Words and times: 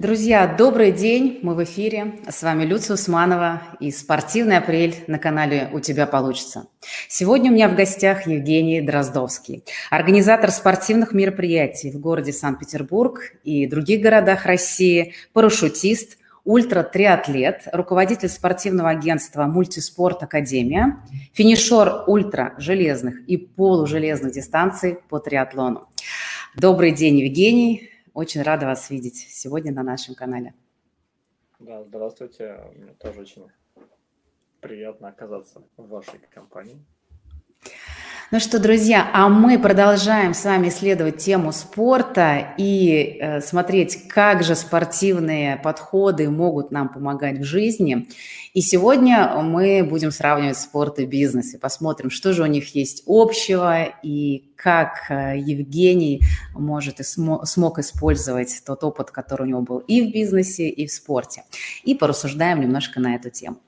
Друзья, 0.00 0.46
добрый 0.46 0.92
день, 0.92 1.40
мы 1.42 1.54
в 1.54 1.62
эфире. 1.62 2.14
С 2.26 2.42
вами 2.42 2.64
Люция 2.64 2.94
Усманова 2.94 3.60
и 3.80 3.90
«Спортивный 3.90 4.56
апрель» 4.56 4.94
на 5.08 5.18
канале 5.18 5.68
«У 5.74 5.80
тебя 5.80 6.06
получится». 6.06 6.68
Сегодня 7.06 7.50
у 7.50 7.54
меня 7.54 7.68
в 7.68 7.76
гостях 7.76 8.26
Евгений 8.26 8.80
Дроздовский, 8.80 9.62
организатор 9.90 10.52
спортивных 10.52 11.12
мероприятий 11.12 11.90
в 11.90 12.00
городе 12.00 12.32
Санкт-Петербург 12.32 13.20
и 13.44 13.66
других 13.66 14.00
городах 14.00 14.46
России, 14.46 15.12
парашютист, 15.34 16.16
ультра-триатлет, 16.46 17.68
руководитель 17.70 18.30
спортивного 18.30 18.88
агентства 18.88 19.44
«Мультиспорт 19.44 20.22
Академия», 20.22 20.96
финишер 21.34 22.04
ультра-железных 22.06 23.20
и 23.26 23.36
полужелезных 23.36 24.32
дистанций 24.32 24.96
по 25.10 25.18
триатлону. 25.18 25.90
Добрый 26.56 26.92
день, 26.92 27.18
Евгений. 27.18 27.89
Очень 28.20 28.42
рада 28.42 28.66
вас 28.66 28.90
видеть 28.90 29.16
сегодня 29.16 29.72
на 29.72 29.82
нашем 29.82 30.14
канале. 30.14 30.52
Да, 31.58 31.82
здравствуйте. 31.84 32.60
Мне 32.76 32.92
тоже 32.92 33.22
очень 33.22 33.46
приятно 34.60 35.08
оказаться 35.08 35.62
в 35.78 35.88
вашей 35.88 36.20
компании. 36.30 36.84
Ну 38.30 38.38
что, 38.38 38.60
друзья, 38.60 39.10
а 39.14 39.30
мы 39.30 39.58
продолжаем 39.58 40.34
с 40.34 40.44
вами 40.44 40.68
исследовать 40.68 41.16
тему 41.16 41.50
спорта 41.50 42.54
и 42.58 43.16
э, 43.18 43.40
смотреть, 43.40 44.06
как 44.08 44.42
же 44.42 44.54
спортивные 44.54 45.56
подходы 45.56 46.28
могут 46.28 46.70
нам 46.72 46.90
помогать 46.90 47.38
в 47.38 47.44
жизни. 47.44 48.06
И 48.52 48.62
сегодня 48.62 49.28
мы 49.42 49.84
будем 49.84 50.10
сравнивать 50.10 50.58
спорт 50.58 50.98
и 50.98 51.06
бизнес 51.06 51.54
и 51.54 51.58
посмотрим, 51.58 52.10
что 52.10 52.32
же 52.32 52.42
у 52.42 52.46
них 52.46 52.74
есть 52.74 53.04
общего 53.06 53.84
и 54.02 54.52
как 54.56 55.08
э, 55.08 55.38
Евгений 55.38 56.22
может 56.54 56.98
и 56.98 57.04
смог 57.04 57.78
использовать 57.78 58.62
тот 58.66 58.82
опыт, 58.82 59.12
который 59.12 59.42
у 59.42 59.46
него 59.46 59.60
был 59.60 59.78
и 59.78 60.02
в 60.02 60.12
бизнесе, 60.12 60.68
и 60.68 60.86
в 60.86 60.92
спорте. 60.92 61.44
И 61.84 61.94
порассуждаем 61.94 62.60
немножко 62.60 62.98
на 62.98 63.14
эту 63.14 63.30
тему. 63.30 63.58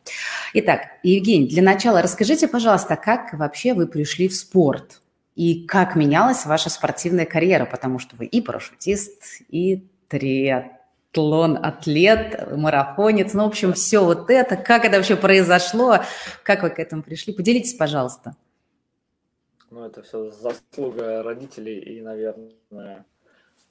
Итак, 0.55 0.81
Евгений, 1.05 1.47
для 1.47 1.63
начала 1.63 2.03
расскажите, 2.03 2.49
пожалуйста, 2.49 2.97
как 2.97 3.35
вообще 3.35 3.75
вы 3.75 3.87
пришли 3.87 4.27
в 4.29 4.35
спорт? 4.35 4.99
и 5.35 5.67
как 5.67 5.97
менялась 5.97 6.45
ваша 6.45 6.69
спортивная 6.69 7.25
карьера, 7.25 7.65
потому 7.65 7.99
что 7.99 8.17
вы 8.17 8.27
и 8.27 8.43
парашютист, 8.43 9.41
и 9.49 9.89
триатлон, 10.09 10.82
атлет, 11.15 12.51
марафонец, 12.57 13.35
ну, 13.35 13.45
в 13.45 13.49
общем, 13.49 13.73
все 13.73 14.05
вот 14.05 14.31
это, 14.31 14.57
как 14.57 14.85
это 14.85 14.97
вообще 14.97 15.17
произошло, 15.17 15.99
как 16.43 16.63
вы 16.63 16.71
к 16.71 16.79
этому 16.79 17.03
пришли, 17.03 17.33
поделитесь, 17.33 17.75
пожалуйста. 17.75 18.37
Ну, 19.71 19.85
это 19.85 20.03
все 20.03 20.31
заслуга 20.31 21.23
родителей 21.23 21.79
и, 21.79 22.01
наверное, 22.01 23.05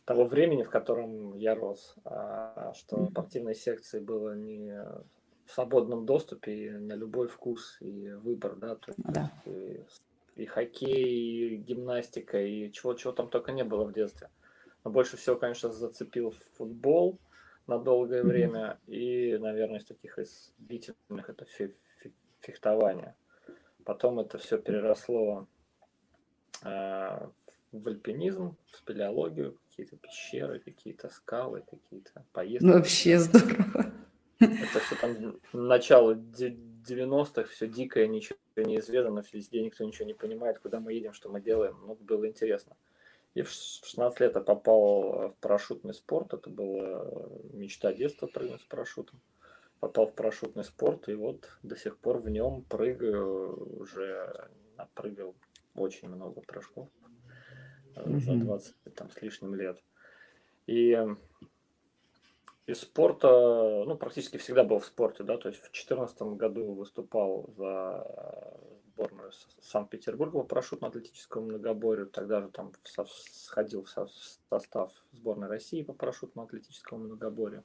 того 0.05 0.25
времени, 0.25 0.63
в 0.63 0.69
котором 0.69 1.35
я 1.37 1.55
рос, 1.55 1.95
а, 2.05 2.73
что 2.75 3.05
спортивной 3.07 3.55
секции 3.55 3.99
было 3.99 4.35
не 4.35 4.73
в 5.45 5.51
свободном 5.51 6.05
доступе 6.05 6.53
и 6.53 6.69
на 6.69 6.93
любой 6.93 7.27
вкус 7.27 7.77
и 7.81 8.11
выбор, 8.23 8.55
да, 8.55 8.75
то 8.75 8.91
есть 8.91 8.99
да. 9.03 9.31
И 9.45 9.81
и 10.35 10.45
хоккей, 10.45 11.55
и 11.55 11.57
гимнастика, 11.57 12.41
и 12.41 12.71
чего, 12.71 12.93
чего 12.93 13.13
там 13.13 13.29
только 13.29 13.51
не 13.51 13.63
было 13.63 13.83
в 13.83 13.93
детстве. 13.93 14.29
Но 14.83 14.91
больше 14.91 15.17
всего, 15.17 15.35
конечно, 15.35 15.71
зацепил 15.71 16.33
футбол 16.57 17.19
на 17.71 17.79
долгое 17.79 18.21
время 18.21 18.77
и, 18.87 19.37
наверное, 19.39 19.79
из 19.79 19.85
таких 19.85 20.19
из 20.19 20.53
длительных 20.57 21.29
это 21.29 21.45
фехтование. 22.41 23.15
Потом 23.85 24.19
это 24.19 24.37
все 24.37 24.57
переросло 24.57 25.47
э, 26.63 27.27
в 27.71 27.87
альпинизм, 27.87 28.57
в 28.71 28.75
спелеологию, 28.75 29.57
какие-то 29.69 29.95
пещеры, 29.95 30.59
какие-то 30.59 31.07
скалы, 31.09 31.63
какие-то 31.69 32.25
поездки. 32.33 32.65
Ну, 32.65 32.73
вообще 32.73 33.17
здорово. 33.19 33.93
Это 34.39 34.79
все 34.79 34.95
там 34.99 35.39
начало 35.53 36.15
90-х, 36.15 37.43
все 37.43 37.67
дикое, 37.67 38.07
ничего 38.07 38.37
неизведано, 38.57 39.23
везде 39.31 39.63
никто 39.63 39.85
ничего 39.85 40.05
не 40.05 40.13
понимает, 40.13 40.59
куда 40.59 40.81
мы 40.81 40.91
едем, 40.91 41.13
что 41.13 41.29
мы 41.29 41.39
делаем. 41.39 41.77
Ну, 41.87 41.95
было 41.95 42.27
интересно. 42.27 42.75
И 43.33 43.43
в 43.43 43.49
16 43.49 44.19
лет 44.19 44.35
я 44.35 44.41
попал 44.41 45.29
в 45.29 45.35
парашютный 45.39 45.93
спорт. 45.93 46.33
Это 46.33 46.49
была 46.49 47.05
мечта 47.53 47.93
детства 47.93 48.27
прыгнуть 48.27 48.61
с 48.61 48.65
парашютом. 48.65 49.21
Попал 49.79 50.07
в 50.07 50.13
парашютный 50.13 50.63
спорт, 50.63 51.07
и 51.09 51.13
вот 51.13 51.49
до 51.63 51.75
сих 51.75 51.97
пор 51.97 52.17
в 52.17 52.29
нем 52.29 52.63
прыгаю. 52.63 53.79
Уже 53.79 54.49
напрыгал 54.77 55.35
очень 55.75 56.09
много 56.09 56.41
прыжков 56.41 56.89
mm-hmm. 57.95 58.19
за 58.19 58.33
20 58.35 58.75
там, 58.95 59.09
с 59.09 59.21
лишним 59.21 59.55
лет. 59.55 59.79
И 60.67 60.97
из 62.67 62.81
спорта, 62.81 63.27
ну, 63.85 63.95
практически 63.95 64.37
всегда 64.37 64.63
был 64.63 64.79
в 64.79 64.85
спорте, 64.85 65.23
да, 65.23 65.37
то 65.37 65.49
есть 65.49 65.59
в 65.59 65.63
2014 65.63 66.21
году 66.21 66.73
выступал 66.73 67.51
за 67.57 68.07
сборную 68.93 69.31
Санкт-Петербурга 69.61 70.39
по 70.39 70.55
парашютно-атлетическому 70.55 71.45
многоборью, 71.45 72.07
тогда 72.07 72.41
же 72.41 72.49
там 72.49 72.71
сходил 73.07 73.83
в 73.83 73.89
состав 74.49 74.91
сборной 75.11 75.47
России 75.47 75.83
по 75.83 75.93
парашютно-атлетическому 75.93 77.05
многоборью. 77.05 77.63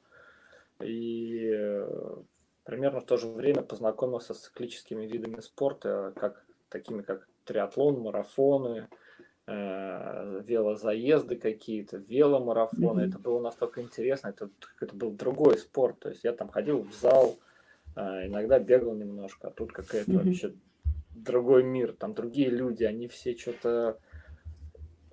И 0.81 1.51
э, 1.53 2.17
примерно 2.65 3.01
в 3.01 3.07
то 3.07 3.17
же 3.17 3.29
время 3.29 3.63
познакомился 3.63 4.35
с 4.35 4.41
циклическими 4.41 5.07
видами 5.07 5.41
спорта, 5.41 6.13
как, 6.17 6.45
такими 6.69 7.03
как 7.03 7.27
триатлон, 7.45 8.01
марафоны, 8.01 8.89
э, 9.47 10.43
велозаезды 10.45 11.37
какие-то, 11.37 11.97
веломарафоны. 11.97 13.03
Mm-hmm. 13.03 13.09
Это 13.09 13.19
было 13.19 13.41
настолько 13.41 13.81
интересно, 13.81 14.29
это, 14.29 14.51
это 14.81 14.95
был 14.95 15.13
другой 15.13 15.57
спорт. 15.59 15.99
То 16.01 16.11
есть 16.11 16.25
я 16.25 16.33
там 16.33 16.49
ходил 16.49 16.83
в 16.83 16.93
зал, 16.95 17.37
э, 17.95 18.27
иногда 18.27 18.59
бегал 18.59 18.95
немножко, 18.95 19.49
а 19.49 19.51
тут 19.51 19.73
какая-то 19.73 20.11
mm-hmm. 20.11 20.25
вообще 20.25 20.55
другой 21.23 21.65
мир, 21.65 21.93
там 21.93 22.15
другие 22.15 22.51
люди, 22.51 22.85
они 22.85 23.09
все 23.09 23.37
что-то 23.37 23.99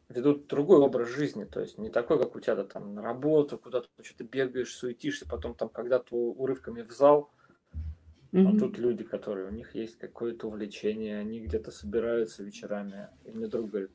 ведут 0.10 0.48
другой 0.48 0.80
образ 0.80 1.10
жизни, 1.10 1.46
то 1.46 1.60
есть 1.60 1.78
не 1.78 1.90
такой, 1.90 2.20
как 2.20 2.36
у 2.36 2.40
тебя 2.40 2.56
да, 2.56 2.64
там 2.66 2.94
на 2.94 3.02
работу, 3.02 3.58
куда-то 3.58 3.88
что-то 4.02 4.24
бегаешь, 4.24 4.74
суетишься, 4.74 5.28
потом 5.28 5.56
там 5.56 5.70
когда-то 5.70 6.16
урывками 6.16 6.82
в 6.82 6.92
зал, 6.92 7.32
Mm-hmm. 8.34 8.48
А 8.48 8.60
тут 8.60 8.80
люди, 8.80 9.04
которые 9.04 9.48
у 9.48 9.52
них 9.52 9.76
есть 9.76 10.00
какое-то 10.00 10.48
увлечение, 10.48 11.20
они 11.20 11.40
где-то 11.40 11.70
собираются 11.70 12.44
вечерами. 12.44 13.10
И 13.26 13.32
мне 13.32 13.46
друг 13.46 13.70
говорит, 13.70 13.92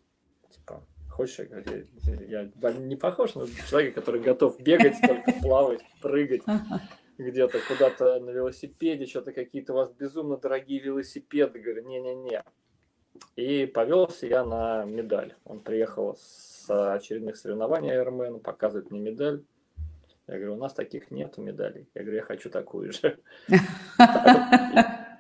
типа, 0.49 0.87
хочешь, 1.11 1.41
я, 1.41 2.49
я 2.57 2.73
не 2.75 2.95
похож 2.95 3.35
на 3.35 3.49
человека, 3.69 4.01
который 4.01 4.21
готов 4.21 4.61
бегать, 4.61 4.95
только 5.05 5.33
плавать, 5.43 5.81
прыгать 6.01 6.43
где-то 7.19 7.59
куда-то 7.67 8.21
на 8.21 8.31
велосипеде, 8.31 9.06
что-то 9.06 9.33
какие-то 9.33 9.73
у 9.73 9.77
вас 9.77 9.91
безумно 9.91 10.37
дорогие 10.37 10.81
велосипеды. 10.81 11.59
Говорю, 11.59 11.87
не-не-не. 11.87 12.45
И 13.37 13.67
повелся 13.67 14.27
я 14.27 14.45
на 14.45 14.84
медаль. 14.84 15.34
Он 15.45 15.61
приехал 15.61 16.17
с 16.17 16.67
очередных 16.95 17.37
соревнований 17.37 17.91
Ironman, 17.91 18.41
показывает 18.41 18.91
мне 18.91 19.01
медаль. 19.01 19.43
Я 20.28 20.34
говорю, 20.34 20.55
у 20.55 20.59
нас 20.59 20.75
таких 20.75 21.11
нет 21.11 21.39
медалей. 21.39 21.89
Я 21.95 22.03
говорю, 22.03 22.19
я 22.19 22.23
хочу 22.23 22.51
такую 22.51 22.93
же. 22.93 23.19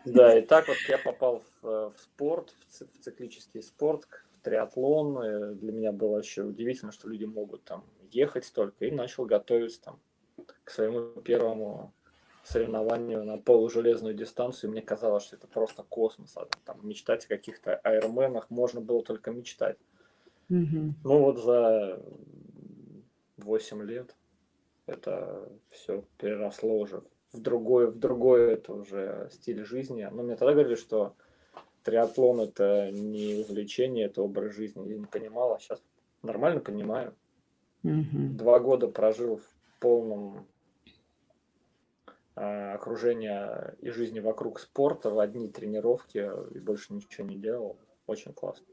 Да, 0.04 0.38
и 0.38 0.40
так 0.40 0.68
вот 0.68 0.76
я 0.88 0.96
попал 0.96 1.42
в 1.60 1.92
спорт, 1.98 2.54
в 2.70 3.02
циклический 3.02 3.62
спорт, 3.62 4.06
триатлон. 4.42 5.18
Э, 5.18 5.54
для 5.54 5.72
меня 5.72 5.92
было 5.92 6.18
еще 6.18 6.44
удивительно, 6.44 6.92
что 6.92 7.08
люди 7.10 7.24
могут 7.24 7.64
там 7.64 7.84
ехать 8.10 8.46
столько. 8.46 8.86
И 8.86 8.90
начал 8.90 9.26
готовиться 9.26 9.82
там 9.82 10.00
к 10.68 10.70
своему 10.70 11.08
первому 11.22 11.94
соревнованию 12.44 13.24
на 13.24 13.38
полужелезную 13.38 14.12
дистанцию. 14.14 14.70
Мне 14.70 14.82
казалось, 14.82 15.24
что 15.24 15.36
это 15.36 15.46
просто 15.46 15.82
космос. 15.82 16.36
А 16.36 16.46
там 16.66 16.86
мечтать 16.86 17.24
о 17.24 17.28
каких-то 17.28 17.76
аэроменах 17.76 18.50
можно 18.50 18.82
было 18.82 19.02
только 19.02 19.30
мечтать. 19.30 19.78
Mm-hmm. 20.50 20.92
Ну 21.04 21.18
вот 21.20 21.42
за 21.42 22.02
8 23.38 23.82
лет 23.84 24.14
это 24.84 25.48
все 25.70 26.04
переросло 26.18 26.78
уже 26.78 27.02
в 27.32 27.40
другой, 27.40 27.86
в 27.86 27.98
другой 27.98 28.52
это 28.52 28.74
уже 28.74 29.30
стиль 29.32 29.64
жизни. 29.64 30.06
Но 30.12 30.22
мне 30.22 30.36
тогда 30.36 30.52
говорили, 30.52 30.74
что 30.74 31.14
триатлон 31.82 32.42
это 32.42 32.90
не 32.90 33.42
увлечение, 33.42 34.04
это 34.04 34.20
образ 34.20 34.54
жизни. 34.54 34.86
Я 34.86 34.98
не 34.98 35.06
понимал, 35.06 35.54
а 35.54 35.60
сейчас 35.60 35.82
нормально 36.22 36.60
понимаю. 36.60 37.14
Угу. 37.84 38.34
Два 38.36 38.58
года 38.58 38.88
прожил 38.88 39.36
в 39.36 39.80
полном 39.80 40.46
э, 42.38 42.72
окружении 42.74 43.36
и 43.80 43.90
жизни 43.90 44.20
вокруг 44.20 44.60
спорта, 44.60 45.10
в 45.10 45.18
одни 45.18 45.48
тренировки 45.48 46.30
и 46.54 46.58
больше 46.58 46.92
ничего 46.92 47.26
не 47.26 47.36
делал. 47.36 47.76
Очень 48.06 48.32
классно. 48.32 48.64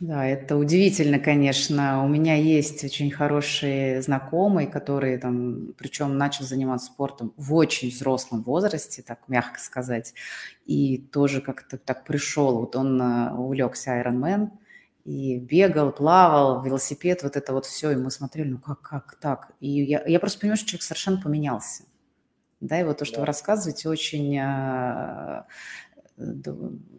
Да, 0.00 0.24
это 0.24 0.56
удивительно, 0.56 1.18
конечно. 1.18 2.02
У 2.02 2.08
меня 2.08 2.34
есть 2.34 2.82
очень 2.82 3.10
хороший 3.10 4.00
знакомый, 4.00 4.66
который 4.66 5.18
там, 5.18 5.74
причем 5.76 6.16
начал 6.16 6.46
заниматься 6.46 6.86
спортом 6.86 7.34
в 7.36 7.54
очень 7.54 7.90
взрослом 7.90 8.42
возрасте, 8.42 9.02
так 9.02 9.18
мягко 9.28 9.60
сказать, 9.60 10.14
и 10.64 10.96
тоже 10.96 11.42
как-то 11.42 11.76
так 11.76 12.06
пришел. 12.06 12.60
Вот 12.60 12.76
он 12.76 12.98
э, 13.00 13.34
увлекся 13.34 13.90
Ironman, 14.00 14.48
и 15.04 15.38
бегал, 15.38 15.92
плавал, 15.92 16.62
велосипед, 16.62 17.22
вот 17.22 17.36
это 17.36 17.52
вот 17.52 17.66
все, 17.66 17.90
и 17.92 17.96
мы 17.96 18.10
смотрели, 18.10 18.50
ну 18.50 18.58
как, 18.58 18.80
как 18.82 19.16
так? 19.20 19.52
И 19.60 19.68
я, 19.68 20.02
я 20.06 20.20
просто 20.20 20.40
понимаю, 20.40 20.56
что 20.56 20.68
человек 20.68 20.82
совершенно 20.82 21.20
поменялся. 21.20 21.84
Да, 22.60 22.78
и 22.78 22.84
вот 22.84 22.98
то, 22.98 23.04
что 23.04 23.16
да. 23.16 23.20
вы 23.20 23.26
рассказываете, 23.26 23.88
очень 23.88 24.38
а, 24.38 25.46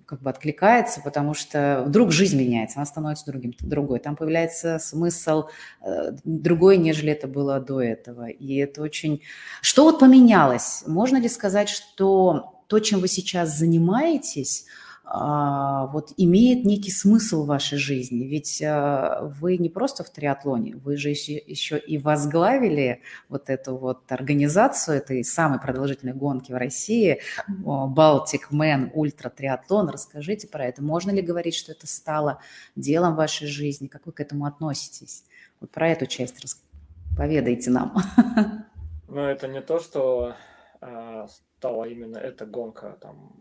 как 0.06 0.21
бы 0.21 0.30
откликается, 0.30 1.01
потому 1.01 1.33
что 1.33 1.83
вдруг 1.86 2.12
жизнь 2.12 2.38
меняется, 2.38 2.80
она 2.80 2.86
становится 2.86 3.25
другим, 3.27 3.53
другой. 3.59 4.00
Там 4.00 4.15
появляется 4.15 4.80
смысл 4.80 5.45
э, 5.81 6.12
другой, 6.24 6.77
нежели 6.77 7.12
это 7.12 7.27
было 7.27 7.59
до 7.59 7.81
этого. 7.81 8.27
И 8.27 8.56
это 8.56 8.81
очень... 8.81 9.21
Что 9.62 9.83
вот 9.83 10.00
поменялось? 10.00 10.83
Можно 10.88 11.18
ли 11.18 11.30
сказать, 11.30 11.69
что 11.69 12.63
то, 12.68 12.80
чем 12.80 13.00
вы 13.00 13.07
сейчас 13.07 13.57
занимаетесь, 13.57 14.65
вот 15.13 16.13
имеет 16.16 16.63
некий 16.63 16.92
смысл 16.92 17.44
в 17.44 17.48
вашей 17.48 17.78
жизни. 17.78 18.24
Ведь 18.24 18.62
а, 18.62 19.22
вы 19.42 19.58
не 19.58 19.69
просто 19.69 20.06
в 20.06 20.10
триатлоне, 20.10 20.78
вы 20.78 20.96
же 20.96 21.10
еще, 21.10 21.34
еще 21.34 21.78
и 21.78 21.98
возглавили 21.98 23.02
вот 23.28 23.50
эту 23.50 23.75
вот 23.75 24.10
организацию 24.10 24.98
этой 24.98 25.25
самой 25.25 25.60
продолжительной 25.60 26.13
гонки 26.13 26.54
в 26.54 26.56
России, 26.56 27.19
Baltic 27.50 28.52
Man 28.52 28.92
Ультра 28.94 29.30
Триатлон. 29.30 29.90
Расскажите 29.90 30.48
про 30.48 30.66
это. 30.66 30.81
Можно 30.81 31.12
ли 31.12 31.22
говорить, 31.22 31.56
что 31.56 31.74
это 31.74 31.88
стало 31.88 32.40
делом 32.78 33.16
вашей 33.16 33.48
жизни? 33.48 33.88
Как 33.88 34.06
вы 34.06 34.13
к 34.13 34.22
этому 34.22 34.46
относитесь? 34.46 35.25
Вот 35.60 35.72
про 35.72 35.90
эту 35.90 36.06
часть 36.06 36.58
поведайте 37.18 37.69
нам. 37.69 37.98
Ну, 39.13 39.19
это 39.19 39.50
не 39.50 39.60
то, 39.62 39.81
что 39.81 40.36
э, 40.80 41.28
стала 41.58 41.84
именно 41.84 42.18
эта 42.18 42.46
гонка 42.46 42.98
там 43.02 43.34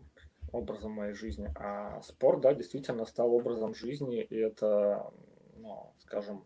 образом 0.51 0.91
моей 0.91 1.13
жизни. 1.13 1.51
А 1.55 2.01
спорт, 2.01 2.41
да, 2.41 2.53
действительно 2.53 3.05
стал 3.05 3.33
образом 3.33 3.73
жизни, 3.73 4.21
и 4.21 4.35
это, 4.35 5.11
ну, 5.57 5.93
скажем, 5.99 6.45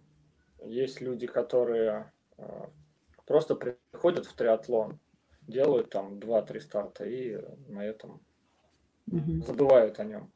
есть 0.64 1.02
люди, 1.02 1.28
которые 1.28 2.12
э, 2.38 2.66
просто 3.26 3.56
приходят 3.56 4.26
в 4.26 4.34
триатлон, 4.34 5.00
делают 5.42 5.90
там 5.90 6.20
2-3 6.20 6.60
старта 6.60 7.06
и 7.06 7.38
на 7.68 7.86
этом 7.86 8.22
mm-hmm. 9.10 9.46
забывают 9.46 10.00
о 10.00 10.04
нем. 10.06 10.32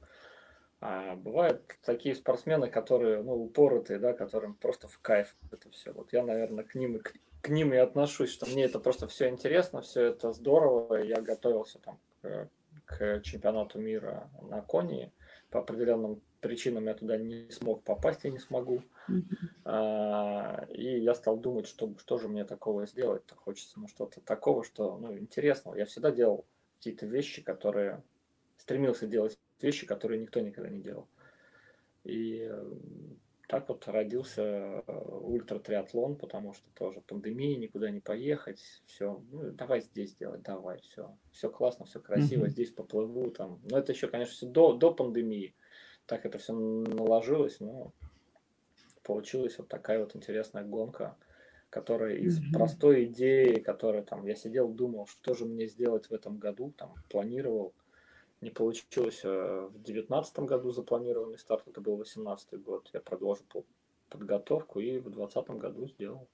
А 0.81 1.15
бывают 1.15 1.63
такие 1.83 2.15
спортсмены, 2.15 2.69
которые, 2.69 3.21
ну, 3.21 3.33
упоротые, 3.33 3.99
да, 3.99 4.13
которым 4.13 4.55
просто 4.55 4.87
в 4.87 4.97
кайф 4.99 5.35
это 5.51 5.69
все. 5.71 5.91
Вот 5.91 6.13
я, 6.13 6.23
наверное, 6.23 6.63
к 6.63 6.73
ним 6.73 6.95
и 6.95 6.99
к, 6.99 7.13
к 7.41 7.49
ним 7.49 7.73
и 7.73 7.77
отношусь, 7.77 8.31
что 8.31 8.45
мне 8.45 8.63
это 8.63 8.79
просто 8.79 9.07
все 9.07 9.27
интересно, 9.27 9.81
все 9.81 10.03
это 10.03 10.31
здорово. 10.31 10.95
Я 11.03 11.21
готовился 11.21 11.79
там 11.79 11.99
к 12.21 12.49
к 12.89 13.21
чемпионату 13.21 13.79
мира 13.79 14.29
на 14.41 14.61
Кони. 14.61 15.13
По 15.51 15.59
определенным 15.59 16.21
причинам 16.41 16.85
я 16.85 16.95
туда 16.95 17.17
не 17.17 17.51
смог 17.51 17.83
попасть, 17.83 18.23
я 18.23 18.31
не 18.31 18.39
смогу. 18.39 18.81
Mm-hmm. 19.09 20.73
и 20.75 20.99
я 20.99 21.15
стал 21.15 21.37
думать, 21.37 21.67
что, 21.67 21.95
что 21.97 22.17
же 22.19 22.27
мне 22.27 22.45
такого 22.45 22.85
сделать-то. 22.85 23.35
Хочется 23.35 23.79
ну, 23.79 23.87
что-то 23.87 24.21
такого, 24.21 24.63
что 24.63 24.97
ну, 24.97 25.17
интересного. 25.17 25.75
Я 25.75 25.85
всегда 25.85 26.11
делал 26.11 26.45
какие-то 26.77 27.05
вещи, 27.05 27.41
которые... 27.41 28.03
Стремился 28.57 29.07
делать 29.07 29.39
вещи, 29.61 29.87
которые 29.87 30.19
никто 30.19 30.41
никогда 30.41 30.69
не 30.69 30.81
делал. 30.81 31.07
И 32.03 32.51
так 33.49 33.67
вот 33.67 33.87
родился 33.87 34.43
э, 34.43 34.83
ультра-триатлон, 34.85 36.17
потому 36.17 36.53
что 36.53 36.69
тоже 36.75 37.01
пандемия, 37.01 37.57
никуда 37.57 37.89
не 37.89 37.99
поехать, 37.99 38.61
все, 38.85 39.23
ну, 39.31 39.51
давай 39.53 39.81
здесь 39.81 40.13
делать, 40.13 40.43
давай, 40.43 40.79
все, 40.81 41.17
все 41.31 41.49
классно, 41.49 41.85
все 41.85 41.99
красиво, 41.99 42.45
mm-hmm. 42.45 42.49
здесь 42.49 42.69
поплыву, 42.69 43.31
там, 43.31 43.59
но 43.63 43.79
это 43.79 43.91
еще, 43.91 44.07
конечно, 44.07 44.35
все 44.35 44.45
до, 44.45 44.73
до 44.73 44.93
пандемии, 44.93 45.55
так 46.05 46.27
это 46.27 46.37
все 46.37 46.53
наложилось, 46.53 47.59
но 47.59 47.91
получилась 49.01 49.57
вот 49.57 49.67
такая 49.67 49.97
вот 49.97 50.15
интересная 50.15 50.63
гонка, 50.63 51.17
которая 51.71 52.17
из 52.17 52.39
mm-hmm. 52.39 52.53
простой 52.53 53.05
идеи, 53.05 53.59
которая 53.61 54.03
там, 54.03 54.27
я 54.27 54.35
сидел, 54.35 54.69
думал, 54.69 55.07
что 55.07 55.33
же 55.33 55.45
мне 55.45 55.65
сделать 55.65 56.11
в 56.11 56.13
этом 56.13 56.37
году, 56.37 56.71
там, 56.77 56.93
планировал, 57.09 57.73
не 58.41 58.49
получилось 58.49 59.21
э, 59.23 59.69
в 59.71 59.81
девятнадцатом 59.81 60.45
году 60.45 60.71
запланированный 60.71 61.37
старт, 61.37 61.67
это 61.67 61.81
был 61.81 61.97
восемнадцатый 61.97 62.59
год. 62.59 62.89
Я 62.93 63.01
продолжил 63.01 63.45
подготовку 64.09 64.79
и 64.79 64.99
в 64.99 65.09
двадцатом 65.09 65.59
году 65.59 65.87
сделал. 65.87 66.27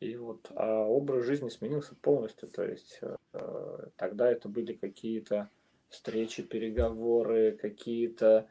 И 0.00 0.16
вот 0.16 0.50
а 0.54 0.84
образ 0.84 1.24
жизни 1.24 1.48
сменился 1.48 1.96
полностью. 1.96 2.48
То 2.48 2.64
есть 2.64 3.00
э, 3.32 3.88
тогда 3.96 4.30
это 4.30 4.48
были 4.48 4.74
какие-то 4.74 5.50
встречи, 5.88 6.42
переговоры, 6.42 7.58
какие-то 7.60 8.48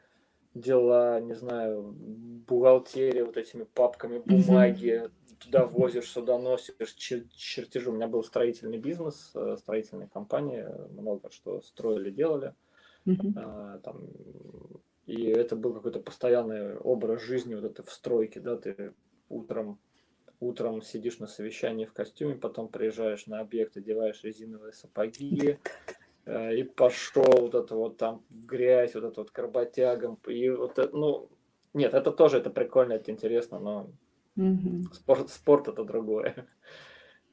дела, 0.54 1.20
не 1.20 1.34
знаю, 1.34 1.94
бухгалтерия 1.96 3.24
вот 3.24 3.36
этими 3.36 3.64
папками 3.64 4.18
бумаги, 4.18 5.10
туда 5.38 5.64
возишь, 5.66 6.10
сюда 6.10 6.38
носишь 6.38 6.92
чер 6.94 7.24
чертежи. 7.34 7.90
У 7.90 7.94
меня 7.94 8.08
был 8.08 8.22
строительный 8.22 8.78
бизнес, 8.78 9.32
э, 9.34 9.56
строительная 9.58 10.08
компания, 10.08 10.72
много 10.90 11.30
что 11.30 11.60
строили, 11.62 12.10
делали. 12.10 12.54
Mm-hmm. 13.06 13.80
там, 13.80 14.02
и 15.06 15.24
это 15.28 15.56
был 15.56 15.72
какой-то 15.72 16.00
постоянный 16.00 16.76
образ 16.76 17.22
жизни, 17.22 17.54
вот 17.54 17.64
это 17.64 17.82
в 17.82 17.90
стройке, 17.90 18.40
да, 18.40 18.56
ты 18.58 18.92
утром 19.30 19.78
утром 20.40 20.82
сидишь 20.82 21.18
на 21.18 21.26
совещании 21.26 21.84
в 21.84 21.92
костюме, 21.92 22.34
потом 22.34 22.68
приезжаешь 22.68 23.26
на 23.26 23.40
объект, 23.40 23.76
одеваешь 23.76 24.22
резиновые 24.22 24.72
сапоги, 24.72 25.58
э, 26.26 26.56
и 26.56 26.62
пошел 26.62 27.24
вот 27.24 27.54
это 27.54 27.74
вот 27.74 27.96
там 27.96 28.22
в 28.30 28.46
грязь, 28.46 28.94
вот 28.94 29.04
это 29.04 29.20
вот 29.20 29.30
карботягом, 29.30 30.18
и 30.26 30.48
вот 30.50 30.78
это, 30.78 30.96
ну, 30.96 31.28
нет, 31.74 31.94
это 31.94 32.12
тоже, 32.12 32.38
это 32.38 32.50
прикольно, 32.50 32.92
это 32.92 33.10
интересно, 33.10 33.58
но 33.58 33.90
Угу. 34.38 34.94
Спорт, 34.94 35.30
спорт 35.30 35.68
это 35.68 35.84
другое. 35.84 36.46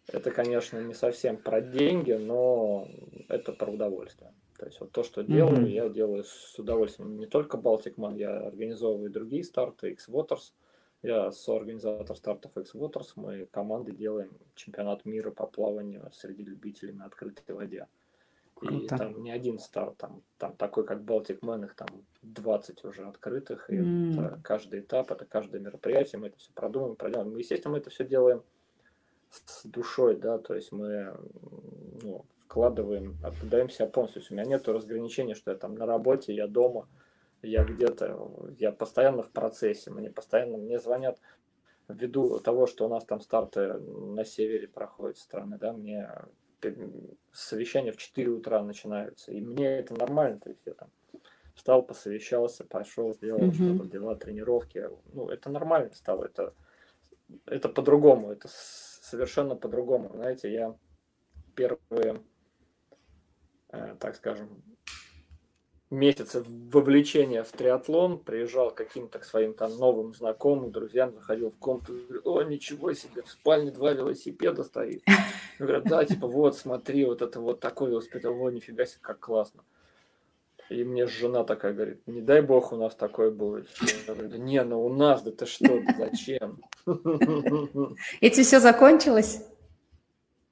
Это, 0.07 0.31
конечно, 0.31 0.79
не 0.79 0.93
совсем 0.93 1.37
про 1.37 1.61
деньги, 1.61 2.11
но 2.11 2.87
это 3.29 3.53
про 3.53 3.71
удовольствие. 3.71 4.33
То 4.57 4.65
есть 4.65 4.79
вот 4.79 4.91
то, 4.91 5.03
что 5.03 5.23
делаю, 5.23 5.65
mm 5.65 5.69
я 5.69 5.89
делаю 5.89 6.23
с 6.23 6.57
удовольствием. 6.57 7.17
Не 7.17 7.25
только 7.25 7.57
Baltic 7.57 7.95
Man, 7.95 8.17
я 8.17 8.37
организовываю 8.37 9.11
другие 9.11 9.43
старты, 9.43 9.91
X-Waters. 9.91 10.53
Я 11.01 11.31
соорганизатор 11.31 12.15
стартов 12.15 12.57
X-Waters. 12.57 13.13
Мы 13.15 13.47
команды 13.51 13.91
делаем 13.91 14.31
чемпионат 14.55 15.05
мира 15.05 15.31
по 15.31 15.45
плаванию 15.45 16.09
среди 16.13 16.43
любителей 16.43 16.93
на 16.93 17.05
открытой 17.05 17.55
воде. 17.55 17.87
И 18.61 18.87
там 18.87 19.21
не 19.21 19.31
один 19.31 19.59
старт, 19.59 19.97
там, 19.97 20.21
там 20.37 20.55
такой, 20.55 20.85
как 20.85 20.99
Baltic 20.99 21.41
Man, 21.41 21.65
их 21.65 21.75
там 21.75 21.87
20 22.21 22.85
уже 22.85 23.05
открытых. 23.05 23.69
И 23.69 23.75
mm. 23.75 24.13
это 24.13 24.39
каждый 24.43 24.79
этап, 24.79 25.11
это 25.11 25.25
каждое 25.25 25.59
мероприятие, 25.59 26.19
мы 26.19 26.27
это 26.27 26.37
все 26.37 26.51
продумаем, 26.53 26.95
проделаем. 26.95 27.33
Мы, 27.33 27.39
естественно, 27.39 27.73
мы 27.73 27.79
это 27.79 27.89
все 27.89 28.05
делаем 28.05 28.43
с 29.29 29.65
душой, 29.65 30.15
да, 30.15 30.37
то 30.37 30.55
есть 30.55 30.71
мы 30.71 31.17
ну, 32.01 32.25
вкладываем, 32.39 33.17
отдаем 33.23 33.69
себя 33.69 33.87
полностью. 33.87 34.23
У 34.29 34.33
меня 34.33 34.45
нет 34.45 34.67
разграничения, 34.67 35.35
что 35.35 35.51
я 35.51 35.57
там 35.57 35.75
на 35.75 35.85
работе, 35.85 36.33
я 36.33 36.47
дома, 36.47 36.87
я 37.41 37.65
где-то, 37.65 38.31
я 38.57 38.71
постоянно 38.71 39.21
в 39.21 39.31
процессе, 39.31 39.91
мне 39.91 40.09
постоянно, 40.09 40.57
мне 40.57 40.79
звонят 40.79 41.19
ввиду 41.87 42.39
того, 42.39 42.65
что 42.67 42.85
у 42.85 42.89
нас 42.89 43.03
там 43.05 43.19
старты 43.19 43.73
на 43.73 44.23
севере 44.23 44.67
проходят 44.67 45.17
страны, 45.17 45.57
да, 45.59 45.73
мне 45.73 46.09
совещания 47.31 47.91
в 47.91 47.97
4 47.97 48.29
утра 48.29 48.61
начинаются. 48.63 49.31
И 49.31 49.41
мне 49.41 49.67
это 49.67 49.93
нормально, 49.93 50.39
то 50.39 50.49
есть 50.49 50.61
я 50.65 50.73
там 50.73 50.89
встал, 51.55 51.83
посовещался, 51.83 52.63
пошел, 52.63 53.13
сделал 53.13 53.39
mm-hmm. 53.39 53.75
что-то, 53.75 53.89
дела, 53.89 54.15
тренировки. 54.15 54.89
Ну, 55.13 55.29
это 55.29 55.49
нормально 55.49 55.91
стало, 55.93 56.25
это, 56.25 56.53
это 57.45 57.69
по-другому, 57.69 58.31
это 58.31 58.47
совершенно 58.51 59.55
по-другому. 59.55 60.11
Знаете, 60.13 60.51
я 60.51 60.75
первые, 61.55 62.21
э, 63.69 63.95
так 63.99 64.15
скажем, 64.15 64.63
месяцы 65.89 66.43
вовлечения 66.71 67.43
в 67.43 67.51
триатлон, 67.51 68.17
приезжал 68.19 68.71
к 68.71 68.75
каким-то 68.75 69.19
к 69.19 69.23
своим 69.23 69.53
там 69.53 69.75
новым 69.77 70.13
знакомым, 70.13 70.71
друзьям, 70.71 71.13
заходил 71.13 71.51
в 71.51 71.57
комнату, 71.57 71.93
говорю, 71.93 72.21
о, 72.25 72.41
ничего 72.43 72.93
себе, 72.93 73.21
в 73.21 73.29
спальне 73.29 73.71
два 73.71 73.91
велосипеда 73.93 74.63
стоит. 74.63 75.03
Говорят, 75.59 75.83
да, 75.85 76.03
типа, 76.05 76.27
вот, 76.27 76.57
смотри, 76.57 77.05
вот 77.05 77.21
это 77.21 77.39
вот 77.39 77.59
такой 77.59 77.91
велосипед, 77.91 78.25
о, 78.25 78.49
нифига 78.49 78.85
себе, 78.85 78.99
как 79.01 79.19
классно. 79.19 79.63
И 80.69 80.83
мне 80.83 81.05
жена 81.05 81.43
такая 81.43 81.73
говорит, 81.73 82.01
не 82.07 82.21
дай 82.21 82.41
бог 82.41 82.73
у 82.73 82.75
нас 82.75 82.95
такое 82.95 83.29
будет. 83.29 83.67
Я 84.07 84.15
говорю, 84.15 84.37
не, 84.37 84.63
ну 84.63 84.83
у 84.83 84.91
нас, 84.91 85.21
да 85.21 85.31
ты 85.31 85.45
что, 85.45 85.81
зачем? 85.95 86.59
Этим 88.19 88.43
все 88.43 88.59
закончилось? 88.59 89.45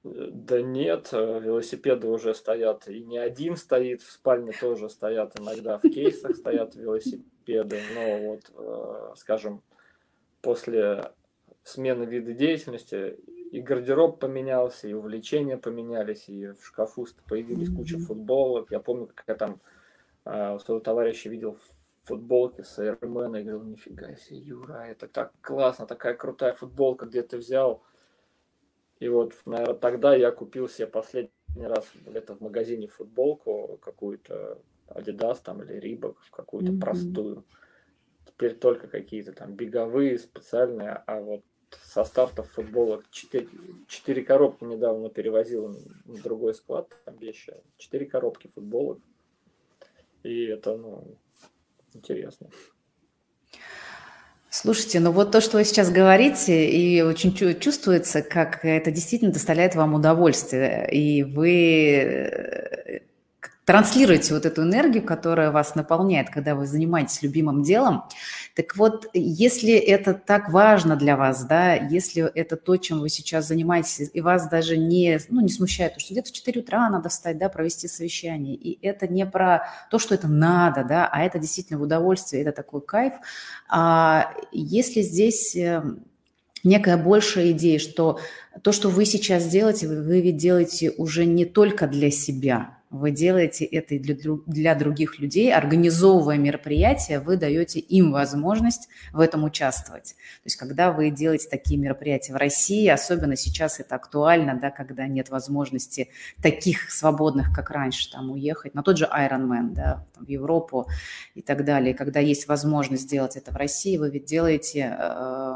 Да 0.03 0.61
нет, 0.61 1.09
э, 1.13 1.39
велосипеды 1.39 2.07
уже 2.07 2.33
стоят, 2.33 2.89
и 2.89 3.03
не 3.05 3.17
один 3.17 3.55
стоит, 3.55 4.01
в 4.01 4.11
спальне 4.11 4.51
тоже 4.51 4.89
стоят, 4.89 5.39
иногда 5.39 5.77
в 5.77 5.81
кейсах 5.81 6.35
стоят 6.35 6.75
велосипеды, 6.75 7.79
но 7.95 8.19
вот, 8.19 8.51
э, 8.53 9.15
скажем, 9.15 9.61
после 10.41 11.13
смены 11.63 12.03
вида 12.03 12.33
деятельности 12.33 13.17
и 13.51 13.61
гардероб 13.61 14.19
поменялся, 14.19 14.89
и 14.89 14.93
увлечения 14.93 15.57
поменялись, 15.57 16.27
и 16.27 16.47
в 16.47 16.65
шкафу 16.65 17.07
появились 17.29 17.73
куча 17.73 17.97
футболок. 17.97 18.71
Я 18.71 18.81
помню, 18.81 19.07
как 19.07 19.23
я 19.27 19.35
там 19.35 19.61
э, 20.25 20.59
своего 20.59 20.81
товарища 20.81 21.29
видел 21.29 21.57
футболке 22.03 22.63
с 22.63 22.77
Iron 22.79 23.37
Я 23.37 23.43
говорю, 23.43 23.63
нифига 23.63 24.15
себе, 24.15 24.39
Юра, 24.39 24.85
это 24.89 25.07
так 25.07 25.31
классно, 25.41 25.85
такая 25.85 26.13
крутая 26.13 26.53
футболка, 26.53 27.05
где 27.05 27.21
ты 27.21 27.37
взял. 27.37 27.83
И 29.03 29.09
вот, 29.09 29.33
наверное, 29.45 29.75
тогда 29.75 30.15
я 30.15 30.31
купил 30.31 30.69
себе 30.69 30.87
последний 30.87 31.29
раз 31.57 31.85
где-то 31.93 32.35
в 32.35 32.39
магазине 32.39 32.87
футболку 32.87 33.77
какую-то 33.81 34.61
Adidas 34.87 35.39
там 35.43 35.61
или 35.61 35.75
Reebok, 35.75 36.15
какую-то 36.31 36.71
mm-hmm. 36.71 36.79
простую. 36.79 37.43
Теперь 38.25 38.55
только 38.55 38.87
какие-то 38.87 39.33
там 39.33 39.55
беговые 39.55 40.17
специальные, 40.17 41.03
а 41.05 41.19
вот 41.19 41.43
со 41.83 42.05
стартов 42.05 42.49
футболок 42.51 43.03
4, 43.11 43.49
4 43.89 44.23
коробки 44.23 44.63
недавно 44.63 45.09
перевозил 45.09 45.75
на 46.05 46.21
другой 46.21 46.53
склад, 46.53 46.87
там 47.03 47.17
вещи, 47.17 47.53
4 47.79 48.05
коробки 48.05 48.49
футболок. 48.55 48.99
И 50.23 50.45
это, 50.45 50.77
ну, 50.77 51.17
интересно. 51.93 52.49
Слушайте, 54.55 54.99
ну 54.99 55.11
вот 55.11 55.31
то, 55.31 55.41
что 55.41 55.57
вы 55.57 55.65
сейчас 55.65 55.89
говорите, 55.89 56.69
и 56.69 57.01
очень 57.01 57.33
чувствуется, 57.59 58.21
как 58.21 58.63
это 58.63 58.91
действительно 58.91 59.31
доставляет 59.31 59.73
вам 59.73 59.95
удовольствие, 59.95 60.87
и 60.91 61.23
вы 61.23 63.01
э, 63.65 63.65
транслируете 63.65 64.33
вот 64.33 64.45
эту 64.45 64.63
энергию, 64.63 65.03
которая 65.03 65.51
вас 65.51 65.75
наполняет, 65.75 66.29
когда 66.29 66.55
вы 66.55 66.65
занимаетесь 66.65 67.21
любимым 67.21 67.63
делом. 67.63 68.03
Так 68.55 68.75
вот, 68.75 69.07
если 69.13 69.73
это 69.73 70.13
так 70.13 70.49
важно 70.49 70.95
для 70.95 71.15
вас, 71.15 71.45
да, 71.45 71.73
если 71.73 72.23
это 72.35 72.57
то, 72.57 72.77
чем 72.77 72.99
вы 72.99 73.09
сейчас 73.09 73.47
занимаетесь, 73.47 74.09
и 74.13 74.21
вас 74.21 74.49
даже 74.49 74.77
не, 74.77 75.19
ну, 75.29 75.41
не 75.41 75.49
смущает, 75.49 75.95
то, 75.95 75.99
что 75.99 76.13
где-то 76.13 76.29
в 76.29 76.33
4 76.33 76.61
утра 76.61 76.89
надо 76.89 77.09
встать, 77.09 77.37
да, 77.37 77.49
провести 77.49 77.87
совещание, 77.87 78.55
и 78.55 78.85
это 78.85 79.07
не 79.07 79.25
про 79.25 79.67
то, 79.89 79.99
что 79.99 80.13
это 80.13 80.27
надо, 80.27 80.83
да, 80.83 81.09
а 81.11 81.23
это 81.23 81.39
действительно 81.39 81.79
в 81.79 81.83
удовольствие, 81.83 82.41
это 82.41 82.51
такой 82.51 82.81
кайф. 82.81 83.13
А 83.69 84.33
если 84.51 85.01
здесь 85.01 85.55
эм, 85.55 86.03
некая 86.63 86.97
большая 86.97 87.51
идея, 87.51 87.79
что 87.79 88.19
то, 88.61 88.71
что 88.71 88.89
вы 88.89 89.05
сейчас 89.05 89.47
делаете, 89.47 89.87
вы 89.87 90.21
ведь 90.21 90.37
делаете 90.37 90.91
уже 90.97 91.25
не 91.25 91.45
только 91.45 91.87
для 91.87 92.11
себя, 92.11 92.77
вы 92.93 93.09
делаете 93.09 93.65
это 93.65 93.97
для, 93.97 94.15
для 94.45 94.75
других 94.75 95.17
людей, 95.17 95.51
организовывая 95.51 96.37
мероприятия, 96.37 97.19
вы 97.19 97.37
даете 97.37 97.79
им 97.79 98.11
возможность 98.11 98.87
в 99.11 99.19
этом 99.19 99.43
участвовать. 99.43 100.13
То 100.13 100.45
есть 100.45 100.57
когда 100.57 100.91
вы 100.91 101.09
делаете 101.09 101.47
такие 101.49 101.79
мероприятия 101.79 102.33
в 102.33 102.35
России, 102.35 102.87
особенно 102.87 103.35
сейчас 103.35 103.79
это 103.79 103.95
актуально, 103.95 104.59
да, 104.61 104.69
когда 104.69 105.07
нет 105.07 105.29
возможности 105.31 106.09
таких 106.39 106.91
свободных, 106.91 107.51
как 107.51 107.71
раньше, 107.71 108.11
там 108.11 108.29
уехать 108.29 108.75
на 108.75 108.83
тот 108.83 108.99
же 108.99 109.09
Ironman, 109.11 109.71
да, 109.73 110.05
в 110.15 110.29
Европу 110.29 110.87
и 111.33 111.41
так 111.41 111.65
далее, 111.65 111.95
когда 111.95 112.19
есть 112.19 112.47
возможность 112.47 113.03
сделать 113.03 113.35
это 113.35 113.51
в 113.51 113.55
России, 113.55 113.97
вы 113.97 114.11
ведь 114.11 114.25
делаете 114.25 114.95
э, 114.99 115.55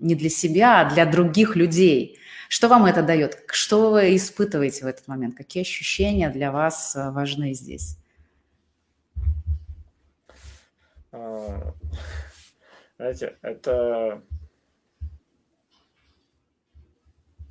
не 0.00 0.16
для 0.16 0.28
себя, 0.28 0.80
а 0.80 0.92
для 0.92 1.06
других 1.06 1.54
людей– 1.54 2.18
что 2.48 2.68
вам 2.68 2.86
это 2.86 3.02
дает? 3.02 3.42
Что 3.48 3.90
вы 3.90 4.16
испытываете 4.16 4.84
в 4.84 4.88
этот 4.88 5.08
момент? 5.08 5.36
Какие 5.36 5.62
ощущения 5.62 6.30
для 6.30 6.52
вас 6.52 6.94
э, 6.96 7.10
важны 7.10 7.54
здесь? 7.54 7.98
А, 11.12 11.74
знаете, 12.98 13.36
это 13.42 14.22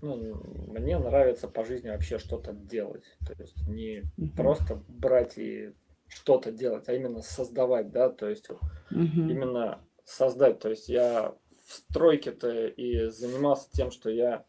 ну, 0.06 0.40
мне 0.68 0.98
нравится 1.00 1.48
по 1.48 1.66
жизни 1.66 1.90
вообще 1.90 2.20
что-то 2.20 2.54
делать. 2.54 3.04
То 3.26 3.34
есть 3.40 3.68
не 3.68 4.02
uh-huh. 4.02 4.36
просто 4.36 4.76
брать 4.88 5.38
и 5.38 5.74
что-то 6.08 6.52
делать, 6.52 6.88
а 6.88 6.94
именно 6.94 7.22
создавать, 7.22 7.92
да, 7.92 8.10
то 8.10 8.30
есть 8.30 8.50
uh-huh. 8.50 8.60
именно 8.92 9.80
создать. 10.04 10.60
То 10.60 10.70
есть 10.70 10.88
я 10.90 11.34
в 11.68 11.74
стройке-то 11.74 12.68
и 12.68 13.10
занимался 13.10 13.70
тем, 13.72 13.90
что 13.90 14.12
я 14.12 14.46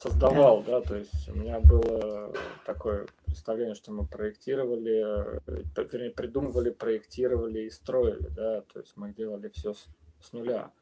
создавал, 0.00 0.62
да. 0.62 0.80
да, 0.80 0.88
то 0.88 0.96
есть 0.96 1.28
у 1.28 1.34
меня 1.34 1.60
было 1.60 2.32
такое 2.64 3.06
представление, 3.24 3.74
что 3.74 3.92
мы 3.92 4.06
проектировали, 4.06 5.40
вернее, 5.76 6.10
придумывали, 6.10 6.70
проектировали 6.70 7.60
и 7.60 7.70
строили, 7.70 8.28
да, 8.28 8.62
то 8.62 8.80
есть 8.80 8.96
мы 8.96 9.12
делали 9.12 9.48
все 9.48 9.74
с, 9.74 9.86
с 10.20 10.32
нуля. 10.32 10.72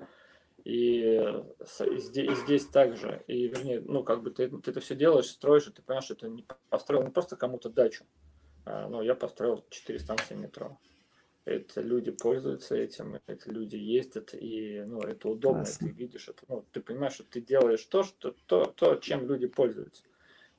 И, 0.64 1.20
и, 1.20 1.98
здесь, 1.98 2.30
и 2.30 2.34
здесь 2.42 2.66
также, 2.66 3.22
и 3.26 3.48
вернее, 3.48 3.82
ну, 3.84 4.02
как 4.02 4.22
бы 4.22 4.30
ты, 4.30 4.48
ты 4.48 4.70
это 4.70 4.80
все 4.80 4.94
делаешь, 4.94 5.26
строишь, 5.26 5.66
и 5.66 5.72
ты 5.72 5.82
понимаешь, 5.82 6.04
что 6.04 6.14
это 6.14 6.28
не 6.28 6.46
построил 6.70 7.02
не 7.02 7.10
просто 7.10 7.36
кому-то 7.36 7.68
дачу, 7.68 8.04
а, 8.64 8.88
ну, 8.88 9.02
я 9.02 9.14
построил 9.14 9.62
4 9.68 9.98
станции 9.98 10.34
метро 10.34 10.78
это 11.44 11.82
люди 11.82 12.10
пользуются 12.10 12.74
этим, 12.74 13.20
это 13.26 13.50
люди 13.50 13.76
ездят, 13.76 14.34
и 14.34 14.82
ну, 14.86 15.00
это 15.00 15.28
удобно, 15.28 15.64
Классно. 15.64 15.88
ты 15.88 15.94
видишь 15.94 16.28
это, 16.28 16.42
ну, 16.48 16.64
ты 16.72 16.80
понимаешь, 16.80 17.14
что 17.14 17.24
ты 17.24 17.40
делаешь 17.40 17.84
то, 17.84 18.02
что, 18.02 18.34
то, 18.46 18.64
то, 18.64 18.96
чем 18.96 19.26
люди 19.28 19.46
пользуются. 19.46 20.02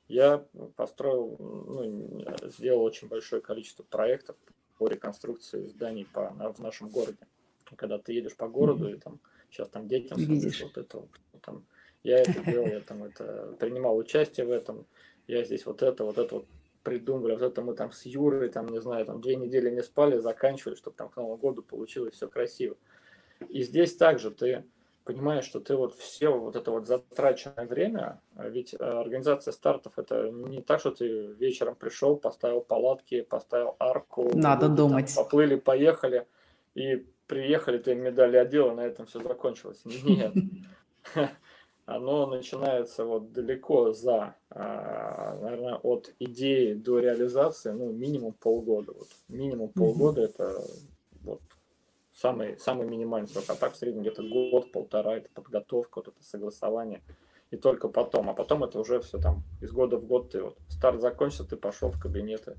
Я 0.08 0.46
построил, 0.76 1.36
ну, 1.38 2.24
сделал 2.48 2.82
очень 2.82 3.08
большое 3.08 3.42
количество 3.42 3.82
проектов 3.82 4.36
по 4.78 4.86
реконструкции 4.86 5.66
зданий 5.66 6.06
по, 6.12 6.30
на, 6.30 6.52
в 6.52 6.60
нашем 6.60 6.88
городе. 6.88 7.26
Когда 7.74 7.98
ты 7.98 8.12
едешь 8.12 8.36
по 8.36 8.46
городу, 8.46 8.88
и 8.88 8.96
там 8.96 9.18
сейчас 9.50 9.68
там 9.68 9.88
детям 9.88 10.20
смотришь 10.20 10.62
вот 10.62 10.78
это 10.78 10.98
вот, 10.98 11.10
там, 11.42 11.66
я 12.04 12.18
это 12.18 12.44
делал, 12.44 12.66
я 12.68 12.80
там 12.80 13.02
это 13.02 13.56
принимал 13.58 13.96
участие 13.96 14.46
в 14.46 14.52
этом, 14.52 14.86
я 15.26 15.42
здесь 15.42 15.66
вот 15.66 15.82
это, 15.82 16.04
вот 16.04 16.18
это 16.18 16.36
вот 16.36 16.46
придумали. 16.86 17.32
Вот 17.32 17.42
это 17.42 17.62
мы 17.62 17.74
там 17.74 17.90
с 17.90 18.06
Юрой, 18.06 18.48
там, 18.48 18.68
не 18.68 18.80
знаю, 18.80 19.04
там 19.04 19.20
две 19.20 19.34
недели 19.34 19.68
не 19.70 19.82
спали, 19.82 20.18
заканчивали, 20.18 20.76
чтобы 20.76 20.96
там 20.96 21.08
к 21.08 21.16
Новому 21.16 21.36
году 21.36 21.62
получилось 21.62 22.14
все 22.14 22.28
красиво. 22.28 22.76
И 23.48 23.62
здесь 23.64 23.96
также 23.96 24.30
ты 24.30 24.64
понимаешь, 25.02 25.44
что 25.44 25.58
ты 25.58 25.74
вот 25.74 25.96
все 25.96 26.28
вот 26.28 26.54
это 26.54 26.70
вот 26.70 26.86
затраченное 26.86 27.66
время, 27.66 28.20
а 28.36 28.48
ведь 28.48 28.72
э, 28.72 28.76
организация 28.76 29.50
стартов 29.50 29.98
это 29.98 30.30
не 30.30 30.62
так, 30.62 30.78
что 30.78 30.92
ты 30.92 31.08
вечером 31.38 31.74
пришел, 31.74 32.16
поставил 32.16 32.60
палатки, 32.60 33.22
поставил 33.22 33.74
арку. 33.80 34.30
Надо 34.34 34.66
люди, 34.66 34.76
думать. 34.76 35.14
Там, 35.14 35.24
поплыли, 35.24 35.56
поехали, 35.56 36.26
и 36.76 37.04
приехали, 37.26 37.78
ты 37.78 37.96
медали 37.96 38.36
одела, 38.36 38.74
на 38.74 38.82
этом 38.82 39.06
все 39.06 39.20
закончилось. 39.20 39.82
Нет. 40.04 40.32
оно 41.86 42.26
начинается 42.26 43.04
вот 43.04 43.32
далеко 43.32 43.92
за, 43.92 44.34
а, 44.45 44.45
наверное, 44.58 45.74
от 45.76 46.14
идеи 46.18 46.74
до 46.74 46.98
реализации, 46.98 47.72
ну, 47.72 47.92
минимум 47.92 48.32
полгода. 48.32 48.92
Вот. 48.92 49.08
Минимум 49.28 49.68
полгода 49.70 50.22
mm-hmm. 50.22 50.24
это 50.24 50.64
вот 51.22 51.42
самый, 52.12 52.58
самый 52.58 52.86
минимальный 52.86 53.28
срок. 53.28 53.44
А 53.48 53.54
так 53.54 53.74
в 53.74 53.76
среднем 53.76 54.02
где-то 54.02 54.22
год-полтора 54.22 55.18
это 55.18 55.28
подготовка, 55.34 55.98
вот 55.98 56.08
это 56.08 56.22
согласование. 56.22 57.02
И 57.50 57.56
только 57.56 57.88
потом. 57.88 58.30
А 58.30 58.34
потом 58.34 58.64
это 58.64 58.80
уже 58.80 59.00
все 59.00 59.18
там 59.18 59.42
из 59.60 59.70
года 59.70 59.98
в 59.98 60.06
год 60.06 60.30
ты 60.30 60.42
вот 60.42 60.58
старт 60.68 61.00
закончился, 61.00 61.44
ты 61.44 61.56
пошел 61.56 61.90
в 61.90 62.00
кабинеты 62.00 62.56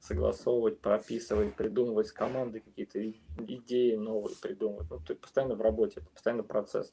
согласовывать, 0.00 0.80
прописывать, 0.80 1.54
придумывать 1.54 2.08
с 2.08 2.12
командой 2.12 2.60
какие-то 2.60 3.00
идеи 3.38 3.94
новые 3.94 4.36
придумывать. 4.36 4.90
Ну, 4.90 4.98
ты 4.98 5.14
постоянно 5.14 5.54
в 5.54 5.62
работе, 5.62 6.00
это 6.00 6.10
постоянно 6.10 6.42
процесс. 6.42 6.92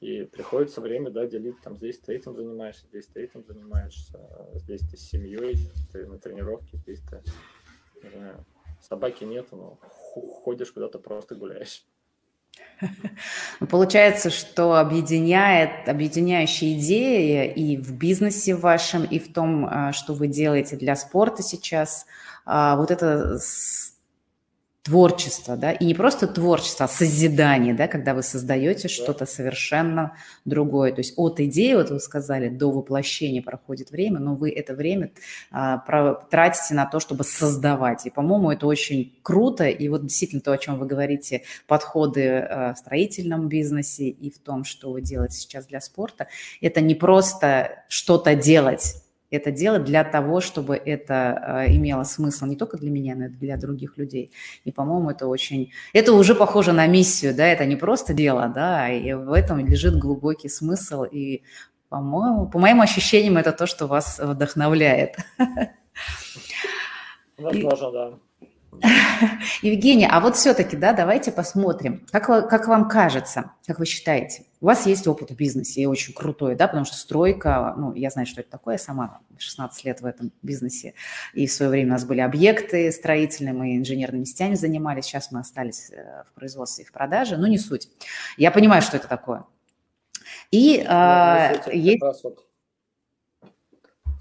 И 0.00 0.24
приходится 0.24 0.80
время, 0.80 1.10
да, 1.10 1.26
делить, 1.26 1.60
там, 1.62 1.76
здесь 1.76 1.98
ты 1.98 2.14
этим 2.14 2.34
занимаешься, 2.34 2.86
здесь 2.88 3.06
ты 3.06 3.22
этим 3.22 3.44
занимаешься, 3.44 4.18
здесь 4.54 4.82
ты 4.82 4.96
с 4.96 5.00
семьей, 5.00 5.70
ты 5.92 6.06
на 6.06 6.18
тренировке, 6.18 6.76
здесь 6.78 7.00
ты, 7.10 7.22
не 8.02 8.10
знаю, 8.10 8.44
собаки 8.80 9.24
нет, 9.24 9.46
но 9.52 9.78
ходишь 9.80 10.72
куда-то 10.72 10.98
просто 10.98 11.34
гуляешь. 11.34 11.84
Получается, 13.70 14.30
что 14.30 14.76
объединяет, 14.76 15.88
объединяющая 15.88 16.74
идея 16.74 17.44
и 17.44 17.76
в 17.76 17.96
бизнесе 17.96 18.54
вашем, 18.54 19.04
и 19.04 19.18
в 19.18 19.32
том, 19.32 19.66
а, 19.66 19.92
что 19.92 20.12
вы 20.12 20.28
делаете 20.28 20.76
для 20.76 20.96
спорта 20.96 21.42
сейчас, 21.42 22.06
а, 22.44 22.76
вот 22.76 22.90
это 22.90 23.38
творчество, 24.84 25.56
да, 25.56 25.72
и 25.72 25.86
не 25.86 25.94
просто 25.94 26.26
творчество, 26.26 26.84
а 26.84 26.88
созидание, 26.88 27.72
да, 27.72 27.88
когда 27.88 28.12
вы 28.12 28.22
создаете 28.22 28.82
да. 28.82 28.88
что-то 28.90 29.24
совершенно 29.24 30.14
другое. 30.44 30.92
То 30.92 31.00
есть 31.00 31.14
от 31.16 31.40
идеи, 31.40 31.72
вот 31.72 31.88
вы 31.88 31.98
сказали, 31.98 32.50
до 32.50 32.70
воплощения 32.70 33.40
проходит 33.40 33.90
время, 33.90 34.20
но 34.20 34.34
вы 34.34 34.50
это 34.50 34.74
время 34.74 35.10
а, 35.50 35.78
про, 35.78 36.26
тратите 36.30 36.74
на 36.74 36.84
то, 36.84 37.00
чтобы 37.00 37.24
создавать. 37.24 38.04
И, 38.04 38.10
по-моему, 38.10 38.50
это 38.50 38.66
очень 38.66 39.18
круто. 39.22 39.64
И 39.64 39.88
вот 39.88 40.02
действительно 40.02 40.42
то, 40.42 40.52
о 40.52 40.58
чем 40.58 40.78
вы 40.78 40.84
говорите, 40.84 41.44
подходы 41.66 42.28
а, 42.28 42.74
в 42.74 42.78
строительном 42.78 43.48
бизнесе 43.48 44.10
и 44.10 44.30
в 44.30 44.38
том, 44.38 44.64
что 44.64 44.92
вы 44.92 45.00
делаете 45.00 45.38
сейчас 45.38 45.64
для 45.64 45.80
спорта, 45.80 46.26
это 46.60 46.82
не 46.82 46.94
просто 46.94 47.84
что-то 47.88 48.34
делать, 48.34 48.96
это 49.34 49.50
делать 49.50 49.84
для 49.84 50.04
того, 50.04 50.40
чтобы 50.40 50.76
это 50.76 51.64
э, 51.66 51.74
имело 51.74 52.04
смысл 52.04 52.46
не 52.46 52.56
только 52.56 52.76
для 52.76 52.90
меня, 52.90 53.14
но 53.14 53.26
и 53.26 53.28
для 53.28 53.56
других 53.56 53.98
людей. 53.98 54.30
И, 54.64 54.72
по-моему, 54.72 55.10
это 55.10 55.26
очень... 55.26 55.72
Это 55.92 56.12
уже 56.12 56.34
похоже 56.34 56.72
на 56.72 56.86
миссию, 56.86 57.34
да, 57.34 57.46
это 57.46 57.66
не 57.66 57.76
просто 57.76 58.14
дело, 58.14 58.48
да, 58.54 58.90
и 58.90 59.12
в 59.12 59.32
этом 59.32 59.64
лежит 59.66 59.98
глубокий 59.98 60.48
смысл. 60.48 61.04
И, 61.04 61.42
по-моему, 61.88 62.48
по 62.48 62.58
моим 62.58 62.80
ощущениям, 62.80 63.36
это 63.36 63.52
то, 63.52 63.66
что 63.66 63.86
вас 63.86 64.18
вдохновляет. 64.18 65.16
Возможно, 67.38 67.90
да. 67.92 68.12
Евгения, 69.62 70.08
а 70.10 70.20
вот 70.20 70.36
все-таки, 70.36 70.76
да, 70.76 70.92
давайте 70.92 71.32
посмотрим, 71.32 72.06
как, 72.10 72.26
как 72.26 72.68
вам 72.68 72.88
кажется, 72.88 73.52
как 73.66 73.78
вы 73.78 73.86
считаете, 73.86 74.44
у 74.64 74.66
вас 74.66 74.86
есть 74.86 75.06
опыт 75.06 75.30
в 75.30 75.36
бизнесе, 75.36 75.82
и 75.82 75.86
очень 75.86 76.14
крутой, 76.14 76.54
да, 76.54 76.66
потому 76.66 76.86
что 76.86 76.96
стройка, 76.96 77.74
ну, 77.76 77.92
я 77.92 78.08
знаю, 78.08 78.26
что 78.26 78.40
это 78.40 78.52
такое, 78.52 78.76
я 78.76 78.78
сама 78.78 79.20
16 79.36 79.84
лет 79.84 80.00
в 80.00 80.06
этом 80.06 80.32
бизнесе, 80.40 80.94
и 81.34 81.46
в 81.46 81.52
свое 81.52 81.70
время 81.70 81.88
у 81.88 81.90
нас 81.90 82.06
были 82.06 82.20
объекты 82.20 82.90
строительные, 82.90 83.52
мы 83.52 83.76
инженерными 83.76 84.24
сетями 84.24 84.54
занимались, 84.54 85.04
сейчас 85.04 85.30
мы 85.32 85.40
остались 85.40 85.90
э, 85.90 86.22
в 86.26 86.32
производстве 86.32 86.84
и 86.84 86.86
в 86.86 86.92
продаже, 86.92 87.36
но 87.36 87.46
не 87.46 87.58
суть. 87.58 87.90
Я 88.38 88.50
понимаю, 88.50 88.80
что 88.80 88.96
это 88.96 89.06
такое. 89.06 89.44
И 90.50 90.78
ну, 90.78 90.90
э, 90.90 91.70
есть... 91.74 92.02
Вот 92.22 92.46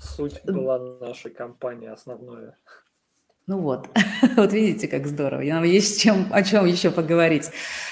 суть 0.02 0.44
была 0.44 0.78
нашей 1.00 1.32
компании 1.32 1.88
основное. 1.88 2.58
Ну 3.46 3.60
вот, 3.60 3.90
вот 4.38 4.54
видите, 4.54 4.88
как 4.88 5.06
здорово. 5.06 5.42
Нам 5.42 5.66
есть 5.66 6.00
чем, 6.00 6.28
о 6.32 6.44
чем 6.44 6.66
еще 6.66 6.92
поговорить. 6.92 7.50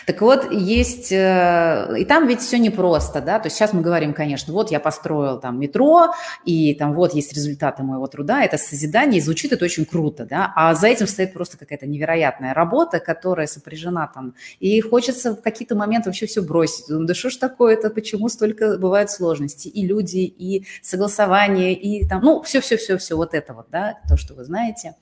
Так 0.08 0.22
вот, 0.22 0.50
есть, 0.50 1.12
э, 1.12 1.96
и 2.00 2.06
там 2.06 2.26
ведь 2.26 2.40
все 2.40 2.58
непросто, 2.58 3.20
да, 3.20 3.38
то 3.38 3.48
есть 3.48 3.58
сейчас 3.58 3.74
мы 3.74 3.82
говорим, 3.82 4.14
конечно, 4.14 4.54
вот 4.54 4.72
я 4.72 4.80
построил 4.80 5.42
там 5.42 5.60
метро, 5.60 6.14
и 6.46 6.74
там 6.74 6.94
вот 6.94 7.14
есть 7.14 7.34
результаты 7.34 7.84
моего 7.84 8.08
труда, 8.08 8.44
это 8.44 8.58
созидание, 8.58 9.20
и 9.20 9.22
звучит 9.22 9.52
это 9.52 9.66
очень 9.66 9.86
круто, 9.86 10.26
да, 10.26 10.54
а 10.56 10.74
за 10.74 10.88
этим 10.88 11.06
стоит 11.06 11.34
просто 11.34 11.58
какая-то 11.58 11.86
невероятная 11.86 12.54
работа, 12.54 13.02
которая 13.02 13.46
сопряжена 13.46 14.08
там, 14.08 14.36
и 14.62 14.80
хочется 14.80 15.36
в 15.36 15.42
какие-то 15.42 15.76
моменты 15.76 16.10
вообще 16.10 16.28
все 16.28 16.42
бросить. 16.42 16.88
Думаю, 16.88 17.08
да 17.08 17.14
что 17.14 17.30
ж 17.30 17.36
такое-то, 17.36 17.90
почему 17.90 18.30
столько 18.30 18.78
бывают 18.78 19.12
сложностей, 19.12 19.70
и 19.70 19.86
люди, 19.86 20.20
и 20.20 20.66
согласование, 20.82 21.74
и 21.74 22.08
там, 22.08 22.22
ну, 22.24 22.42
все-все-все-все 22.42 23.18
вот 23.18 23.34
это 23.34 23.54
вот, 23.54 23.68
да, 23.70 24.00
то, 24.08 24.16
что 24.16 24.34
вы 24.34 24.46
знаете. 24.46 24.96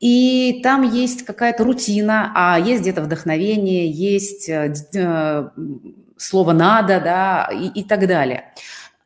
И 0.00 0.60
там 0.62 0.82
есть 0.82 1.24
какая-то 1.24 1.64
рутина, 1.64 2.32
а 2.34 2.58
есть 2.58 2.82
где-то 2.82 3.02
вдохновение, 3.02 3.90
есть 3.90 4.48
э, 4.48 4.74
э, 4.94 5.48
слово 6.16 6.52
«надо», 6.52 7.00
да, 7.00 7.48
и, 7.52 7.80
и 7.80 7.84
так 7.84 8.06
далее. 8.06 8.52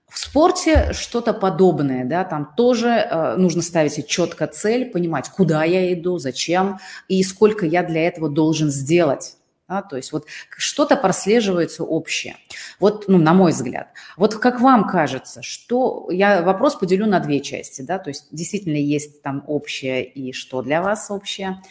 В 0.09 0.19
спорте 0.19 0.93
что-то 0.95 1.33
подобное, 1.35 2.05
да, 2.05 2.25
там 2.25 2.53
тоже 2.57 2.89
э, 2.89 3.37
нужно 3.37 3.63
ставить 3.63 4.09
четко 4.09 4.47
цель, 4.47 4.91
понимать, 4.91 5.29
куда 5.29 5.65
я 5.65 5.93
иду, 5.93 6.19
зачем 6.19 6.81
и 7.07 7.23
сколько 7.23 7.67
я 7.67 7.83
для 7.83 8.07
этого 8.07 8.29
должен 8.29 8.71
сделать. 8.71 9.38
Да, 9.69 9.83
то 9.83 9.97
есть 9.97 10.13
вот 10.13 10.27
что-то 10.57 10.97
прослеживается 10.97 11.85
общее. 11.85 12.37
Вот, 12.81 13.05
ну, 13.07 13.19
на 13.19 13.35
мой 13.35 13.53
взгляд. 13.53 13.89
Вот 14.17 14.35
как 14.37 14.61
вам 14.61 14.89
кажется, 14.89 15.43
что... 15.43 16.09
Я 16.11 16.41
вопрос 16.43 16.77
поделю 16.77 17.07
на 17.07 17.21
две 17.21 17.41
части, 17.41 17.83
да, 17.83 17.99
то 17.99 18.09
есть 18.09 18.29
действительно 18.31 18.77
есть 18.77 19.21
там 19.21 19.45
общее 19.47 20.05
и 20.05 20.33
что 20.33 20.63
для 20.63 20.81
вас 20.81 21.11
общее. 21.11 21.63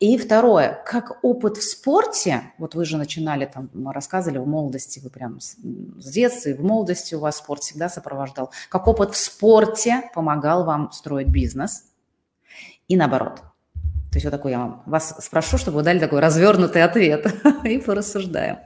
И 0.00 0.18
второе, 0.18 0.82
как 0.84 1.24
опыт 1.24 1.56
в 1.56 1.62
спорте, 1.62 2.52
вот 2.58 2.74
вы 2.74 2.84
же 2.84 2.98
начинали 2.98 3.46
там, 3.46 3.70
рассказывали 3.90 4.38
в 4.38 4.46
молодости, 4.46 4.98
вы 4.98 5.08
прям 5.08 5.40
с 5.40 5.56
детства 5.56 6.50
и 6.50 6.54
в 6.54 6.64
молодости 6.64 7.14
у 7.14 7.20
вас 7.20 7.36
спорт 7.36 7.62
всегда 7.62 7.88
сопровождал, 7.88 8.52
как 8.68 8.88
опыт 8.88 9.14
в 9.14 9.16
спорте 9.16 10.10
помогал 10.14 10.64
вам 10.64 10.90
строить 10.90 11.28
бизнес 11.28 11.84
и 12.88 12.96
наоборот– 12.96 13.40
то 14.16 14.18
есть 14.18 14.24
вот 14.24 14.30
такой 14.30 14.52
я 14.52 14.82
вас 14.86 15.14
спрошу, 15.22 15.58
чтобы 15.58 15.76
вы 15.76 15.82
дали 15.82 15.98
такой 15.98 16.20
развернутый 16.20 16.82
ответ 16.82 17.26
и 17.64 17.76
порассуждаем. 17.76 18.60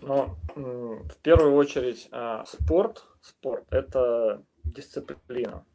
Ну, 0.00 0.34
в 0.54 1.16
первую 1.20 1.56
очередь, 1.56 2.08
а, 2.10 2.46
спорт, 2.46 3.04
спорт– 3.20 3.64
это 3.70 4.42
дисциплина. 4.64 5.66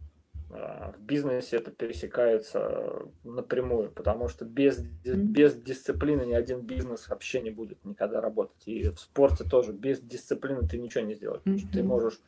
А, 0.50 0.94
в 0.94 1.00
бизнесе 1.00 1.58
это 1.58 1.70
пересекается 1.70 3.04
напрямую, 3.24 3.92
потому 3.92 4.28
что 4.28 4.44
без, 4.44 4.80
без 4.80 5.54
дисциплины 5.54 6.24
ни 6.24 6.34
один 6.34 6.62
бизнес 6.62 7.08
вообще 7.08 7.42
не 7.42 7.52
будет 7.52 7.86
никогда 7.86 8.20
работать. 8.20 8.64
И 8.66 8.90
в 8.90 9.00
спорте 9.00 9.44
тоже 9.44 9.74
без 9.74 10.00
дисциплины 10.00 10.68
ты 10.68 10.80
ничего 10.80 11.04
не 11.04 11.14
сделаешь. 11.14 11.44
Mm-hmm. 11.46 11.72
Ты 11.72 11.84
можешь 11.84 12.20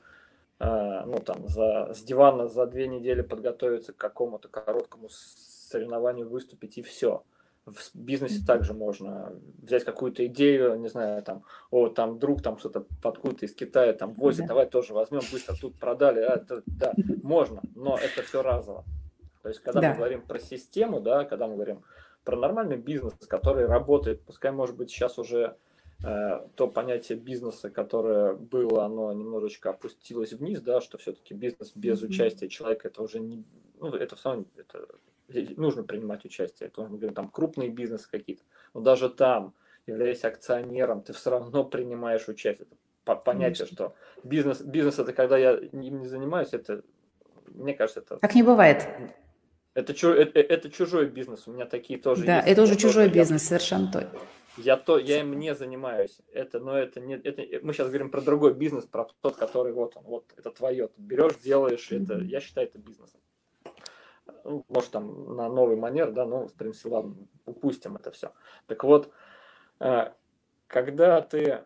ну, 0.59 1.19
там, 1.25 1.47
за, 1.47 1.93
с 1.93 2.01
дивана 2.03 2.47
за 2.47 2.65
две 2.65 2.87
недели 2.87 3.21
подготовиться 3.21 3.93
к 3.93 3.97
какому-то 3.97 4.47
короткому 4.47 5.09
соревнованию, 5.09 6.29
выступить, 6.29 6.77
и 6.77 6.81
все. 6.81 7.23
В 7.65 7.77
бизнесе 7.93 8.45
также 8.45 8.73
можно 8.73 9.33
взять 9.61 9.85
какую-то 9.85 10.25
идею, 10.27 10.77
не 10.79 10.89
знаю, 10.89 11.23
там, 11.23 11.43
о, 11.71 11.87
там 11.87 12.19
друг 12.19 12.41
там 12.41 12.57
что-то 12.57 12.85
подкуда 13.01 13.45
из 13.45 13.55
Китая 13.55 13.93
там 13.93 14.13
возит, 14.13 14.41
да. 14.41 14.47
давай 14.47 14.65
тоже 14.65 14.93
возьмем, 14.93 15.21
быстро 15.31 15.55
тут 15.55 15.79
продали, 15.79 16.19
а, 16.19 16.35
это, 16.35 16.61
да, 16.65 16.93
можно, 17.23 17.61
но 17.73 17.97
это 17.97 18.21
все 18.21 18.41
разово. 18.41 18.83
То 19.43 19.49
есть, 19.49 19.61
когда 19.61 19.79
да. 19.79 19.89
мы 19.91 19.95
говорим 19.95 20.21
про 20.21 20.39
систему, 20.39 20.99
да, 20.99 21.23
когда 21.23 21.47
мы 21.47 21.55
говорим 21.55 21.83
про 22.25 22.35
нормальный 22.35 22.77
бизнес, 22.77 23.13
который 23.27 23.65
работает, 23.65 24.21
пускай, 24.23 24.51
может 24.51 24.75
быть, 24.75 24.89
сейчас 24.89 25.17
уже 25.17 25.43
Э, 25.47 25.55
то 26.03 26.67
понятие 26.67 27.17
бизнеса, 27.17 27.69
которое 27.69 28.33
было, 28.33 28.83
оно 28.83 29.13
немножечко 29.13 29.69
опустилось 29.69 30.33
вниз, 30.33 30.59
да, 30.59 30.81
что 30.81 30.97
все-таки 30.97 31.33
бизнес 31.33 31.71
без 31.75 32.01
mm-hmm. 32.01 32.07
участия 32.07 32.49
человека, 32.49 32.89
это 32.89 33.01
уже 33.01 33.21
не, 33.21 33.45
ну, 33.79 33.87
это 33.95 34.17
все 34.17 34.29
равно, 34.29 34.45
это, 34.57 34.85
нужно 35.55 35.83
принимать 35.83 36.25
участие, 36.25 36.67
это, 36.67 36.81
мы 36.81 36.97
говорим, 36.97 37.13
там, 37.13 37.29
крупные 37.29 37.69
бизнесы 37.69 38.09
какие-то, 38.11 38.43
но 38.73 38.81
даже 38.81 39.09
там, 39.09 39.53
являясь 39.87 40.25
акционером, 40.25 41.03
ты 41.03 41.13
все 41.13 41.29
равно 41.29 41.63
принимаешь 41.63 42.27
участие. 42.27 42.67
Это 43.05 43.15
понятие, 43.15 43.65
mm-hmm. 43.65 43.73
что 43.73 43.95
бизнес, 44.23 44.61
бизнес 44.61 44.99
это 44.99 45.13
когда 45.13 45.37
я 45.37 45.53
им 45.53 46.01
не 46.01 46.07
занимаюсь, 46.07 46.49
это, 46.51 46.83
мне 47.47 47.73
кажется, 47.73 48.01
это... 48.01 48.17
Так 48.17 48.35
не 48.35 48.43
бывает. 48.43 48.87
Это, 49.73 49.93
это, 49.93 50.39
это 50.39 50.69
чужой 50.69 51.07
бизнес, 51.07 51.47
у 51.47 51.51
меня 51.51 51.65
такие 51.65 51.97
тоже 51.97 52.25
да, 52.25 52.35
есть. 52.35 52.45
Да, 52.45 52.51
это 52.51 52.61
уже 52.61 52.75
чужой 52.75 53.07
бизнес, 53.07 53.43
я... 53.43 53.47
совершенно 53.47 53.89
точно. 53.91 54.19
Я 54.57 54.77
то, 54.77 54.99
я 54.99 55.21
им 55.21 55.37
не 55.39 55.55
занимаюсь. 55.55 56.19
Это, 56.31 56.59
но 56.59 56.77
это 56.77 56.99
не, 56.99 57.15
это 57.15 57.43
мы 57.65 57.73
сейчас 57.73 57.87
говорим 57.87 58.09
про 58.11 58.21
другой 58.21 58.53
бизнес, 58.53 58.85
про 58.85 59.07
тот, 59.21 59.35
который 59.35 59.73
вот 59.73 59.97
он, 59.97 60.03
вот 60.03 60.25
это 60.37 60.51
твое. 60.51 60.87
Ты 60.89 61.01
берешь, 61.01 61.37
делаешь, 61.37 61.91
это, 61.91 62.19
я 62.19 62.39
считаю 62.39 62.67
это 62.67 62.77
бизнесом. 62.77 63.19
Ну, 64.43 64.65
может 64.69 64.91
там 64.91 65.35
на 65.35 65.49
новый 65.49 65.75
манер, 65.75 66.11
да, 66.11 66.25
но 66.25 66.47
в 66.47 66.53
принципе 66.53 66.89
ладно, 66.89 67.15
упустим 67.45 67.95
это 67.95 68.11
все. 68.11 68.31
Так 68.67 68.83
вот, 68.83 69.11
э, 69.79 70.11
когда 70.67 71.21
ты 71.21 71.63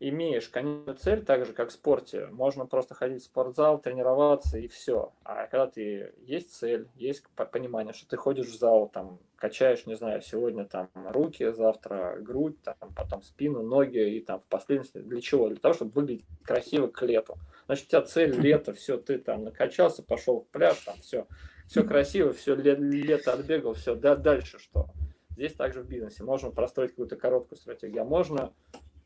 имеешь 0.00 0.48
конечную 0.48 0.96
цель, 0.96 1.24
так 1.24 1.44
же 1.44 1.52
как 1.52 1.68
в 1.68 1.72
спорте, 1.72 2.26
можно 2.28 2.66
просто 2.66 2.94
ходить 2.94 3.22
в 3.22 3.26
спортзал, 3.26 3.78
тренироваться 3.78 4.58
и 4.58 4.68
все. 4.68 5.12
А 5.24 5.46
когда 5.46 5.66
ты 5.66 6.14
есть 6.18 6.54
цель, 6.54 6.88
есть 6.94 7.26
понимание, 7.28 7.92
что 7.92 8.08
ты 8.08 8.16
ходишь 8.16 8.46
в 8.46 8.58
зал, 8.58 8.88
там 8.88 9.18
качаешь, 9.44 9.84
не 9.84 9.94
знаю, 9.94 10.22
сегодня 10.22 10.64
там 10.64 10.88
руки, 10.94 11.52
завтра 11.52 12.16
грудь, 12.18 12.56
там, 12.62 12.76
потом 12.96 13.22
спину, 13.22 13.62
ноги 13.62 13.98
и 13.98 14.20
там 14.20 14.40
в 14.40 14.46
последнем 14.46 14.86
для 14.94 15.20
чего? 15.20 15.50
Для 15.50 15.58
того, 15.58 15.74
чтобы 15.74 15.90
выглядеть 15.90 16.24
красиво 16.42 16.86
к 16.86 17.02
лету. 17.02 17.36
Значит, 17.66 17.84
у 17.84 17.88
тебя 17.90 18.02
цель 18.02 18.40
лето, 18.40 18.72
все, 18.72 18.96
ты 18.96 19.18
там 19.18 19.44
накачался, 19.44 20.02
пошел 20.02 20.40
в 20.40 20.46
пляж, 20.48 20.78
там 20.86 20.94
все, 21.02 21.26
все 21.66 21.84
красиво, 21.84 22.32
все 22.32 22.54
лето 22.54 23.34
отбегал, 23.34 23.74
все, 23.74 23.94
да, 23.94 24.16
дальше 24.16 24.58
что? 24.58 24.86
Здесь 25.32 25.52
также 25.52 25.82
в 25.82 25.88
бизнесе 25.88 26.24
можно 26.24 26.50
простроить 26.50 26.92
какую-то 26.92 27.16
короткую 27.16 27.58
стратегию, 27.58 28.00
а 28.00 28.06
можно 28.06 28.54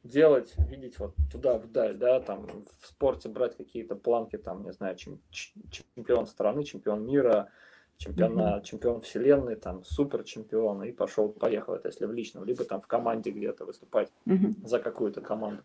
делать, 0.04 0.54
видеть 0.70 1.00
вот 1.00 1.16
туда, 1.32 1.58
вдаль, 1.58 1.96
да, 1.96 2.20
там 2.20 2.46
в 2.80 2.86
спорте 2.86 3.28
брать 3.28 3.56
какие-то 3.56 3.96
планки, 3.96 4.38
там, 4.38 4.62
не 4.62 4.72
знаю, 4.72 4.94
чем, 4.94 5.20
чемпион 5.32 6.28
страны, 6.28 6.62
чемпион 6.62 7.04
мира, 7.04 7.50
чемпион, 7.98 8.38
mm-hmm. 8.38 8.62
чемпион 8.62 9.00
вселенной, 9.00 9.56
там, 9.56 9.84
супер 9.84 10.24
чемпион, 10.24 10.84
и 10.84 10.92
пошел, 10.92 11.28
поехал, 11.28 11.74
это 11.74 11.88
если 11.88 12.06
в 12.06 12.12
личном, 12.12 12.44
либо 12.44 12.64
там 12.64 12.80
в 12.80 12.86
команде 12.86 13.30
где-то 13.30 13.64
выступать 13.64 14.10
mm-hmm. 14.26 14.66
за 14.66 14.78
какую-то 14.78 15.20
команду. 15.20 15.62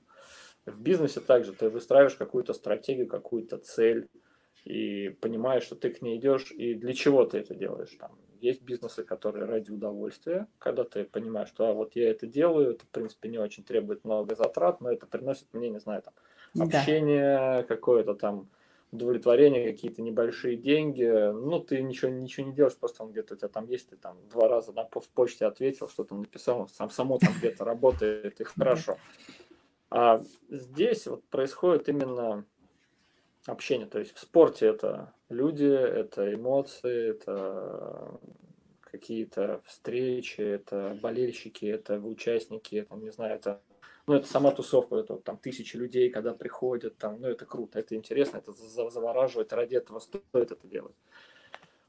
В 0.66 0.82
бизнесе 0.82 1.20
также 1.20 1.54
ты 1.54 1.70
выстраиваешь 1.70 2.16
какую-то 2.16 2.54
стратегию, 2.54 3.08
какую-то 3.08 3.58
цель, 3.58 4.10
и 4.66 5.10
понимаешь, 5.22 5.64
что 5.64 5.76
ты 5.76 5.90
к 5.90 6.02
ней 6.02 6.18
идешь, 6.18 6.52
и 6.52 6.74
для 6.74 6.94
чего 6.94 7.26
ты 7.26 7.38
это 7.38 7.54
делаешь. 7.54 7.96
Там 8.00 8.12
есть 8.40 8.62
бизнесы, 8.62 9.04
которые 9.04 9.46
ради 9.46 9.72
удовольствия, 9.72 10.48
когда 10.58 10.84
ты 10.84 11.04
понимаешь, 11.04 11.50
что 11.50 11.68
а, 11.68 11.74
вот 11.74 11.96
я 11.96 12.10
это 12.10 12.28
делаю, 12.28 12.72
это, 12.72 12.86
в 12.86 12.90
принципе, 12.90 13.30
не 13.30 13.38
очень 13.38 13.64
требует 13.64 14.04
много 14.04 14.36
затрат, 14.36 14.82
но 14.82 14.92
это 14.92 15.06
приносит 15.06 15.54
мне, 15.54 15.70
не 15.70 15.80
знаю, 15.80 16.02
там, 16.02 16.14
общение, 16.62 17.38
да. 17.38 17.64
какое-то 17.64 18.16
там 18.16 18.50
удовлетворение, 18.94 19.72
какие-то 19.72 20.02
небольшие 20.02 20.56
деньги. 20.56 21.04
Ну, 21.04 21.60
ты 21.60 21.82
ничего, 21.82 22.12
ничего 22.12 22.48
не 22.48 22.54
делаешь, 22.54 22.78
просто 22.78 23.04
он 23.04 23.12
где-то 23.12 23.34
у 23.34 23.38
тебя 23.38 23.48
там 23.48 23.68
есть, 23.68 23.90
ты 23.90 23.98
там 23.98 24.18
два 24.30 24.48
раза 24.48 24.72
на, 24.72 24.86
в 24.86 25.10
почте 25.10 25.46
ответил, 25.46 25.90
что 25.90 26.04
там 26.04 26.20
написал, 26.20 26.68
сам 26.68 26.90
само 26.90 27.18
там 27.18 27.34
где-то 27.38 27.66
работает, 27.66 28.40
и 28.40 28.44
хорошо. 28.44 28.98
А 29.90 30.22
здесь 30.50 31.08
вот 31.08 31.24
происходит 31.26 31.90
именно 31.90 32.46
общение. 33.48 33.88
То 33.88 34.00
есть 34.00 34.16
в 34.16 34.20
спорте 34.20 34.68
это 34.68 35.14
люди, 35.30 35.66
это 35.66 36.34
эмоции, 36.34 37.10
это 37.10 38.20
какие-то 38.82 39.62
встречи, 39.66 40.42
это 40.42 40.98
болельщики, 41.02 41.66
это 41.66 42.00
участники, 42.00 42.76
это, 42.76 42.96
не 42.96 43.12
знаю, 43.12 43.36
это 43.36 43.62
ну, 44.08 44.16
это 44.16 44.28
сама 44.28 44.52
тусовка, 44.52 44.98
это 44.98 45.16
там 45.16 45.38
тысячи 45.38 45.78
людей, 45.78 46.10
когда 46.10 46.34
приходят, 46.34 46.98
там, 46.98 47.22
ну, 47.22 47.28
это 47.28 47.46
круто, 47.46 47.80
это 47.80 47.96
интересно, 47.96 48.38
это 48.38 48.52
завораживает, 48.54 49.54
ради 49.54 49.76
этого 49.76 50.00
стоит 50.00 50.24
это 50.34 50.68
делать. 50.68 50.96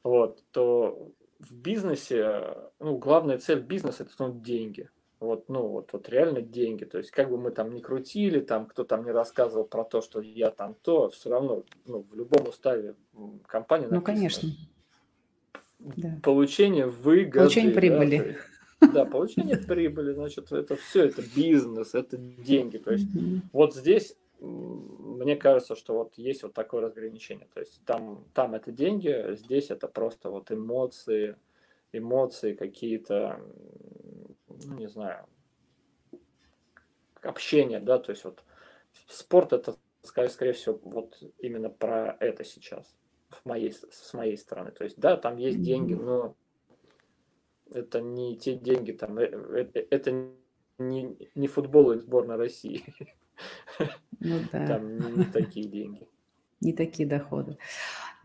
Вот, 0.03 0.43
то 0.51 1.11
в 1.39 1.55
бизнесе, 1.55 2.57
ну, 2.79 2.97
главная 2.97 3.37
цель 3.37 3.59
бизнеса– 3.59 4.03
это 4.03 4.13
ну, 4.19 4.39
деньги. 4.39 4.89
Вот, 5.19 5.49
ну, 5.49 5.67
вот, 5.67 5.91
вот 5.93 6.09
реально 6.09 6.41
деньги. 6.41 6.83
То 6.85 6.97
есть, 6.97 7.09
как 7.11 7.29
бы 7.29 7.37
мы 7.37 7.51
там 7.51 7.73
ни 7.73 7.79
крутили, 7.79 8.39
там, 8.39 8.67
кто 8.67 8.83
там 8.83 9.05
не 9.05 9.11
рассказывал 9.11 9.65
про 9.65 9.83
то, 9.83 10.01
что 10.01 10.21
я 10.21 10.51
там 10.51 10.75
то, 10.75 11.09
все 11.09 11.29
равно, 11.29 11.63
ну, 11.85 12.05
в 12.09 12.15
любом 12.15 12.47
уставе 12.47 12.95
компании 13.47 13.87
Ну, 13.89 14.01
конечно. 14.01 14.49
Да. 15.79 16.19
Получение 16.23 16.87
выгоды. 16.87 17.39
Получение 17.39 17.73
прибыли. 17.73 18.17
Да, 18.17 18.54
да, 18.93 19.05
получение 19.05 19.57
прибыли, 19.57 20.13
значит, 20.13 20.51
это 20.51 20.75
все, 20.75 21.05
это 21.05 21.21
бизнес, 21.35 21.93
это 21.95 22.17
деньги. 22.17 22.77
То 22.77 22.91
есть, 22.91 23.07
вот 23.51 23.75
здесь 23.75 24.15
мне 24.39 25.35
кажется, 25.35 25.75
что 25.75 25.95
вот 25.95 26.17
есть 26.17 26.43
вот 26.43 26.53
такое 26.53 26.81
разграничение. 26.81 27.47
То 27.53 27.61
есть 27.61 27.81
там, 27.85 28.25
там 28.33 28.53
это 28.53 28.71
деньги, 28.71 29.35
здесь 29.35 29.71
это 29.71 29.87
просто 29.87 30.29
вот 30.29 30.51
эмоции, 30.51 31.37
эмоции 31.91 32.53
какие-то, 32.53 33.41
ну, 34.47 34.77
не 34.77 34.87
знаю, 34.87 35.25
общение, 37.21 37.79
да, 37.79 37.97
то 37.97 38.11
есть 38.11 38.23
вот 38.23 38.43
спорт 39.07 39.53
это, 39.53 39.75
скорее, 40.03 40.29
скорее 40.29 40.53
всего, 40.53 40.79
вот 40.83 41.17
именно 41.39 41.69
про 41.69 42.15
это 42.19 42.43
сейчас, 42.43 42.95
в 43.29 43.45
моей, 43.45 43.71
с 43.71 44.13
моей 44.13 44.37
стороны. 44.37 44.71
То 44.71 44.83
есть, 44.83 44.99
да, 44.99 45.17
там 45.17 45.37
есть 45.37 45.61
деньги, 45.61 45.93
но 45.93 46.35
это 47.71 48.01
не 48.01 48.37
те 48.37 48.55
деньги, 48.55 48.91
там, 48.91 49.17
это, 49.17 49.79
э, 49.79 49.87
это 49.89 50.11
не, 50.77 51.17
не 51.35 51.47
футбол 51.47 51.91
и 51.91 51.99
сборная 51.99 52.37
России. 52.37 52.83
Ну 54.19 54.39
да. 54.51 54.65
Там 54.65 54.97
не, 54.97 55.11
не 55.11 55.25
такие 55.25 55.67
деньги. 55.67 56.07
Не 56.61 56.73
такие 56.73 57.07
доходы. 57.07 57.57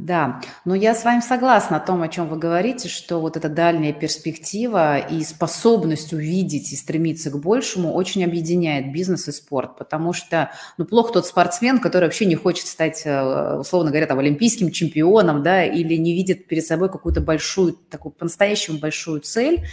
Да, 0.02 0.40
но 0.64 0.74
я 0.74 0.94
с 0.94 1.04
вами 1.04 1.20
согласна 1.20 1.76
о 1.76 1.80
том, 1.80 2.00
о 2.00 2.08
чем 2.08 2.26
вы 2.26 2.38
говорите, 2.38 2.88
что 2.88 3.20
вот 3.20 3.36
эта 3.36 3.50
дальняя 3.50 3.92
перспектива 3.92 4.96
и 4.96 5.22
способность 5.22 6.14
увидеть 6.14 6.72
и 6.72 6.76
стремиться 6.76 7.30
к 7.30 7.38
большему 7.38 7.92
очень 7.92 8.24
объединяет 8.24 8.92
бизнес 8.92 9.28
и 9.28 9.32
спорт, 9.32 9.76
потому 9.76 10.14
что, 10.14 10.52
ну, 10.78 10.86
плохо 10.86 11.12
тот 11.12 11.26
спортсмен, 11.26 11.80
который 11.80 12.04
вообще 12.04 12.24
не 12.24 12.34
хочет 12.34 12.66
стать, 12.66 13.02
э, 13.04 13.58
условно 13.58 13.90
говоря, 13.90 14.06
там, 14.06 14.18
олимпийским 14.18 14.70
чемпионом, 14.70 15.42
да, 15.42 15.64
или 15.66 15.96
не 15.96 16.14
видит 16.14 16.46
перед 16.46 16.64
собой 16.64 16.88
какую-то 16.88 17.20
большую, 17.20 17.74
такую 17.74 18.12
по-настоящему 18.12 18.78
большую 18.78 19.20
цель, 19.20 19.66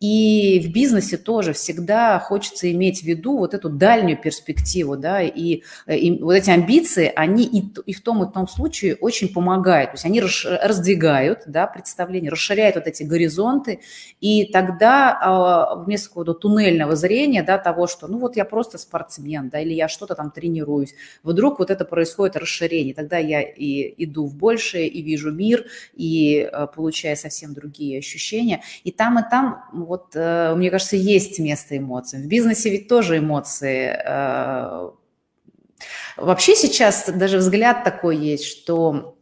и 0.00 0.60
в 0.60 0.72
бизнесе 0.72 1.16
тоже 1.16 1.52
всегда 1.54 2.18
хочется 2.18 2.70
иметь 2.70 3.00
в 3.00 3.04
виду 3.04 3.38
вот 3.38 3.54
эту 3.54 3.70
дальнюю 3.70 4.18
перспективу, 4.18 4.96
да, 4.96 5.22
и, 5.22 5.62
и 5.86 6.18
вот 6.20 6.32
эти 6.32 6.50
амбиции, 6.50 7.10
они 7.16 7.44
и, 7.44 7.64
и 7.86 7.92
в 7.94 8.02
том 8.02 8.22
и 8.22 8.26
в 8.26 8.32
том 8.32 8.46
случае 8.46 8.96
очень 8.96 9.32
помогают, 9.32 9.92
то 9.92 9.94
есть 9.94 10.04
они 10.04 10.20
раздвигают, 10.20 11.44
да, 11.46 11.66
представление, 11.66 12.30
расширяют 12.30 12.76
вот 12.76 12.86
эти 12.86 13.04
горизонты, 13.04 13.80
и 14.20 14.44
тогда 14.44 15.18
а, 15.18 15.76
вместо 15.76 16.08
какого-то 16.08 16.34
туннельного 16.34 16.94
зрения, 16.94 17.42
да, 17.42 17.56
того, 17.56 17.86
что, 17.86 18.06
ну 18.06 18.18
вот 18.18 18.36
я 18.36 18.44
просто 18.44 18.76
спортсмен, 18.76 19.48
да, 19.48 19.60
или 19.60 19.72
я 19.72 19.88
что-то 19.88 20.14
там 20.14 20.30
тренируюсь, 20.30 20.94
вдруг 21.22 21.58
вот 21.58 21.70
это 21.70 21.86
происходит 21.86 22.36
расширение, 22.36 22.92
тогда 22.92 23.16
я 23.16 23.40
и 23.40 23.94
иду 24.04 24.26
в 24.26 24.34
большее, 24.34 24.88
и 24.88 25.00
вижу 25.00 25.32
мир, 25.32 25.64
и 25.94 26.40
а, 26.40 26.66
получаю 26.66 27.16
совсем 27.16 27.54
другие 27.54 27.98
ощущения, 27.98 28.62
и 28.84 28.92
там, 28.92 29.18
и 29.18 29.22
там 29.30 29.85
вот, 29.86 30.14
э, 30.14 30.54
мне 30.54 30.70
кажется, 30.70 30.96
есть 30.96 31.38
место 31.38 31.76
эмоциям. 31.76 32.22
В 32.22 32.26
бизнесе 32.26 32.70
ведь 32.70 32.88
тоже 32.88 33.18
эмоции. 33.18 33.88
Э, 33.88 34.90
вообще 36.16 36.54
сейчас 36.54 37.08
даже 37.08 37.38
взгляд 37.38 37.84
такой 37.84 38.16
есть, 38.16 38.44
что 38.44 39.15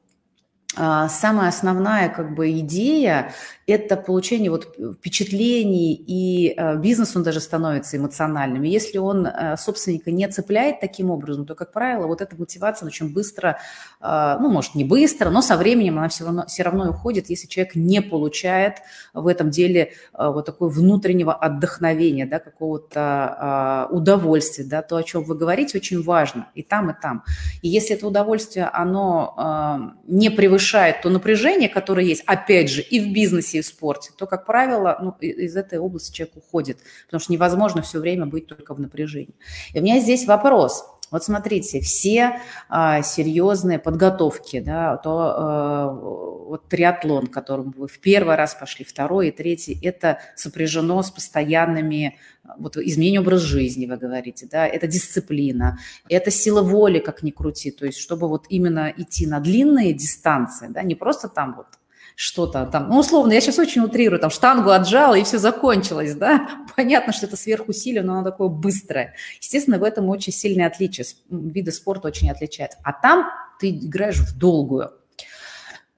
самая 0.74 1.48
основная 1.48 2.08
как 2.08 2.34
бы 2.34 2.50
идея 2.60 3.32
это 3.66 3.96
получение 3.96 4.50
вот 4.50 4.76
впечатлений, 4.96 5.94
и 5.94 6.54
э, 6.54 6.76
бизнес, 6.76 7.16
он 7.16 7.22
даже 7.22 7.40
становится 7.40 7.96
эмоциональным. 7.96 8.62
И 8.64 8.68
если 8.68 8.98
он 8.98 9.26
э, 9.26 9.56
собственника 9.56 10.10
не 10.10 10.28
цепляет 10.28 10.80
таким 10.80 11.10
образом, 11.10 11.46
то, 11.46 11.54
как 11.54 11.72
правило, 11.72 12.06
вот 12.06 12.20
эта 12.20 12.36
мотивация 12.36 12.86
очень 12.86 13.12
быстро, 13.12 13.58
э, 14.02 14.36
ну, 14.38 14.50
может, 14.50 14.74
не 14.74 14.84
быстро, 14.84 15.30
но 15.30 15.40
со 15.40 15.56
временем 15.56 15.98
она 15.98 16.08
все 16.08 16.24
равно, 16.24 16.44
все 16.46 16.62
равно 16.62 16.90
уходит, 16.90 17.30
если 17.30 17.46
человек 17.46 17.74
не 17.74 18.02
получает 18.02 18.78
в 19.14 19.26
этом 19.26 19.50
деле 19.50 19.92
вот 20.12 20.46
такого 20.46 20.68
внутреннего 20.68 21.32
отдохновения, 21.34 22.26
да, 22.26 22.38
какого-то 22.38 23.88
удовольствия, 23.90 24.64
да, 24.64 24.82
то, 24.82 24.96
о 24.96 25.02
чем 25.02 25.24
вы 25.24 25.34
говорите, 25.36 25.78
очень 25.78 26.02
важно 26.02 26.48
и 26.54 26.62
там, 26.62 26.90
и 26.90 26.94
там. 27.00 27.24
И 27.62 27.68
если 27.68 27.96
это 27.96 28.06
удовольствие, 28.06 28.66
оно 28.66 29.94
не 30.06 30.30
превышает 30.30 30.63
то 31.02 31.08
напряжение, 31.08 31.68
которое 31.68 32.04
есть, 32.04 32.22
опять 32.26 32.68
же, 32.68 32.82
и 32.82 33.00
в 33.00 33.12
бизнесе, 33.12 33.54
профессии 33.54 33.60
в 33.60 33.66
спорте, 33.66 34.10
то, 34.16 34.26
как 34.26 34.46
правило, 34.46 34.98
ну, 35.00 35.14
из 35.20 35.56
этой 35.56 35.78
области 35.78 36.12
человек 36.12 36.36
уходит, 36.36 36.78
потому 37.06 37.20
что 37.20 37.32
невозможно 37.32 37.82
все 37.82 37.98
время 38.00 38.26
быть 38.26 38.46
только 38.46 38.74
в 38.74 38.80
напряжении. 38.80 39.34
И 39.74 39.78
у 39.78 39.82
меня 39.82 40.00
здесь 40.00 40.26
вопрос. 40.26 40.84
Вот 41.14 41.22
смотрите, 41.22 41.80
все 41.80 42.40
а, 42.68 43.00
серьезные 43.02 43.78
подготовки, 43.78 44.58
да, 44.58 44.96
то 44.96 45.10
а, 45.20 45.88
вот 45.92 46.66
триатлон, 46.66 47.28
которым 47.28 47.70
вы 47.70 47.86
в 47.86 48.00
первый 48.00 48.34
раз 48.34 48.56
пошли, 48.56 48.84
второй 48.84 49.28
и 49.28 49.30
третий, 49.30 49.78
это 49.80 50.18
сопряжено 50.34 51.00
с 51.04 51.12
постоянными 51.12 52.18
вот 52.58 52.76
изменение 52.78 53.20
образ 53.20 53.42
жизни, 53.42 53.86
вы 53.86 53.96
говорите, 53.96 54.48
да, 54.50 54.66
это 54.66 54.88
дисциплина, 54.88 55.78
это 56.08 56.32
сила 56.32 56.62
воли, 56.62 56.98
как 56.98 57.22
ни 57.22 57.30
крути, 57.30 57.70
то 57.70 57.86
есть 57.86 57.98
чтобы 57.98 58.26
вот 58.26 58.46
именно 58.48 58.92
идти 58.96 59.28
на 59.28 59.38
длинные 59.38 59.92
дистанции, 59.92 60.66
да, 60.66 60.82
не 60.82 60.96
просто 60.96 61.28
там 61.28 61.54
вот 61.54 61.68
что-то 62.14 62.66
там, 62.66 62.88
ну, 62.88 63.00
условно, 63.00 63.32
я 63.32 63.40
сейчас 63.40 63.58
очень 63.58 63.82
утрирую, 63.82 64.20
там, 64.20 64.30
штангу 64.30 64.70
отжала, 64.70 65.14
и 65.14 65.24
все 65.24 65.38
закончилось, 65.38 66.14
да, 66.14 66.48
понятно, 66.76 67.12
что 67.12 67.26
это 67.26 67.36
сверхусилие, 67.36 68.02
но 68.02 68.14
оно 68.14 68.30
такое 68.30 68.48
быстрое. 68.48 69.14
Естественно, 69.40 69.78
в 69.78 69.82
этом 69.82 70.08
очень 70.08 70.32
сильное 70.32 70.66
отличие, 70.66 71.06
виды 71.28 71.72
спорта 71.72 72.08
очень 72.08 72.30
отличаются. 72.30 72.78
А 72.84 72.92
там 72.92 73.26
ты 73.58 73.70
играешь 73.70 74.18
в 74.18 74.38
долгую. 74.38 74.92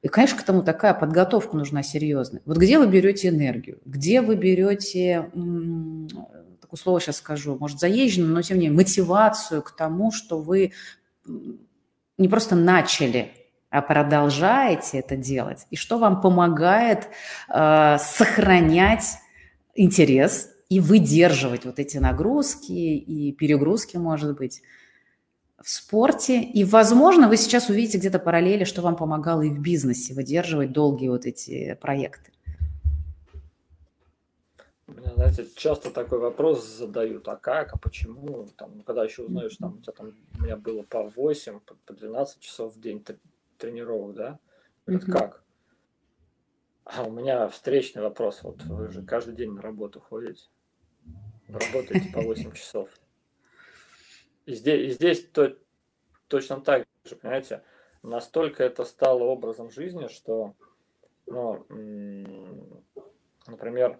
И, 0.02 0.08
конечно, 0.08 0.38
к 0.38 0.42
тому 0.44 0.62
такая 0.62 0.94
подготовка 0.94 1.56
нужна 1.56 1.82
серьезная. 1.82 2.40
Вот 2.44 2.58
где 2.58 2.78
вы 2.78 2.86
берете 2.86 3.28
энергию? 3.28 3.80
Где 3.84 4.20
вы 4.20 4.36
берете, 4.36 5.30
такое 6.60 6.78
слово 6.78 7.00
сейчас 7.00 7.16
скажу, 7.16 7.56
может, 7.58 7.80
заезженную, 7.80 8.32
но 8.32 8.42
тем 8.42 8.58
не 8.58 8.68
менее, 8.68 8.76
мотивацию 8.76 9.62
к 9.62 9.72
тому, 9.72 10.12
что 10.12 10.38
вы 10.38 10.72
не 12.16 12.28
просто 12.28 12.54
начали 12.54 13.32
продолжаете 13.82 14.98
это 14.98 15.16
делать, 15.16 15.66
и 15.70 15.76
что 15.76 15.98
вам 15.98 16.20
помогает 16.20 17.08
э, 17.48 17.96
сохранять 17.98 19.18
интерес 19.74 20.50
и 20.68 20.80
выдерживать 20.80 21.64
вот 21.64 21.78
эти 21.78 21.98
нагрузки 21.98 22.72
и 22.72 23.32
перегрузки, 23.32 23.96
может 23.96 24.36
быть, 24.36 24.62
в 25.62 25.68
спорте. 25.70 26.42
И, 26.42 26.64
возможно, 26.64 27.28
вы 27.28 27.36
сейчас 27.36 27.68
увидите 27.68 27.98
где-то 27.98 28.18
параллели, 28.18 28.64
что 28.64 28.82
вам 28.82 28.96
помогало 28.96 29.42
и 29.42 29.50
в 29.50 29.60
бизнесе 29.60 30.14
выдерживать 30.14 30.72
долгие 30.72 31.08
вот 31.08 31.26
эти 31.26 31.78
проекты. 31.80 32.32
Знаете, 34.86 35.46
часто 35.56 35.90
такой 35.90 36.18
вопрос 36.18 36.64
задают, 36.64 37.26
а 37.28 37.36
как, 37.36 37.72
а 37.72 37.78
почему, 37.78 38.46
там, 38.56 38.82
когда 38.86 39.04
еще 39.04 39.22
узнаешь, 39.22 39.56
там, 39.56 39.78
у 39.78 39.80
тебя 39.80 39.92
там, 39.92 40.12
у 40.38 40.42
меня 40.42 40.56
было 40.56 40.82
по 40.82 41.04
8, 41.04 41.60
по 41.86 41.94
12 41.94 42.40
часов 42.40 42.74
в 42.74 42.80
день, 42.80 43.02
тренировок, 43.58 44.14
да? 44.14 44.38
Говорят, 44.86 45.08
mm-hmm. 45.08 45.12
как? 45.12 45.44
А 46.84 47.02
у 47.02 47.10
меня 47.10 47.48
встречный 47.48 48.02
вопрос. 48.02 48.42
Вот 48.42 48.62
вы 48.64 48.88
же 48.90 49.02
каждый 49.02 49.34
день 49.34 49.50
на 49.50 49.62
работу 49.62 50.00
ходите. 50.00 50.44
Работаете 51.48 52.10
по 52.12 52.20
8 52.20 52.52
часов. 52.54 52.88
И 54.46 54.54
здесь, 54.54 54.90
и 54.90 54.94
здесь 54.94 55.26
то, 55.26 55.56
точно 56.28 56.60
так 56.60 56.86
же, 57.04 57.16
понимаете, 57.16 57.64
настолько 58.02 58.62
это 58.62 58.84
стало 58.84 59.24
образом 59.24 59.70
жизни, 59.70 60.06
что, 60.06 60.54
ну, 61.26 61.66
например, 63.48 63.98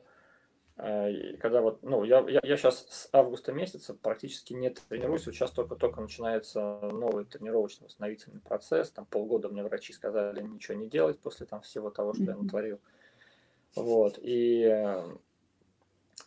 когда 0.76 1.62
вот, 1.62 1.82
ну, 1.82 2.04
я, 2.04 2.20
я, 2.28 2.40
я 2.42 2.56
сейчас 2.58 2.86
с 2.90 3.08
августа 3.12 3.52
месяца 3.52 3.94
практически 3.94 4.52
не 4.52 4.68
тренируюсь, 4.68 5.24
вот 5.24 5.34
сейчас 5.34 5.50
только-только 5.50 6.02
начинается 6.02 6.80
новый 6.82 7.24
тренировочно-восстановительный 7.24 8.40
процесс, 8.40 8.90
там 8.90 9.06
полгода 9.06 9.48
мне 9.48 9.62
врачи 9.62 9.94
сказали 9.94 10.42
ничего 10.42 10.76
не 10.76 10.86
делать 10.86 11.18
после 11.18 11.46
там 11.46 11.62
всего 11.62 11.88
того, 11.90 12.12
что 12.12 12.24
я 12.24 12.36
натворил. 12.36 12.78
Вот, 13.74 14.18
и 14.20 14.64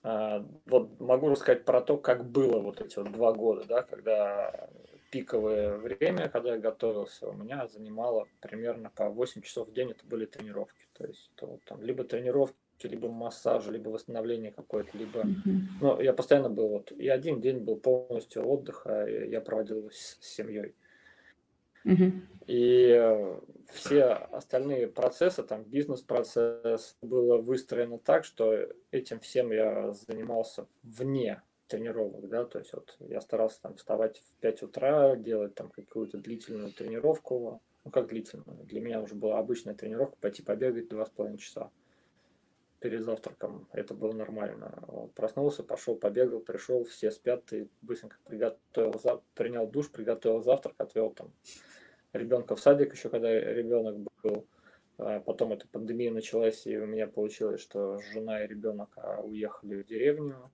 э, 0.03 0.43
вот 0.65 0.99
могу 0.99 1.29
рассказать 1.29 1.63
про 1.63 1.81
то, 1.81 1.97
как 1.97 2.25
было 2.25 2.59
вот 2.59 2.81
эти 2.81 2.97
вот 2.97 3.11
два 3.11 3.33
года, 3.33 3.65
да, 3.65 3.83
когда 3.83 4.67
пиковое 5.11 5.77
время, 5.77 6.29
когда 6.29 6.53
я 6.53 6.59
готовился, 6.59 7.29
у 7.29 7.33
меня 7.33 7.67
занимало 7.67 8.27
примерно 8.39 8.89
по 8.89 9.09
8 9.09 9.41
часов 9.41 9.67
в 9.67 9.73
день, 9.73 9.91
это 9.91 10.05
были 10.05 10.25
тренировки. 10.25 10.87
То 10.93 11.05
есть 11.05 11.29
то, 11.35 11.59
там, 11.65 11.81
либо 11.81 12.03
тренировки 12.03 12.57
либо 12.87 13.09
массажа, 13.09 13.71
либо 13.71 13.89
восстановление 13.89 14.51
какое-то, 14.51 14.97
либо... 14.97 15.21
Mm-hmm. 15.21 15.59
Ну, 15.81 15.99
я 15.99 16.13
постоянно 16.13 16.49
был 16.49 16.69
вот... 16.69 16.91
И 16.91 17.07
один 17.07 17.41
день 17.41 17.59
был 17.59 17.75
полностью 17.75 18.45
отдыха, 18.45 19.05
я 19.07 19.41
проводил 19.41 19.89
с, 19.91 20.17
с 20.21 20.35
семьей. 20.35 20.73
Угу. 21.85 22.11
И 22.47 22.91
э, 22.91 23.39
все 23.71 24.03
остальные 24.05 24.87
процессы, 24.87 25.43
там 25.43 25.63
бизнес-процесс 25.63 26.97
было 27.01 27.37
выстроено 27.37 27.99
так, 27.99 28.25
что 28.25 28.67
этим 28.91 29.19
всем 29.19 29.51
я 29.51 29.93
занимался 29.93 30.67
вне 30.83 31.41
тренировок, 31.67 32.27
да, 32.27 32.45
то 32.45 32.59
есть 32.59 32.73
вот 32.73 32.97
я 32.99 33.21
старался 33.21 33.61
там 33.61 33.75
вставать 33.75 34.17
в 34.17 34.41
5 34.41 34.63
утра, 34.63 35.15
делать 35.15 35.53
там 35.53 35.69
какую-то 35.69 36.17
длительную 36.17 36.73
тренировку, 36.73 37.61
ну 37.85 37.91
как 37.91 38.07
длительную, 38.07 38.65
для 38.65 38.81
меня 38.81 39.01
уже 39.01 39.13
была 39.13 39.37
обычная 39.37 39.75
тренировка, 39.75 40.17
пойти 40.19 40.41
побегать 40.41 40.91
2,5 40.91 41.37
часа 41.37 41.69
перед 42.79 43.03
завтраком, 43.03 43.67
это 43.73 43.93
было 43.93 44.13
нормально. 44.13 44.83
Вот, 44.87 45.13
проснулся, 45.13 45.63
пошел, 45.63 45.95
побегал, 45.95 46.39
пришел, 46.39 46.83
все 46.85 47.11
спят, 47.11 47.45
ты 47.45 47.69
быстренько 47.81 48.17
приготовил, 48.25 49.23
принял 49.35 49.67
душ, 49.67 49.91
приготовил 49.91 50.41
завтрак, 50.41 50.75
отвел 50.77 51.11
там 51.11 51.33
ребенка 52.13 52.55
в 52.55 52.59
садик 52.59 52.93
еще, 52.93 53.09
когда 53.09 53.31
ребенок 53.31 53.97
был. 54.23 54.47
А 54.97 55.19
потом 55.21 55.53
эта 55.53 55.67
пандемия 55.67 56.11
началась, 56.11 56.67
и 56.67 56.77
у 56.77 56.85
меня 56.85 57.07
получилось, 57.07 57.61
что 57.61 57.99
жена 58.11 58.43
и 58.43 58.47
ребенок 58.47 58.89
а, 58.97 59.21
уехали 59.21 59.81
в 59.81 59.85
деревню. 59.85 60.51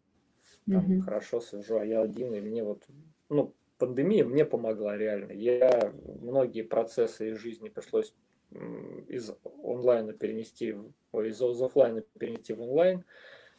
Там 0.67 0.85
mm-hmm. 0.85 1.01
хорошо 1.01 1.41
сижу, 1.41 1.77
а 1.77 1.85
я 1.85 2.01
один, 2.01 2.33
и 2.33 2.41
мне 2.41 2.63
вот, 2.63 2.83
ну, 3.29 3.55
пандемия 3.77 4.23
мне 4.23 4.45
помогла 4.45 4.97
реально. 4.97 5.31
Я 5.31 5.93
многие 6.21 6.61
процессы 6.61 7.31
из 7.31 7.37
жизни 7.37 7.69
пришлось 7.69 8.13
из 8.51 9.31
онлайна 9.63 10.13
перенести, 10.13 10.75
ой, 11.11 11.29
из 11.29 11.41
офлайна 11.41 12.01
перенести 12.17 12.53
в 12.53 12.61
онлайн. 12.61 13.03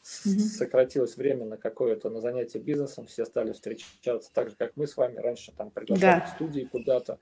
Mm-hmm. 0.03 0.39
Сократилось 0.39 1.17
время 1.17 1.47
на 1.47 1.57
какое-то 1.57 2.11
на 2.11 2.21
занятие 2.21 2.61
бизнесом, 2.61 3.07
все 3.07 3.25
стали 3.25 3.53
встречаться 3.53 4.31
так 4.33 4.51
же, 4.51 4.57
как 4.57 4.77
мы 4.77 4.87
с 4.87 4.97
вами 4.97 5.17
раньше 5.17 5.53
там 5.53 5.71
приглашали 5.71 6.21
да. 6.21 6.27
в 6.27 6.35
студии 6.35 6.69
куда-то. 6.71 7.19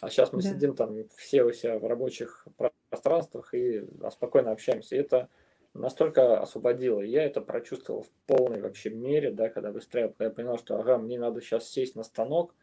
А 0.00 0.10
сейчас 0.10 0.32
мы 0.32 0.42
да. 0.42 0.50
сидим 0.50 0.74
там 0.74 0.94
все 1.16 1.44
у 1.44 1.52
себя 1.52 1.78
в 1.78 1.86
рабочих 1.86 2.46
пространствах 2.90 3.54
и 3.54 3.84
спокойно 4.10 4.52
общаемся. 4.52 4.94
И 4.94 4.98
это 4.98 5.28
настолько 5.74 6.40
освободило. 6.40 7.00
Я 7.00 7.24
это 7.24 7.40
прочувствовал 7.40 8.02
в 8.02 8.10
полной 8.26 8.60
вообще 8.60 8.90
мере, 8.90 9.30
да, 9.30 9.48
когда 9.48 9.72
выстраивал, 9.72 10.10
когда 10.10 10.24
я 10.26 10.30
понял, 10.30 10.58
что 10.58 10.78
ага, 10.78 10.98
мне 10.98 11.18
надо 11.18 11.40
сейчас 11.40 11.68
сесть 11.68 11.96
на 11.96 12.02
станок 12.02 12.54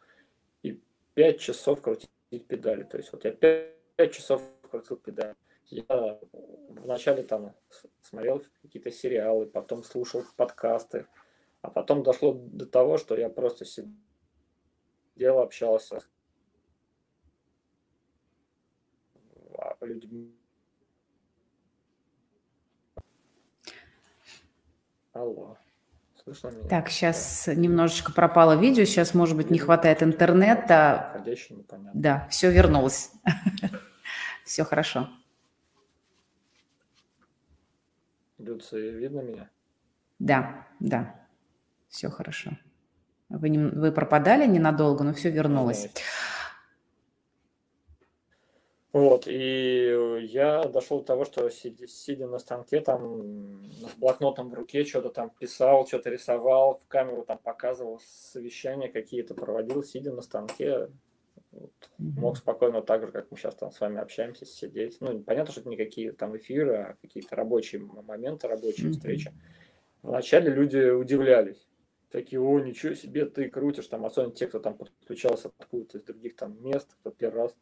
и 0.63 0.79
5 1.15 1.39
часов 1.39 1.81
крутить 1.81 2.09
педали. 2.47 2.83
То 2.83 2.97
есть 2.97 3.11
вот 3.11 3.25
я 3.25 3.31
5, 3.31 3.73
5 3.95 4.13
часов 4.13 4.41
крутил 4.69 4.97
педали. 4.97 5.35
Я 5.67 6.19
вначале 6.69 7.23
там 7.23 7.55
смотрел 8.01 8.43
какие-то 8.61 8.91
сериалы, 8.91 9.47
потом 9.47 9.83
слушал 9.83 10.23
подкасты, 10.35 11.07
а 11.61 11.69
потом 11.69 12.03
дошло 12.03 12.33
до 12.33 12.65
того, 12.65 12.97
что 12.97 13.15
я 13.15 13.29
просто 13.29 13.65
сидел, 13.65 15.39
общался 15.39 16.01
людьми. 19.81 20.35
Алло. 25.13 25.57
Слышно 26.25 26.47
меня? 26.49 26.67
Так, 26.67 26.89
сейчас 26.89 27.43
да. 27.45 27.53
немножечко 27.53 28.11
пропало 28.11 28.57
видео, 28.59 28.83
сейчас, 28.85 29.13
может 29.13 29.37
быть, 29.37 29.51
не 29.51 29.59
хватает 29.59 30.01
интернета. 30.01 31.11
Входящий, 31.13 31.55
непонятно. 31.55 31.91
Да, 31.93 32.27
все 32.29 32.51
вернулось. 32.51 33.11
Все 34.43 34.63
хорошо. 34.63 35.09
Люция, 38.37 38.91
видно 38.91 39.21
меня? 39.21 39.49
Да, 40.19 40.67
да, 40.79 41.15
все 41.89 42.11
хорошо. 42.11 42.51
Вы, 43.29 43.49
не, 43.49 43.57
вы 43.57 43.91
пропадали 43.91 44.45
ненадолго, 44.45 45.03
но 45.03 45.13
все 45.13 45.31
вернулось. 45.31 45.89
Вот, 48.95 49.27
и 49.27 50.19
я 50.21 50.63
дошел 50.69 50.99
до 50.99 51.05
того, 51.07 51.25
что 51.25 51.49
сидя, 51.49 51.85
сидя 51.85 52.27
на 52.27 52.39
станке, 52.39 52.79
там 52.79 53.65
с 53.69 53.93
блокнотом 53.95 54.49
в 54.49 54.53
руке 54.53 54.85
что-то 54.85 55.09
там 55.09 55.31
писал, 55.37 55.85
что-то 55.85 56.09
рисовал, 56.09 56.79
в 56.79 56.87
камеру 56.87 57.25
там 57.25 57.37
показывал, 57.37 57.99
совещания 58.05 58.87
какие-то 58.87 59.33
проводил, 59.33 59.83
сидя 59.83 60.13
на 60.13 60.21
станке. 60.21 60.87
Вот, 61.51 61.73
мог 61.97 62.37
спокойно 62.37 62.81
так 62.81 63.01
же, 63.01 63.11
как 63.11 63.29
мы 63.31 63.37
сейчас 63.37 63.55
там 63.55 63.69
с 63.69 63.81
вами 63.81 63.99
общаемся, 63.99 64.45
сидеть. 64.45 64.95
Ну, 65.01 65.19
понятно, 65.19 65.51
что 65.51 65.59
это 65.59 65.69
не 65.69 65.75
какие 65.75 66.11
там 66.11 66.37
эфиры, 66.37 66.75
а 66.75 66.97
какие-то 67.01 67.35
рабочие 67.35 67.81
моменты, 67.81 68.47
рабочие 68.47 68.93
встречи. 68.93 69.33
Вначале 70.03 70.49
люди 70.49 70.91
удивлялись. 70.91 71.67
Такие, 72.11 72.39
о, 72.39 72.61
ничего 72.61 72.93
себе, 72.93 73.25
ты 73.25 73.49
крутишь, 73.49 73.87
там, 73.87 74.05
особенно 74.05 74.33
те, 74.33 74.47
кто 74.47 74.59
там 74.59 74.77
подключался 74.77 75.51
откуда-то 75.57 75.97
из 75.97 76.03
других 76.05 76.37
там 76.37 76.63
мест, 76.63 76.95
кто 77.01 77.11
первый 77.11 77.41
раз 77.41 77.55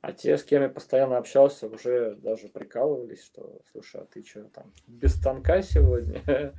а 0.00 0.12
те, 0.12 0.38
с 0.38 0.44
кем 0.44 0.62
я 0.62 0.68
постоянно 0.68 1.18
общался, 1.18 1.66
уже 1.66 2.14
даже 2.16 2.48
прикалывались, 2.48 3.22
что, 3.22 3.60
слушай, 3.70 4.00
а 4.00 4.06
ты 4.06 4.24
что, 4.24 4.44
там, 4.44 4.72
без 4.86 5.14
станка 5.14 5.60
сегодня? 5.60 6.22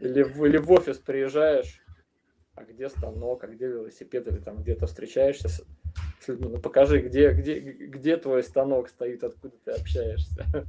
Или 0.00 0.56
в 0.56 0.72
офис 0.72 0.96
приезжаешь, 0.96 1.82
а 2.54 2.64
где 2.64 2.88
станок, 2.88 3.44
а 3.44 3.48
где 3.48 3.66
велосипед, 3.66 4.28
или 4.28 4.38
там 4.38 4.62
где-то 4.62 4.86
встречаешься 4.86 5.48
с, 5.48 5.62
людьми, 6.28 6.48
ну 6.48 6.58
покажи, 6.58 7.00
где, 7.00 7.32
где, 7.32 7.58
где 7.58 8.16
твой 8.16 8.42
станок 8.42 8.88
стоит, 8.88 9.22
откуда 9.24 9.56
ты 9.64 9.72
общаешься. 9.72 10.46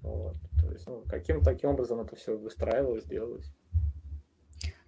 Вот. 0.00 0.36
То 0.62 0.72
есть, 0.72 0.86
ну, 0.86 1.04
каким 1.06 1.42
таким 1.42 1.70
образом 1.70 2.00
это 2.00 2.16
все 2.16 2.34
выстраивалось, 2.34 3.04
делалось. 3.04 3.52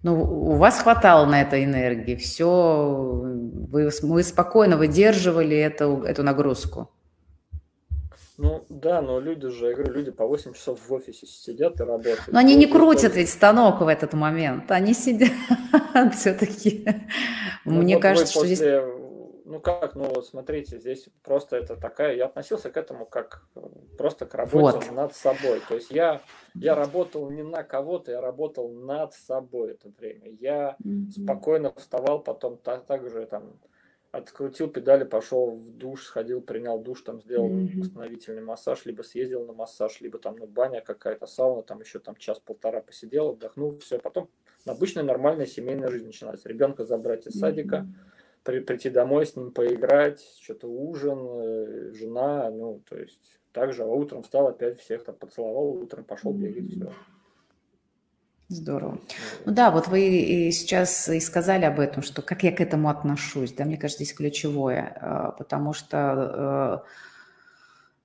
Ну, 0.03 0.23
у 0.23 0.55
вас 0.55 0.79
хватало 0.79 1.25
на 1.25 1.41
это 1.41 1.63
энергии, 1.63 2.15
все, 2.15 2.47
вы, 2.47 3.89
вы 4.01 4.23
спокойно 4.23 4.75
выдерживали 4.75 5.55
эту, 5.55 6.03
эту 6.03 6.23
нагрузку. 6.23 6.89
Ну 8.37 8.65
да, 8.69 9.03
но 9.03 9.19
люди 9.19 9.49
же, 9.49 9.67
я 9.67 9.75
говорю, 9.75 9.93
люди 9.93 10.09
по 10.09 10.25
8 10.25 10.53
часов 10.53 10.79
в 10.87 10.91
офисе 10.91 11.27
сидят 11.27 11.79
и 11.79 11.83
работают. 11.83 12.23
Но 12.31 12.39
они 12.39 12.55
не 12.55 12.65
крутят 12.65 13.15
ведь 13.15 13.29
станок 13.29 13.81
в 13.81 13.87
этот 13.87 14.13
момент, 14.13 14.71
они 14.71 14.95
сидят 14.95 15.31
все-таки. 16.15 16.83
Ну, 17.65 17.83
Мне 17.83 17.95
вот 17.95 18.01
кажется, 18.01 18.33
что 18.33 18.47
здесь 18.47 18.61
ну 19.51 19.59
как, 19.59 19.95
ну 19.95 20.05
вот 20.05 20.25
смотрите, 20.25 20.79
здесь 20.79 21.09
просто 21.23 21.57
это 21.57 21.75
такая, 21.75 22.15
я 22.15 22.25
относился 22.25 22.71
к 22.71 22.77
этому 22.77 23.05
как 23.05 23.43
э, 23.55 23.59
просто 23.97 24.25
к 24.25 24.33
работе 24.33 24.87
вот. 24.87 24.95
над 24.95 25.13
собой. 25.13 25.61
То 25.67 25.75
есть 25.75 25.91
я, 25.91 26.21
я 26.55 26.73
работал 26.73 27.29
не 27.29 27.43
на 27.43 27.63
кого-то, 27.63 28.11
я 28.11 28.21
работал 28.21 28.71
над 28.71 29.13
собой 29.13 29.71
это 29.71 29.89
время. 29.89 30.29
Я 30.39 30.77
mm-hmm. 30.83 31.23
спокойно 31.23 31.73
вставал, 31.75 32.23
потом 32.23 32.57
так, 32.57 32.85
так 32.85 33.09
же 33.09 33.25
там 33.25 33.59
открутил 34.11 34.69
педали, 34.69 35.03
пошел 35.03 35.51
в 35.51 35.69
душ, 35.69 36.05
сходил, 36.05 36.41
принял 36.41 36.79
душ, 36.79 37.01
там 37.01 37.21
сделал 37.21 37.49
mm-hmm. 37.49 37.79
восстановительный 37.79 38.41
массаж, 38.41 38.85
либо 38.85 39.01
съездил 39.01 39.45
на 39.45 39.53
массаж, 39.53 39.99
либо 39.99 40.17
там 40.17 40.37
ну, 40.37 40.47
баня 40.47 40.79
какая-то, 40.79 41.27
сауна, 41.27 41.61
там 41.61 41.81
еще 41.81 41.99
там 41.99 42.15
час-полтора 42.15 42.81
посидел, 42.81 43.31
отдохнул, 43.31 43.77
все, 43.79 43.99
потом 43.99 44.29
обычная 44.65 45.03
нормальная 45.03 45.45
семейная 45.45 45.89
жизнь 45.89 46.05
начинается. 46.05 46.47
Ребенка 46.47 46.85
забрать 46.85 47.27
из 47.27 47.37
садика, 47.37 47.87
mm-hmm 47.87 48.11
при, 48.43 48.59
прийти 48.59 48.89
домой 48.89 49.25
с 49.25 49.35
ним 49.35 49.51
поиграть, 49.51 50.21
что-то 50.41 50.67
ужин, 50.67 51.19
э, 51.19 51.93
жена, 51.93 52.49
ну, 52.49 52.81
то 52.89 52.97
есть 52.97 53.39
также, 53.51 53.83
а 53.83 53.87
утром 53.87 54.23
встал, 54.23 54.47
опять 54.47 54.79
всех 54.79 55.03
там 55.03 55.15
поцеловал, 55.15 55.73
утром 55.73 56.03
пошел 56.03 56.33
бегать, 56.33 56.71
все. 56.71 56.91
Здорово. 58.47 58.99
Ну 59.45 59.53
да, 59.53 59.71
вот 59.71 59.87
вы 59.87 60.49
сейчас 60.51 61.07
и 61.07 61.21
сказали 61.21 61.63
об 61.63 61.79
этом, 61.79 62.03
что 62.03 62.21
как 62.21 62.43
я 62.43 62.51
к 62.51 62.59
этому 62.59 62.89
отношусь, 62.89 63.53
да, 63.53 63.63
мне 63.63 63.77
кажется, 63.77 64.03
здесь 64.03 64.13
ключевое, 64.13 64.97
а, 64.99 65.31
потому 65.31 65.71
что 65.71 66.83
э, 66.85 66.89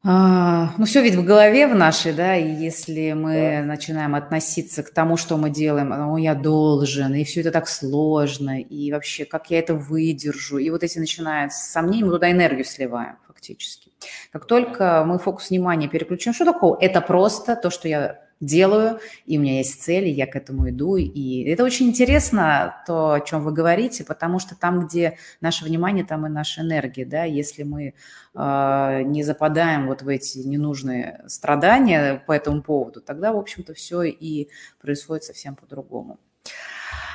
ну, 0.07 0.85
все 0.85 1.03
ведь 1.03 1.17
в 1.17 1.25
голове 1.25 1.67
в 1.67 1.75
нашей, 1.75 2.13
да, 2.13 2.37
и 2.37 2.49
если 2.49 3.13
мы 3.13 3.59
да. 3.61 3.67
начинаем 3.67 4.15
относиться 4.15 4.83
к 4.85 4.91
тому, 4.91 5.17
что 5.17 5.37
мы 5.37 5.51
делаем, 5.51 5.89
ну, 5.89 6.17
я 6.17 6.35
должен, 6.35 7.13
и 7.15 7.25
все 7.25 7.41
это 7.41 7.51
так 7.51 7.67
сложно, 7.67 8.61
и 8.61 8.93
вообще, 8.93 9.25
как 9.25 9.51
я 9.51 9.59
это 9.59 9.75
выдержу, 9.75 10.59
и 10.59 10.71
вот 10.71 10.85
эти 10.85 10.99
начинают 10.99 11.53
сомнения, 11.53 12.05
мы 12.05 12.13
туда 12.13 12.31
энергию 12.31 12.65
сливаем 12.65 13.17
фактически. 13.27 13.91
Как 14.33 14.47
только 14.47 15.05
мы 15.05 15.19
фокус 15.19 15.51
внимания 15.51 15.89
переключим, 15.89 16.33
что 16.33 16.45
такое? 16.45 16.79
Это 16.81 17.01
просто 17.01 17.57
то, 17.57 17.71
что 17.71 17.89
я 17.89 18.26
делаю, 18.41 19.01
и 19.25 19.39
у 19.39 19.41
меня 19.41 19.59
есть 19.59 19.83
цели, 19.83 20.09
я 20.09 20.27
к 20.27 20.37
этому 20.37 20.69
иду. 20.71 20.97
И 20.97 21.45
это 21.45 21.65
очень 21.65 21.89
интересно, 21.89 22.83
то, 22.87 23.13
о 23.13 23.21
чем 23.21 23.43
вы 23.43 23.53
говорите, 23.53 24.05
потому 24.05 24.39
что 24.39 24.55
там, 24.55 24.87
где 24.87 25.19
наше 25.41 25.65
внимание, 25.65 26.05
там 26.05 26.27
и 26.27 26.29
наша 26.29 26.63
энергия. 26.63 27.07
Да? 27.07 27.25
Если 27.25 27.63
мы 27.63 27.95
э, 28.35 29.03
не 29.05 29.23
западаем 29.23 29.87
вот 29.87 30.03
в 30.03 30.09
эти 30.09 30.39
ненужные 30.39 31.25
страдания 31.27 32.23
по 32.27 32.33
этому 32.33 32.63
поводу, 32.63 33.01
тогда, 33.01 33.33
в 33.33 33.39
общем-то, 33.39 33.75
все 33.75 34.03
и 34.03 34.49
происходит 34.81 35.25
совсем 35.25 35.57
по-другому. 35.57 36.19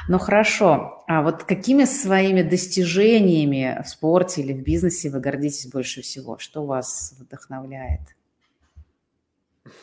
Ну 0.07 0.17
хорошо, 0.17 1.03
а 1.07 1.21
вот 1.21 1.43
какими 1.43 1.85
своими 1.85 2.41
достижениями 2.41 3.79
в 3.83 3.87
спорте 3.87 4.41
или 4.41 4.51
в 4.51 4.63
бизнесе 4.63 5.11
вы 5.11 5.19
гордитесь 5.19 5.67
больше 5.67 6.01
всего? 6.01 6.39
Что 6.39 6.65
вас 6.65 7.13
вдохновляет? 7.19 8.01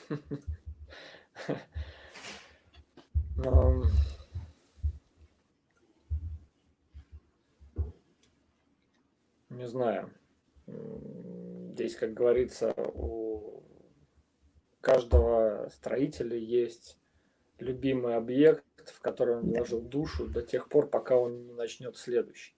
Не 9.50 9.66
знаю. 9.66 10.10
Здесь, 10.66 11.96
как 11.96 12.14
говорится, 12.14 12.72
у 12.76 13.62
каждого 14.80 15.68
строителя 15.68 16.36
есть 16.36 16.98
любимый 17.58 18.16
объект, 18.16 18.64
в 18.86 19.00
который 19.00 19.36
он 19.36 19.50
вложил 19.50 19.80
душу 19.80 20.26
до 20.26 20.42
тех 20.42 20.68
пор, 20.68 20.88
пока 20.88 21.16
он 21.16 21.46
не 21.46 21.52
начнет 21.52 21.96
следующий. 21.96 22.54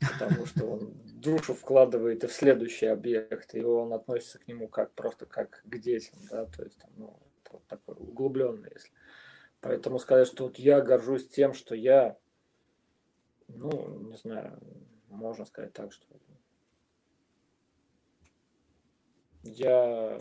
Потому 0.00 0.46
что 0.46 0.66
он 0.66 0.94
душу 1.04 1.54
вкладывает 1.54 2.24
и 2.24 2.26
в 2.26 2.32
следующий 2.32 2.86
объект, 2.86 3.54
и 3.54 3.62
он 3.62 3.92
относится 3.92 4.38
к 4.38 4.48
нему 4.48 4.68
как 4.68 4.92
просто 4.94 5.26
как 5.26 5.62
к 5.64 5.78
детям, 5.78 6.18
да, 6.30 6.46
то 6.46 6.64
есть 6.64 6.80
ну, 6.96 7.16
вот 7.52 7.66
такой 7.66 7.96
углубленный, 7.96 8.70
если. 8.72 8.90
Поэтому 9.60 9.98
сказать, 9.98 10.26
что 10.26 10.44
вот 10.44 10.58
я 10.58 10.80
горжусь 10.80 11.28
тем, 11.28 11.54
что 11.54 11.74
я, 11.74 12.16
ну, 13.48 14.00
не 14.00 14.16
знаю, 14.16 14.58
можно 15.08 15.44
сказать 15.44 15.72
так, 15.72 15.92
что 15.92 16.06
я, 19.44 20.18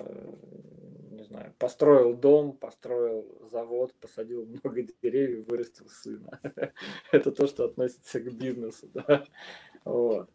не 1.11 1.23
знаю, 1.23 1.53
построил 1.59 2.15
дом, 2.15 2.57
построил 2.57 3.47
завод, 3.51 3.93
посадил 3.95 4.45
много 4.45 4.83
деревьев, 5.01 5.47
вырастил 5.47 5.87
сына. 5.89 6.39
Это 7.11 7.31
то, 7.31 7.47
что 7.47 7.65
относится 7.65 8.19
к 8.19 8.33
бизнесу, 8.33 8.89
да. 8.93 9.25
Вот. 9.85 10.29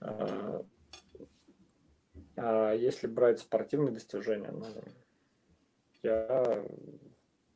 А, 0.00 0.64
а 2.36 2.72
если 2.72 3.06
брать 3.06 3.40
спортивные 3.40 3.92
достижения, 3.92 4.50
ну, 4.50 4.66
я 6.02 6.64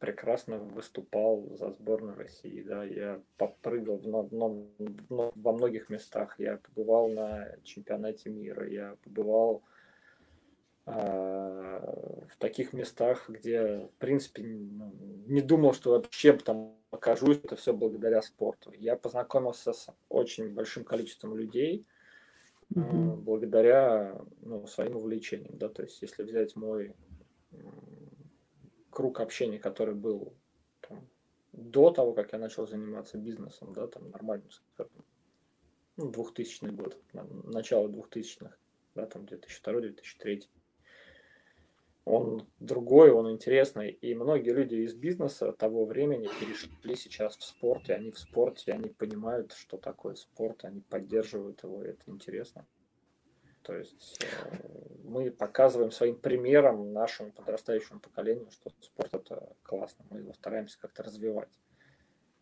прекрасно 0.02 0.58
выступал 0.58 1.46
за 1.56 1.70
сборную 1.70 2.16
России, 2.16 2.62
да, 2.62 2.82
я 2.82 3.20
попрыгал 3.36 3.98
в, 3.98 4.68
в, 5.08 5.32
во 5.34 5.52
многих 5.52 5.90
местах, 5.90 6.34
я 6.38 6.56
побывал 6.56 7.08
на 7.08 7.54
чемпионате 7.62 8.30
мира, 8.30 8.68
я 8.68 8.96
побывал 9.04 9.62
а, 10.86 12.24
в 12.28 12.36
таких 12.38 12.72
местах, 12.72 13.28
где, 13.28 13.86
в 13.86 13.98
принципе, 14.00 14.42
не 14.42 15.40
думал, 15.40 15.72
что 15.72 15.90
вообще 15.90 16.32
там 16.32 16.74
окажусь, 16.90 17.38
это 17.38 17.54
все 17.54 17.72
благодаря 17.72 18.22
спорту. 18.22 18.72
Я 18.72 18.96
познакомился 18.96 19.72
с 19.72 19.86
очень 20.08 20.52
большим 20.52 20.82
количеством 20.82 21.36
людей 21.36 21.86
mm-hmm. 22.74 23.16
благодаря 23.18 24.20
ну, 24.40 24.66
своим 24.66 24.96
увлечениям, 24.96 25.56
да, 25.58 25.68
то 25.68 25.82
есть 25.82 26.02
если 26.02 26.24
взять 26.24 26.56
мой 26.56 26.96
круг 28.92 29.20
общения, 29.20 29.58
который 29.58 29.94
был 29.94 30.34
там, 30.80 31.08
до 31.52 31.90
того, 31.90 32.12
как 32.12 32.32
я 32.32 32.38
начал 32.38 32.66
заниматься 32.66 33.18
бизнесом, 33.18 33.72
да, 33.72 33.86
там 33.88 34.10
нормально, 34.10 34.48
скажем, 34.74 35.04
ну, 35.96 36.10
2000 36.10 36.66
год, 36.66 36.96
начало 37.12 37.88
2000-х, 37.88 38.54
да, 38.94 39.06
там 39.06 39.24
2002-2003 39.24 40.42
он 42.04 42.46
другой, 42.58 43.10
он 43.10 43.30
интересный. 43.30 43.90
И 43.90 44.14
многие 44.14 44.50
люди 44.50 44.74
из 44.74 44.94
бизнеса 44.94 45.52
того 45.52 45.84
времени 45.84 46.28
перешли 46.40 46.96
сейчас 46.96 47.36
в 47.36 47.44
спорт, 47.44 47.88
и 47.88 47.92
они 47.92 48.10
в 48.10 48.18
спорте, 48.18 48.72
они 48.72 48.88
понимают, 48.88 49.52
что 49.52 49.76
такое 49.76 50.16
спорт, 50.16 50.64
они 50.64 50.80
поддерживают 50.80 51.62
его, 51.62 51.84
и 51.84 51.88
это 51.88 52.02
интересно. 52.06 52.66
То 53.62 53.76
есть 53.76 54.22
э, 54.22 54.56
мы 55.04 55.30
показываем 55.30 55.90
своим 55.90 56.16
примером 56.16 56.92
нашему 56.92 57.32
подрастающему 57.32 58.00
поколению, 58.00 58.50
что 58.50 58.72
спорт 58.80 59.14
это 59.14 59.54
классно, 59.62 60.04
мы 60.10 60.18
его 60.18 60.32
стараемся 60.32 60.78
как-то 60.80 61.02
развивать. 61.02 61.60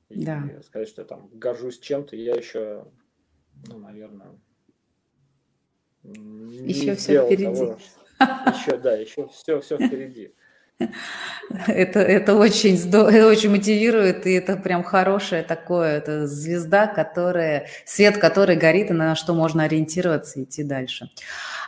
И 0.08 0.24
да. 0.24 0.42
сказать, 0.62 0.88
что 0.88 1.02
я 1.02 1.08
там 1.08 1.28
горжусь 1.32 1.78
чем-то, 1.78 2.16
я 2.16 2.34
еще, 2.34 2.90
ну, 3.66 3.78
наверное, 3.78 4.40
еще 6.02 6.94
все 6.94 7.26
впереди. 7.26 7.44
Того, 7.44 7.78
еще, 8.18 8.76
да, 8.78 8.96
еще 8.96 9.28
все, 9.28 9.60
все 9.60 9.76
впереди. 9.76 10.34
Это, 11.66 11.98
это 12.00 12.36
очень 12.36 12.76
это 12.76 13.26
очень 13.26 13.50
мотивирует, 13.50 14.24
и 14.26 14.32
это 14.32 14.56
прям 14.56 14.84
хорошее 14.84 15.42
такое, 15.42 15.98
это 15.98 16.26
звезда, 16.28 16.86
которая, 16.86 17.66
свет 17.84 18.18
который 18.18 18.54
горит, 18.54 18.90
и 18.90 18.94
на 18.94 19.16
что 19.16 19.34
можно 19.34 19.64
ориентироваться 19.64 20.38
и 20.38 20.44
идти 20.44 20.62
дальше. 20.62 21.10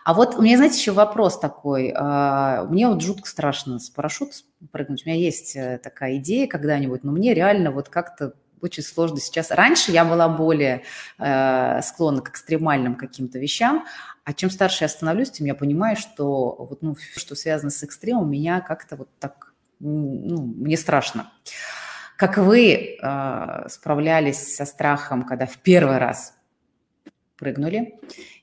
А 0.05 0.15
вот 0.15 0.37
у 0.37 0.43
меня, 0.43 0.57
знаете, 0.57 0.79
еще 0.79 0.93
вопрос 0.93 1.39
такой. 1.39 1.93
А, 1.95 2.65
мне 2.65 2.89
вот 2.89 3.03
жутко 3.03 3.29
страшно 3.29 3.79
с 3.79 3.89
парашюта 3.89 4.33
прыгнуть. 4.73 5.05
У 5.05 5.09
меня 5.09 5.19
есть 5.19 5.55
э, 5.57 5.79
такая 5.83 6.17
идея 6.17 6.49
когда-нибудь, 6.49 7.05
но 7.05 7.13
мне 7.13 7.35
реально 7.35 7.71
вот 7.71 7.89
как-то 7.89 8.35
очень 8.63 8.83
сложно 8.83 9.19
сейчас. 9.19 9.51
Раньше 9.51 9.93
я 9.93 10.05
была 10.05 10.29
более 10.29 10.85
э, 11.19 11.83
склонна 11.83 12.23
к 12.23 12.31
экстремальным 12.31 12.95
каким-то 12.95 13.39
вещам, 13.39 13.85
а 14.25 14.33
чем 14.33 14.51
старше 14.51 14.85
я 14.85 14.89
становлюсь, 14.89 15.33
тем 15.33 15.47
я 15.47 15.55
понимаю, 15.55 15.97
что 15.97 16.55
вот, 16.71 16.83
ну, 16.83 16.97
что 17.17 17.35
связано 17.35 17.71
с 17.71 17.83
экстремом, 17.83 18.31
меня 18.31 18.61
как-то 18.61 18.97
вот 18.97 19.09
так, 19.19 19.53
ну, 19.81 20.43
мне 20.43 20.77
страшно. 20.77 21.33
Как 22.17 22.39
вы 22.39 22.99
э, 23.03 23.69
справлялись 23.69 24.57
со 24.57 24.65
страхом, 24.65 25.25
когда 25.25 25.47
в 25.47 25.59
первый 25.59 25.99
раз 25.99 26.35
прыгнули, 27.37 27.99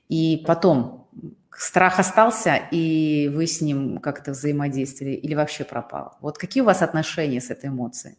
и 0.08 0.44
потом 0.46 1.08
страх 1.56 1.98
остался, 1.98 2.56
и 2.70 3.30
вы 3.32 3.46
с 3.46 3.62
ним 3.62 3.98
как-то 3.98 4.32
взаимодействовали, 4.32 5.14
или 5.14 5.34
вообще 5.34 5.64
пропал? 5.64 6.18
Вот 6.20 6.36
какие 6.36 6.62
у 6.62 6.66
вас 6.66 6.82
отношения 6.82 7.40
с 7.40 7.50
этой 7.50 7.70
эмоцией? 7.70 8.16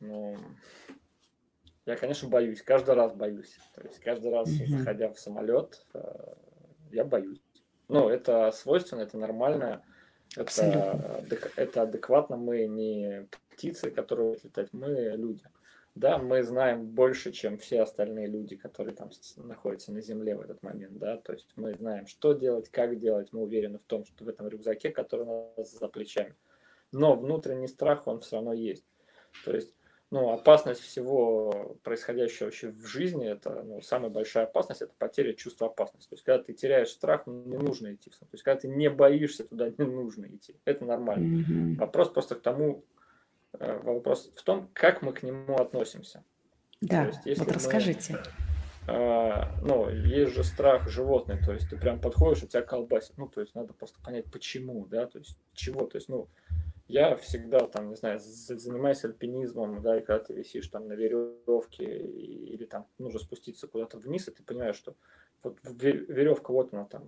Ну, 0.00 0.36
я, 1.86 1.96
конечно, 1.96 2.28
боюсь, 2.28 2.62
каждый 2.62 2.94
раз 2.94 3.14
боюсь. 3.14 3.56
То 3.74 3.82
есть 3.82 4.00
каждый 4.00 4.30
раз, 4.30 4.48
mm-hmm. 4.48 4.78
заходя 4.78 5.12
в 5.12 5.18
самолет, 5.18 5.86
э, 5.94 6.34
я 6.90 7.04
боюсь. 7.04 7.42
Ну, 7.88 8.08
это 8.08 8.50
свойственно, 8.52 9.00
это 9.00 9.18
нормально, 9.18 9.82
это, 10.36 11.24
это 11.56 11.82
адекватно. 11.82 12.36
Мы 12.36 12.66
не 12.66 13.28
птицы, 13.50 13.90
которые 13.90 14.38
летать, 14.42 14.68
мы 14.72 14.88
люди. 15.16 15.42
Да, 15.96 16.18
мы 16.18 16.42
знаем 16.44 16.86
больше, 16.86 17.32
чем 17.32 17.58
все 17.58 17.82
остальные 17.82 18.28
люди, 18.28 18.56
которые 18.56 18.94
там 18.94 19.10
находятся 19.36 19.92
на 19.92 20.00
Земле 20.00 20.36
в 20.36 20.40
этот 20.40 20.62
момент, 20.62 20.98
да, 20.98 21.16
то 21.16 21.32
есть 21.32 21.48
мы 21.56 21.74
знаем, 21.74 22.06
что 22.06 22.32
делать, 22.32 22.68
как 22.68 22.98
делать, 23.00 23.32
мы 23.32 23.42
уверены 23.42 23.78
в 23.78 23.82
том, 23.82 24.04
что 24.04 24.24
в 24.24 24.28
этом 24.28 24.46
рюкзаке, 24.46 24.90
который 24.90 25.26
у 25.26 25.52
нас 25.58 25.72
за 25.72 25.88
плечами. 25.88 26.36
Но 26.92 27.16
внутренний 27.16 27.66
страх, 27.66 28.06
он 28.06 28.20
все 28.20 28.36
равно 28.36 28.52
есть. 28.52 28.86
То 29.44 29.52
есть 29.52 29.74
ну, 30.10 30.32
опасность 30.32 30.80
всего 30.80 31.76
происходящего 31.84 32.46
вообще 32.46 32.70
в 32.70 32.84
жизни, 32.84 33.28
это 33.28 33.62
ну, 33.62 33.80
самая 33.80 34.10
большая 34.10 34.44
опасность, 34.44 34.82
это 34.82 34.92
потеря 34.98 35.34
чувства 35.34 35.68
опасности. 35.68 36.08
То 36.08 36.14
есть, 36.14 36.24
когда 36.24 36.42
ты 36.42 36.52
теряешь 36.52 36.88
страх, 36.88 37.22
ну, 37.26 37.44
не 37.44 37.56
нужно 37.56 37.94
идти. 37.94 38.10
То 38.10 38.26
есть, 38.32 38.42
когда 38.42 38.60
ты 38.60 38.68
не 38.68 38.90
боишься, 38.90 39.44
туда 39.44 39.70
не 39.70 39.84
нужно 39.84 40.26
идти. 40.26 40.56
Это 40.64 40.84
нормально. 40.84 41.44
Mm-hmm. 41.44 41.74
Вопрос 41.76 42.08
просто 42.08 42.34
к 42.34 42.42
тому, 42.42 42.84
э, 43.52 43.80
вопрос 43.84 44.32
в 44.34 44.42
том, 44.42 44.68
как 44.72 45.02
мы 45.02 45.12
к 45.12 45.22
нему 45.22 45.54
относимся. 45.54 46.24
Да, 46.80 47.06
то 47.06 47.28
есть, 47.28 47.38
вот 47.38 47.52
расскажите. 47.52 48.18
Мы, 48.88 48.94
э, 48.94 49.44
ну, 49.62 49.90
есть 49.90 50.34
же 50.34 50.42
страх 50.42 50.88
животный, 50.88 51.38
то 51.38 51.52
есть 51.52 51.70
ты 51.70 51.76
прям 51.76 52.00
подходишь, 52.00 52.42
у 52.42 52.46
тебя 52.48 52.62
колбасит. 52.62 53.16
Ну, 53.16 53.28
то 53.28 53.42
есть 53.42 53.54
надо 53.54 53.74
просто 53.74 54.00
понять, 54.02 54.24
почему, 54.32 54.86
да, 54.86 55.06
то 55.06 55.18
есть 55.18 55.38
чего. 55.54 55.86
То 55.86 55.98
есть, 55.98 56.08
ну, 56.08 56.28
я 56.90 57.16
всегда 57.16 57.60
там, 57.66 57.90
не 57.90 57.96
знаю, 57.96 58.18
занимаюсь 58.20 59.04
альпинизмом, 59.04 59.80
да, 59.80 59.98
и 59.98 60.02
когда 60.02 60.24
ты 60.24 60.34
висишь 60.34 60.68
там 60.68 60.88
на 60.88 60.94
веревке 60.94 61.84
или 61.84 62.64
там 62.64 62.86
нужно 62.98 63.20
спуститься 63.20 63.68
куда-то 63.68 63.98
вниз, 63.98 64.28
и 64.28 64.32
ты 64.32 64.42
понимаешь, 64.42 64.76
что 64.76 64.96
вот 65.42 65.58
веревка, 65.62 66.52
вот 66.52 66.74
она 66.74 66.84
там 66.84 67.04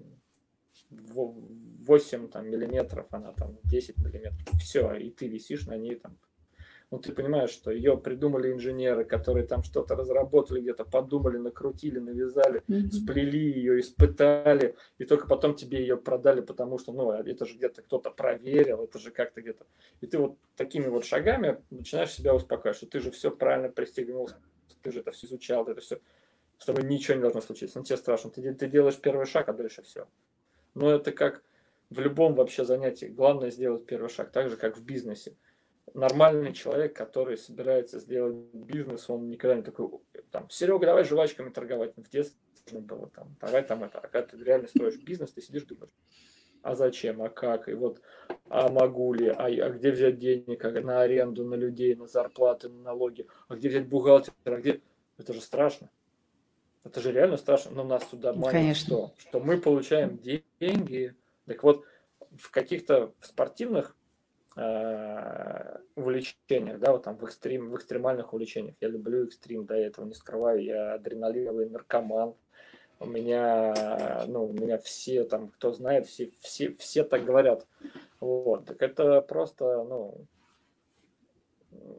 8 0.91 2.29
там, 2.29 2.49
миллиметров, 2.49 3.07
она 3.11 3.33
там 3.33 3.59
10 3.65 3.99
миллиметров, 3.99 4.49
все, 4.61 4.95
и 4.95 5.11
ты 5.11 5.27
висишь 5.27 5.67
на 5.67 5.77
ней 5.77 5.97
там 5.97 6.17
ну, 6.93 6.99
ты 6.99 7.15
понимаешь, 7.15 7.49
что 7.49 7.71
ее 7.71 7.97
придумали 7.97 8.53
инженеры, 8.53 9.07
которые 9.07 9.47
там 9.47 9.63
что-то 9.63 9.97
разработали, 9.97 10.61
где-то 10.61 10.85
подумали, 10.85 11.39
накрутили, 11.39 11.99
навязали, 11.99 12.63
mm-hmm. 12.69 12.91
сплели 12.91 13.51
ее, 13.51 13.81
испытали, 13.81 14.77
и 14.99 15.07
только 15.07 15.27
потом 15.27 15.55
тебе 15.55 15.81
ее 15.81 15.97
продали, 15.97 16.43
потому 16.43 16.77
что, 16.77 16.93
ну, 16.93 17.11
это 17.11 17.47
же 17.47 17.57
где-то 17.57 17.81
кто-то 17.81 18.11
проверил, 18.11 18.85
это 18.85 18.99
же 18.99 19.11
как-то 19.11 19.41
где-то. 19.41 19.65
И 20.03 20.07
ты 20.07 20.19
вот 20.19 20.37
такими 20.55 20.87
вот 20.89 21.07
шагами 21.07 21.63
начинаешь 21.71 22.13
себя 22.13 22.35
успокаивать, 22.35 22.77
что 22.77 22.87
ты 22.87 23.01
же 23.01 23.11
все 23.11 23.31
правильно 23.31 23.71
пристегнул, 23.71 24.29
ты 24.83 24.93
же 24.93 25.01
это 25.01 25.13
все 25.13 25.27
изучал, 25.29 25.67
это 25.67 25.81
все, 25.81 25.99
с 26.59 26.67
тобой 26.67 26.85
ничего 26.85 27.15
не 27.15 27.23
должно 27.23 27.41
случиться, 27.41 27.79
ну, 27.79 27.87
тебе 27.87 27.97
страшно, 27.97 28.29
ты, 28.29 28.53
ты 28.53 28.69
делаешь 28.69 29.01
первый 29.01 29.25
шаг, 29.25 29.49
а 29.49 29.55
дальше 29.55 29.81
все. 29.81 30.09
Но 30.75 30.91
это 30.91 31.11
как 31.13 31.43
в 31.89 32.01
любом 32.01 32.35
вообще 32.35 32.67
занятии, 32.67 33.07
главное 33.07 33.51
сделать 33.51 33.87
первый 33.87 34.11
шаг, 34.11 34.31
так 34.31 34.51
же, 34.51 34.59
как 34.59 34.77
в 34.77 34.85
бизнесе 34.85 35.37
нормальный 35.95 36.53
человек, 36.53 36.97
который 36.97 37.37
собирается 37.37 37.99
сделать 37.99 38.37
бизнес, 38.53 39.09
он 39.11 39.29
никогда 39.29 39.57
не 39.57 39.63
такой, 39.63 39.89
там, 40.31 40.49
Серега, 40.51 40.87
давай 40.87 41.05
жвачками 41.05 41.51
торговать. 41.51 41.93
В 41.97 42.09
детстве 42.09 42.81
было 42.81 43.09
там, 43.09 43.37
давай 43.41 43.63
там 43.63 43.85
это. 43.85 43.99
А 43.99 44.09
когда 44.09 44.23
ты 44.23 44.43
реально 44.43 44.69
строишь 44.69 44.97
бизнес, 44.97 45.33
ты 45.33 45.43
сидишь 45.43 45.65
думаешь, 45.65 45.93
а 46.63 46.75
зачем, 46.75 47.23
а 47.23 47.29
как, 47.29 47.69
и 47.69 47.75
вот, 47.75 48.01
а 48.49 48.69
могу 48.69 49.13
ли, 49.13 49.29
а, 49.29 49.47
а 49.47 49.71
где 49.71 49.91
взять 49.91 50.19
денег, 50.19 50.65
а 50.65 50.71
на 50.71 51.01
аренду, 51.01 51.45
на 51.45 51.55
людей, 51.55 51.95
на 51.95 52.07
зарплаты, 52.07 52.69
на 52.69 52.83
налоги, 52.83 53.27
а 53.49 53.57
где 53.57 53.69
взять 53.69 53.89
бухгалтера, 53.89 54.35
а 54.45 54.57
где... 54.57 54.81
Это 55.19 55.35
же 55.35 55.41
страшно. 55.41 55.91
Это 56.85 57.01
же 57.01 57.13
реально 57.13 57.37
страшно, 57.37 57.73
но 57.73 57.85
нас 57.85 58.05
туда 58.05 58.33
манит 58.33 58.51
Конечно. 58.51 58.87
что? 58.87 59.13
Что 59.19 59.41
мы 59.41 59.59
получаем 59.59 60.19
деньги. 60.19 61.15
Так 61.47 61.63
вот, 61.63 61.85
в 62.37 62.51
каких-то 62.51 63.13
спортивных 63.21 63.97
э, 64.57 65.79
увлечениях, 65.95 66.79
да, 66.79 66.93
вот 66.93 67.05
там 67.05 67.17
в, 67.17 67.25
экстрим, 67.25 67.71
в 67.71 67.77
экстремальных 67.77 68.33
увлечениях. 68.33 68.77
Я 68.81 68.89
люблю 68.89 69.27
экстрим, 69.27 69.67
да, 69.67 69.77
я 69.77 69.87
этого 69.87 70.07
не 70.07 70.15
скрываю, 70.15 70.63
я 70.63 70.95
адреналиновый 70.95 71.69
наркоман. 71.69 72.35
У 73.01 73.07
меня, 73.07 74.25
ну, 74.29 74.47
у 74.47 74.53
меня 74.53 74.79
все 74.79 75.25
там, 75.25 75.49
кто 75.49 75.73
знает, 75.73 76.07
все, 76.07 76.31
все, 76.41 76.73
все 76.75 77.03
так 77.03 77.25
говорят. 77.25 77.67
Вот, 78.21 78.67
так 78.67 78.81
это 78.81 79.21
просто, 79.23 79.83
ну, 79.83 80.27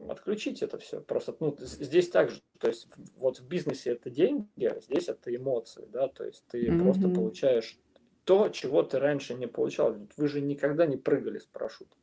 отключить 0.08 0.62
это 0.62 0.78
все. 0.78 1.00
Просто, 1.00 1.36
ну, 1.40 1.54
здесь 1.58 2.08
также, 2.08 2.40
то 2.58 2.68
есть 2.68 2.88
вот 3.16 3.38
в 3.38 3.46
бизнесе 3.46 3.92
это 3.92 4.10
деньги, 4.10 4.64
а 4.64 4.80
здесь 4.80 5.08
это 5.08 5.34
эмоции, 5.34 5.86
да, 5.92 6.08
то 6.08 6.24
есть 6.24 6.44
ты 6.48 6.66
mm-hmm. 6.66 6.82
просто 6.82 7.08
получаешь 7.08 7.78
то, 8.24 8.48
чего 8.48 8.82
ты 8.82 8.98
раньше 8.98 9.34
не 9.34 9.46
получал. 9.46 9.96
Вы 10.16 10.28
же 10.28 10.40
никогда 10.40 10.86
не 10.86 10.96
прыгали 10.96 11.38
с 11.38 11.44
парашютом. 11.44 11.98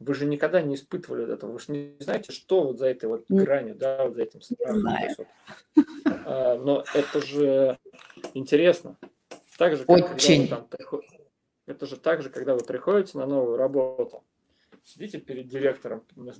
Вы 0.00 0.14
же 0.14 0.26
никогда 0.26 0.60
не 0.60 0.74
испытывали 0.74 1.32
этого. 1.32 1.52
Вы 1.52 1.60
же 1.60 1.72
не 1.72 1.96
знаете, 2.00 2.32
что 2.32 2.64
вот 2.64 2.78
за 2.78 2.88
этой 2.88 3.08
вот 3.08 3.24
гранью, 3.28 3.74
да, 3.76 4.04
вот 4.04 4.14
за 4.14 4.22
этим 4.22 4.40
страхом. 4.40 5.26
А, 6.24 6.56
но 6.56 6.84
это 6.94 7.20
же 7.24 7.78
интересно. 8.34 8.96
Так 9.58 9.76
же, 9.76 9.84
как 9.84 10.14
Очень. 10.14 10.48
Когда 10.48 10.66
вы 10.66 10.66
там, 10.68 11.00
это 11.66 11.86
же 11.86 11.96
так 11.96 12.22
же, 12.22 12.30
когда 12.30 12.54
вы 12.54 12.64
приходите 12.64 13.18
на 13.18 13.26
новую 13.26 13.56
работу 13.56 14.24
сидите 14.84 15.18
перед 15.18 15.48
директором 15.48 16.02
на, 16.16 16.32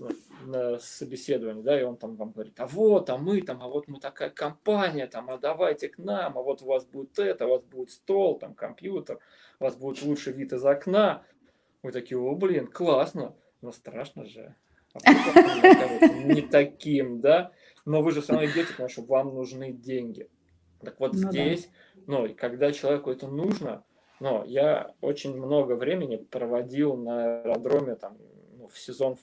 на 0.47 0.79
собеседовании, 0.79 1.63
да, 1.63 1.81
и 1.81 1.85
он 1.85 1.97
там 1.97 2.17
вам 2.17 2.33
говорит, 2.33 2.59
а 2.59 2.67
вот, 2.67 3.11
а 3.11 3.17
мы 3.17 3.43
там, 3.43 3.63
а 3.63 3.69
вот 3.69 3.89
мы 3.89 4.01
такая 4.01 4.31
компания, 4.31 5.07
там, 5.07 5.31
а 5.31 5.39
давайте 5.39 5.89
к 5.89 5.99
нам, 5.99 6.39
а 6.39 6.43
вот 6.43 6.63
у 6.63 6.67
вас 6.67 6.85
будет 6.85 7.19
это, 7.19 7.47
у 7.47 7.51
вас 7.51 7.63
будет 7.63 7.91
стол, 7.91 8.39
там, 8.39 8.55
компьютер, 8.55 9.19
у 9.59 9.65
вас 9.65 9.77
будет 9.77 10.03
лучший 10.03 10.33
вид 10.33 10.53
из 10.53 10.65
окна. 10.65 11.23
Вы 11.83 11.93
такие, 11.93 12.19
о, 12.19 12.35
блин, 12.35 12.67
классно, 12.67 13.35
но 13.63 13.73
страшно 13.73 14.27
же. 14.27 14.55
А 14.93 15.13
не 16.25 16.43
таким, 16.43 17.21
да, 17.21 17.53
но 17.85 18.03
вы 18.03 18.13
же 18.13 18.23
все 18.23 18.33
равно 18.33 18.49
идете, 18.49 18.71
потому 18.71 18.89
что 18.89 19.03
вам 19.03 19.35
нужны 19.35 19.73
деньги. 19.73 20.29
Так 20.81 20.99
вот 20.99 21.13
ну, 21.13 21.31
здесь, 21.31 21.71
да. 21.95 22.03
ну, 22.07 22.35
когда 22.35 22.73
человеку 22.73 23.11
это 23.11 23.29
нужно, 23.29 23.85
но 24.19 24.45
я 24.47 24.95
очень 25.01 25.37
много 25.37 25.75
времени 25.75 26.17
проводил 26.17 26.97
на 26.97 27.41
аэродроме 27.41 27.97
там, 27.97 28.19
ну, 28.59 28.69
в 28.69 28.79
сезон, 28.79 29.17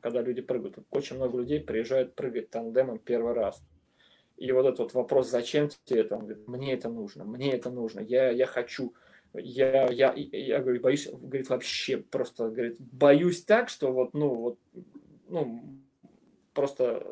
когда 0.00 0.22
люди 0.22 0.40
прыгают. 0.40 0.78
Очень 0.90 1.16
много 1.16 1.38
людей 1.38 1.60
приезжают 1.60 2.14
прыгать 2.14 2.50
тандемом 2.50 2.98
первый 2.98 3.34
раз. 3.34 3.62
И 4.36 4.50
вот 4.52 4.66
этот 4.66 4.78
вот 4.78 4.94
вопрос, 4.94 5.28
зачем 5.28 5.68
тебе 5.84 6.00
это? 6.00 6.16
Он 6.16 6.22
говорит, 6.22 6.48
мне 6.48 6.72
это 6.72 6.88
нужно, 6.88 7.24
мне 7.24 7.52
это 7.52 7.70
нужно, 7.70 8.00
я, 8.00 8.30
я 8.30 8.46
хочу. 8.46 8.94
Я, 9.34 9.86
я, 9.90 10.12
я 10.14 10.60
говорю, 10.60 10.80
боюсь, 10.80 11.08
говорит, 11.08 11.48
вообще 11.48 11.98
просто, 11.98 12.50
говорит, 12.50 12.76
боюсь 12.80 13.44
так, 13.44 13.68
что 13.68 13.92
вот, 13.92 14.12
ну, 14.12 14.34
вот, 14.34 14.58
ну, 15.28 15.62
просто 16.52 17.06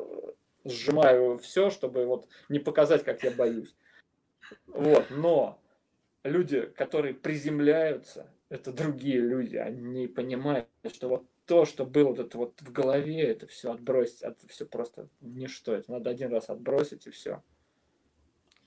сжимаю 0.65 1.37
все, 1.37 1.69
чтобы 1.69 2.05
вот 2.05 2.27
не 2.49 2.59
показать, 2.59 3.03
как 3.03 3.23
я 3.23 3.31
боюсь. 3.31 3.73
Вот, 4.67 5.05
но 5.09 5.61
люди, 6.23 6.61
которые 6.75 7.13
приземляются, 7.13 8.31
это 8.49 8.73
другие 8.73 9.19
люди, 9.19 9.55
они 9.55 10.07
понимают, 10.07 10.67
что 10.91 11.07
вот 11.07 11.25
то, 11.45 11.65
что 11.65 11.85
было 11.85 12.09
вот 12.09 12.19
это 12.19 12.37
вот 12.37 12.61
в 12.61 12.71
голове, 12.71 13.21
это 13.21 13.47
все 13.47 13.71
отбросить, 13.71 14.21
это 14.21 14.47
все 14.47 14.65
просто 14.65 15.07
ничто, 15.21 15.73
это 15.73 15.91
надо 15.91 16.09
один 16.09 16.31
раз 16.31 16.49
отбросить 16.49 17.07
и 17.07 17.11
все. 17.11 17.41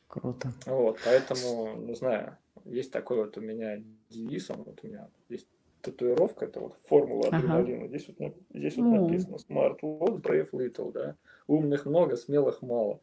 Круто. 0.08 0.52
Вот, 0.66 0.98
поэтому, 1.04 1.76
не 1.76 1.94
знаю, 1.94 2.36
есть 2.64 2.92
такой 2.92 3.18
вот 3.18 3.36
у 3.36 3.40
меня 3.40 3.82
девиз, 4.08 4.50
он 4.50 4.62
вот 4.62 4.80
у 4.82 4.86
меня 4.86 5.08
есть 5.28 5.48
татуировка, 5.80 6.44
это 6.44 6.60
вот 6.60 6.78
формула 6.84 7.28
адреналина. 7.28 7.84
Ага. 7.84 7.88
Здесь 7.88 8.08
вот, 8.08 8.34
здесь 8.54 8.76
вот 8.76 8.82
ну. 8.82 9.08
написано 9.08 9.36
Smart 9.36 9.80
Lot, 9.82 10.22
Brave 10.22 10.50
Little, 10.52 10.92
да. 10.92 11.16
Умных 11.46 11.86
много, 11.86 12.16
смелых 12.16 12.62
мало. 12.62 13.00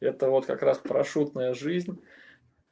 Это 0.00 0.30
вот 0.30 0.46
как 0.46 0.62
раз 0.62 0.78
парашютная 0.78 1.54
жизнь 1.54 2.00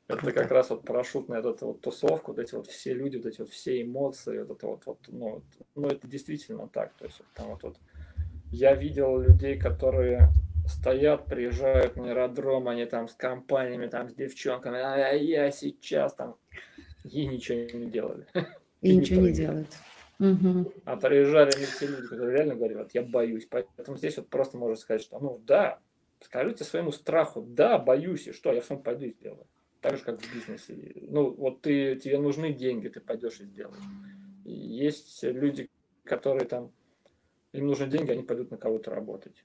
это 0.09 0.33
как 0.33 0.51
раз 0.51 0.71
вот 0.71 0.85
парашютная 0.85 1.43
вот 1.43 1.57
эта 1.57 1.67
вот 1.67 1.81
тусовка, 1.81 2.31
вот 2.31 2.39
эти 2.39 2.55
вот 2.55 2.69
все 2.69 2.95
люди, 2.95 3.17
вот 3.17 3.27
эти 3.27 3.41
вот 3.41 3.51
все 3.51 3.83
эмоции, 3.83 4.39
вот 4.39 4.57
это 4.57 4.67
вот, 4.67 4.87
вот 4.87 4.99
ну, 5.09 5.43
ну 5.75 5.89
это 5.89 6.07
действительно 6.07 6.69
так. 6.69 6.93
То 6.95 7.07
есть 7.07 7.21
там 7.35 7.49
вот, 7.49 7.63
вот 7.63 7.77
я 8.53 8.75
видел 8.75 9.19
людей, 9.19 9.59
которые 9.59 10.29
стоят, 10.67 11.27
приезжают 11.27 11.97
на 11.97 12.11
аэродром, 12.11 12.69
они 12.69 12.85
там 12.87 13.09
с 13.09 13.15
компаниями, 13.15 13.87
там 13.87 14.09
с 14.09 14.15
девчонками, 14.15 14.79
а 14.79 15.13
я 15.13 15.51
сейчас 15.51 16.15
там 16.15 16.37
и 17.05 17.27
ничего 17.27 17.79
не 17.79 17.91
делали. 17.91 18.27
И, 18.83 18.91
и 18.91 18.97
ничего 18.97 19.23
не, 19.23 19.33
делают. 19.33 19.69
Угу. 20.21 20.73
А 20.85 20.97
приезжали 20.97 21.51
не 21.59 21.67
те 21.67 21.87
люди, 21.87 22.09
которые 22.09 22.37
реально 22.37 22.55
говорят, 22.55 22.95
я 22.95 23.03
боюсь. 23.03 23.47
Поэтому 23.51 23.97
здесь 23.97 24.19
вот 24.19 24.29
просто 24.29 24.59
можно 24.59 24.77
сказать, 24.77 25.03
что 25.03 25.19
ну 25.19 25.41
да, 25.45 25.81
скажите 26.21 26.63
своему 26.63 26.93
страху, 26.93 27.43
да, 27.43 27.79
боюсь, 27.79 28.29
и 28.29 28.33
что, 28.33 28.53
я 28.53 28.63
сам 28.63 28.83
пойду 28.83 29.07
и 29.07 29.13
сделаю. 29.13 29.47
Так 29.81 29.97
же, 29.97 30.05
как 30.05 30.21
в 30.21 30.35
бизнесе. 30.35 30.93
Ну, 31.09 31.31
вот 31.31 31.63
ты, 31.63 31.97
тебе 31.97 32.19
нужны 32.19 32.53
деньги, 32.53 32.89
ты 32.89 33.01
пойдешь 33.01 33.41
и 33.41 33.45
сделаешь. 33.45 33.83
И 34.45 34.53
есть 34.53 35.23
люди, 35.23 35.71
которые 36.05 36.47
там, 36.47 36.73
им 37.53 37.67
нужны 37.67 37.87
деньги, 37.87 38.11
они 38.11 38.23
пойдут 38.23 38.51
на 38.51 38.59
кого-то 38.59 38.91
работать. 38.91 39.45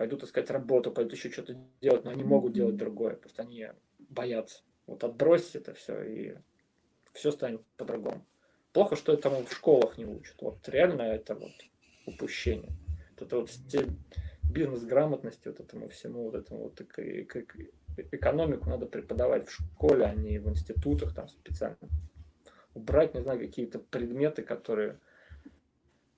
Пойдут 0.00 0.22
искать 0.22 0.48
работу, 0.48 0.90
пойдут 0.90 1.12
еще 1.12 1.30
что-то 1.30 1.58
делать, 1.82 2.06
но 2.06 2.10
они 2.12 2.24
могут 2.24 2.54
делать 2.54 2.78
другое, 2.78 3.16
просто 3.16 3.42
они 3.42 3.66
боятся. 3.98 4.62
Вот 4.86 5.04
отбросить 5.04 5.56
это 5.56 5.74
все, 5.74 6.02
и 6.02 6.36
все 7.12 7.30
станет 7.30 7.60
по-другому. 7.76 8.26
Плохо, 8.72 8.96
что 8.96 9.12
этому 9.12 9.44
в 9.44 9.52
школах 9.52 9.98
не 9.98 10.06
учат. 10.06 10.40
Вот 10.40 10.66
реально 10.70 11.02
это 11.02 11.34
вот 11.34 11.52
упущение. 12.06 12.72
Это 13.18 13.40
вот 13.40 13.50
бизнес-грамотности, 14.42 15.48
вот 15.48 15.60
этому 15.60 15.90
всему, 15.90 16.30
вот 16.30 16.34
этому 16.34 16.62
вот 16.62 16.80
и, 16.96 17.20
и, 17.20 17.70
экономику 17.98 18.70
надо 18.70 18.86
преподавать 18.86 19.50
в 19.50 19.52
школе, 19.52 20.06
а 20.06 20.14
не 20.14 20.38
в 20.38 20.48
институтах 20.48 21.14
там 21.14 21.28
специально. 21.28 21.76
Убрать, 22.72 23.12
не 23.12 23.20
знаю, 23.20 23.38
какие-то 23.38 23.78
предметы, 23.78 24.40
которые 24.44 24.98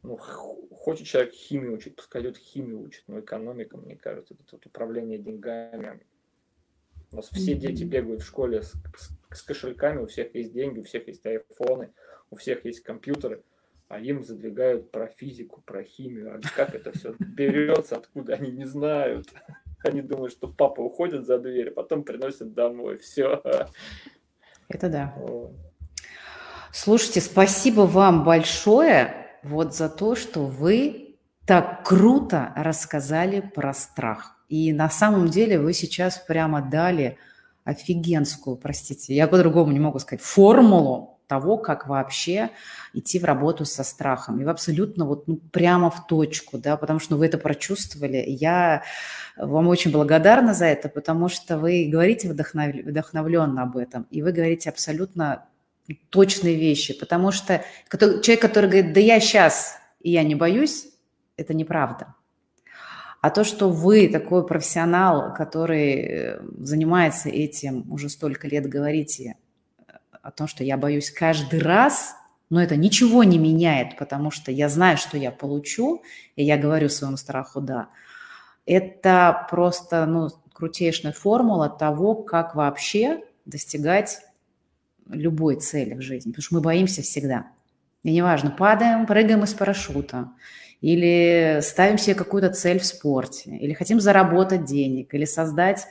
ну, 0.03 0.17
хочет 0.17 1.07
человек 1.07 1.33
химию 1.33 1.75
учить, 1.75 1.97
пускай 1.97 2.23
идет 2.23 2.37
химию 2.37 2.81
учит, 2.81 3.05
но 3.07 3.21
экономика, 3.21 3.77
мне 3.77 3.97
кажется, 3.97 4.35
это 4.35 4.45
вот 4.53 4.67
управление 4.67 5.19
деньгами. 5.19 6.05
У 7.13 7.17
нас 7.17 7.29
все 7.29 7.55
дети 7.55 7.85
бегают 7.85 8.23
в 8.23 8.27
школе 8.27 8.63
с, 8.63 8.73
с, 8.97 9.11
с 9.31 9.43
кошельками, 9.43 10.01
у 10.01 10.07
всех 10.07 10.35
есть 10.35 10.53
деньги, 10.53 10.81
у 10.81 10.85
всех 10.85 11.07
есть 11.09 11.25
айфоны, 11.27 11.93
у 12.31 12.37
всех 12.37 12.65
есть 12.65 12.81
компьютеры, 12.81 13.45
а 13.89 14.01
им 14.01 14.25
задвигают 14.25 14.91
про 14.91 15.07
физику, 15.07 15.61
про 15.61 15.85
химию. 15.85 16.35
А 16.35 16.41
как 16.57 16.75
это 16.75 16.91
все 16.93 17.15
берется, 17.19 17.97
откуда 17.97 18.35
они 18.35 18.51
не 18.51 18.65
знают. 18.65 19.29
Они 19.85 20.01
думают, 20.01 20.33
что 20.33 20.49
папа 20.49 20.81
уходит 20.81 21.27
за 21.27 21.39
дверь, 21.39 21.69
а 21.69 21.75
потом 21.75 22.03
приносит 22.03 22.55
домой. 22.55 22.97
Все. 22.97 23.43
Это 24.69 24.89
да. 24.89 25.15
Слушайте, 26.73 27.21
спасибо 27.21 27.83
вам 27.83 28.25
большое 28.25 29.22
вот 29.43 29.75
за 29.75 29.89
то, 29.89 30.15
что 30.15 30.47
вы 30.47 31.17
так 31.47 31.85
круто 31.85 32.53
рассказали 32.57 33.41
про 33.41 33.75
страх. 33.75 34.37
И 34.49 34.73
на 34.73 34.91
самом 34.91 35.29
деле 35.29 35.59
вы 35.59 35.73
сейчас 35.73 36.19
прямо 36.19 36.63
дали 36.63 37.19
офигенскую, 37.65 38.57
простите, 38.57 39.15
я 39.15 39.29
по-другому 39.29 39.73
не 39.73 39.81
могу 39.81 39.99
сказать, 39.99 40.23
формулу 40.23 41.21
того, 41.27 41.57
как 41.57 41.87
вообще 41.87 42.51
идти 42.93 43.19
в 43.19 43.25
работу 43.25 43.65
со 43.65 43.85
страхом. 43.85 44.41
И 44.41 44.45
вы 44.45 44.51
абсолютно 44.51 45.07
вот 45.07 45.27
ну, 45.27 45.37
прямо 45.37 45.91
в 45.91 46.07
точку, 46.07 46.59
да, 46.59 46.77
потому 46.77 46.99
что 46.99 47.17
вы 47.17 47.27
это 47.27 47.39
прочувствовали. 47.39 48.23
Я 48.27 48.83
вам 49.37 49.69
очень 49.69 49.93
благодарна 49.93 50.53
за 50.53 50.67
это, 50.67 50.91
потому 50.91 51.29
что 51.29 51.57
вы 51.57 51.89
говорите 51.91 52.29
вдохнов... 52.29 52.75
вдохновленно 52.75 53.63
об 53.63 53.79
этом, 53.79 54.07
и 54.11 54.21
вы 54.23 54.33
говорите 54.33 54.69
абсолютно 54.69 55.47
точные 56.11 56.57
вещи, 56.57 56.99
потому 56.99 57.33
что 57.33 57.65
человек, 57.91 58.41
который 58.41 58.71
говорит, 58.71 58.93
да 58.93 59.01
я 59.01 59.21
сейчас, 59.21 59.77
и 60.01 60.11
я 60.11 60.23
не 60.23 60.35
боюсь, 60.35 60.87
это 61.37 61.55
неправда. 61.55 62.15
А 63.21 63.31
то, 63.31 63.45
что 63.45 63.69
вы 63.69 64.09
такой 64.09 64.45
профессионал, 64.45 65.33
который 65.33 65.95
э, 65.95 66.41
занимается 66.59 67.29
этим 67.29 67.91
уже 67.93 68.09
столько 68.09 68.49
лет, 68.49 68.69
говорите 68.69 69.37
о 70.23 70.33
том, 70.33 70.49
что 70.49 70.65
я 70.65 70.77
боюсь 70.77 71.11
каждый 71.11 71.61
раз, 71.61 72.17
но 72.51 72.63
это 72.63 72.77
ничего 72.77 73.23
не 73.25 73.39
меняет, 73.39 73.97
потому 73.97 74.31
что 74.31 74.51
я 74.51 74.69
знаю, 74.69 74.99
что 74.99 75.17
я 75.17 75.31
получу, 75.31 76.03
и 76.37 76.45
я 76.45 76.59
говорю 76.59 76.89
своему 76.89 77.17
страху 77.17 77.61
«да». 77.61 77.89
Это 78.67 79.47
просто 79.51 80.05
ну, 80.07 80.29
крутейшая 80.53 81.13
формула 81.13 81.69
того, 81.69 82.15
как 82.15 82.55
вообще 82.55 83.23
достигать 83.45 84.21
любой 85.13 85.57
цели 85.57 85.95
в 85.95 86.01
жизни, 86.01 86.31
потому 86.31 86.43
что 86.43 86.55
мы 86.57 86.61
боимся 86.61 87.03
всегда. 87.03 87.47
И 88.03 88.13
неважно, 88.13 88.51
падаем, 88.51 89.07
прыгаем 89.07 89.45
из 89.45 89.55
парашюта, 89.55 90.31
или 90.81 91.61
ставим 91.63 91.99
себе 91.99 92.15
какую-то 92.15 92.51
цель 92.51 92.81
в 92.81 92.85
спорте, 92.85 93.57
или 93.57 93.73
хотим 93.73 94.01
заработать 94.01 94.65
денег, 94.65 95.15
или 95.15 95.25
создать 95.25 95.87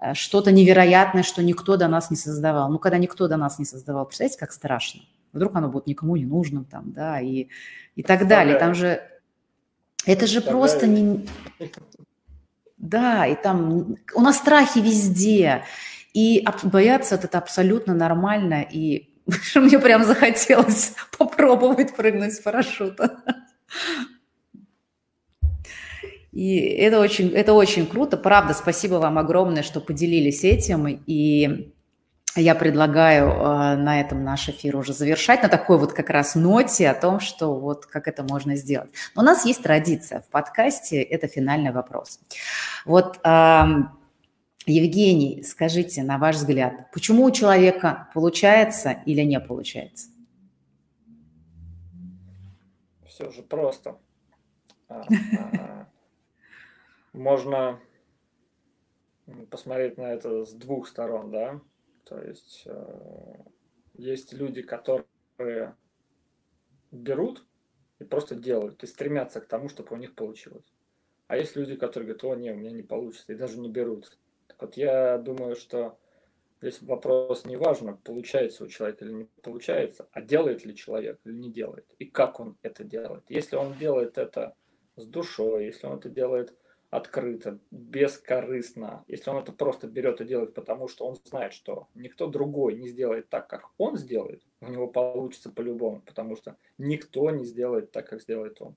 э, 0.00 0.14
что-то 0.14 0.50
невероятное, 0.50 1.22
что 1.22 1.42
никто 1.42 1.76
до 1.76 1.88
нас 1.88 2.10
не 2.10 2.16
создавал. 2.16 2.70
Ну, 2.70 2.78
когда 2.78 2.96
никто 2.96 3.28
до 3.28 3.36
нас 3.36 3.58
не 3.58 3.66
создавал, 3.66 4.06
представляете, 4.06 4.38
как 4.38 4.52
страшно? 4.52 5.02
Вдруг 5.32 5.54
оно 5.54 5.68
будет 5.68 5.86
никому 5.86 6.16
не 6.16 6.24
нужным 6.24 6.64
там, 6.64 6.92
да, 6.92 7.20
и, 7.20 7.48
и 7.94 8.02
так 8.02 8.26
далее. 8.26 8.58
Там 8.58 8.74
же, 8.74 9.02
это 10.06 10.26
же 10.26 10.40
просто 10.40 10.86
не... 10.86 11.26
Да, 12.78 13.26
и 13.26 13.34
там 13.34 13.98
у 14.14 14.20
нас 14.22 14.38
страхи 14.38 14.78
везде, 14.78 15.64
и 16.14 16.44
бояться 16.64 17.16
это 17.16 17.38
абсолютно 17.38 17.94
нормально, 17.94 18.62
и 18.62 19.10
мне 19.54 19.78
прям 19.78 20.04
захотелось 20.04 20.94
попробовать 21.18 21.94
прыгнуть 21.94 22.34
с 22.34 22.40
парашюта. 22.40 23.18
И 26.32 26.58
это 26.58 27.00
очень, 27.00 27.30
это 27.30 27.52
очень 27.54 27.86
круто. 27.86 28.16
Правда, 28.16 28.54
спасибо 28.54 28.94
вам 28.94 29.18
огромное, 29.18 29.64
что 29.64 29.80
поделились 29.80 30.44
этим. 30.44 30.86
И 31.06 31.72
я 32.36 32.54
предлагаю 32.54 33.30
э, 33.30 33.76
на 33.76 34.00
этом 34.00 34.22
наш 34.22 34.48
эфир 34.48 34.76
уже 34.76 34.92
завершать, 34.92 35.42
на 35.42 35.48
такой 35.48 35.78
вот 35.78 35.92
как 35.92 36.10
раз 36.10 36.36
ноте 36.36 36.88
о 36.88 36.94
том, 36.94 37.18
что 37.18 37.58
вот 37.58 37.86
как 37.86 38.06
это 38.06 38.22
можно 38.22 38.54
сделать. 38.54 38.90
Но 39.16 39.22
у 39.22 39.24
нас 39.24 39.44
есть 39.44 39.62
традиция 39.62 40.20
в 40.20 40.28
подкасте, 40.28 41.02
это 41.02 41.26
финальный 41.26 41.72
вопрос. 41.72 42.20
Вот, 42.84 43.18
э, 43.24 43.64
Евгений, 44.70 45.42
скажите, 45.42 46.02
на 46.02 46.18
ваш 46.18 46.36
взгляд, 46.36 46.90
почему 46.92 47.24
у 47.24 47.30
человека 47.30 48.08
получается 48.14 49.02
или 49.06 49.22
не 49.22 49.40
получается? 49.40 50.08
Все 53.06 53.30
же 53.30 53.42
просто. 53.42 53.98
А, 54.88 55.02
а, 55.58 55.88
можно 57.12 57.80
посмотреть 59.50 59.98
на 59.98 60.12
это 60.12 60.44
с 60.44 60.52
двух 60.52 60.88
сторон, 60.88 61.30
да. 61.30 61.60
То 62.04 62.20
есть 62.20 62.62
э, 62.66 63.34
есть 63.94 64.32
люди, 64.32 64.62
которые 64.62 65.76
берут 66.90 67.46
и 67.98 68.04
просто 68.04 68.34
делают, 68.34 68.82
и 68.82 68.86
стремятся 68.86 69.40
к 69.40 69.46
тому, 69.46 69.68
чтобы 69.68 69.94
у 69.94 69.98
них 69.98 70.14
получилось. 70.14 70.72
А 71.28 71.36
есть 71.36 71.54
люди, 71.54 71.76
которые 71.76 72.14
говорят, 72.14 72.24
о, 72.24 72.34
не, 72.34 72.50
у 72.50 72.56
меня 72.56 72.72
не 72.72 72.82
получится, 72.82 73.32
и 73.32 73.36
даже 73.36 73.58
не 73.58 73.70
берут. 73.70 74.18
Так 74.50 74.62
вот, 74.62 74.76
я 74.76 75.16
думаю, 75.18 75.54
что 75.54 75.96
здесь 76.60 76.82
вопрос 76.82 77.44
не 77.44 77.56
важно, 77.56 77.96
получается 78.02 78.64
у 78.64 78.66
человека 78.66 79.04
или 79.04 79.12
не 79.12 79.24
получается, 79.42 80.08
а 80.10 80.20
делает 80.20 80.64
ли 80.64 80.74
человек 80.74 81.20
или 81.24 81.34
не 81.34 81.52
делает, 81.52 81.86
и 81.98 82.04
как 82.04 82.40
он 82.40 82.58
это 82.62 82.82
делает. 82.82 83.22
Если 83.28 83.54
он 83.54 83.78
делает 83.78 84.18
это 84.18 84.56
с 84.96 85.06
душой, 85.06 85.66
если 85.66 85.86
он 85.86 85.98
это 85.98 86.08
делает 86.10 86.52
открыто, 86.90 87.60
бескорыстно, 87.70 89.04
если 89.06 89.30
он 89.30 89.36
это 89.36 89.52
просто 89.52 89.86
берет 89.86 90.20
и 90.20 90.24
делает, 90.24 90.52
потому 90.54 90.88
что 90.88 91.06
он 91.06 91.16
знает, 91.24 91.52
что 91.52 91.86
никто 91.94 92.26
другой 92.26 92.74
не 92.74 92.88
сделает 92.88 93.28
так, 93.28 93.48
как 93.48 93.70
он 93.78 93.96
сделает, 93.96 94.42
у 94.60 94.66
него 94.66 94.88
получится 94.88 95.50
по-любому, 95.50 96.00
потому 96.00 96.34
что 96.34 96.56
никто 96.76 97.30
не 97.30 97.44
сделает 97.44 97.92
так, 97.92 98.08
как 98.08 98.20
сделает 98.20 98.60
он. 98.60 98.74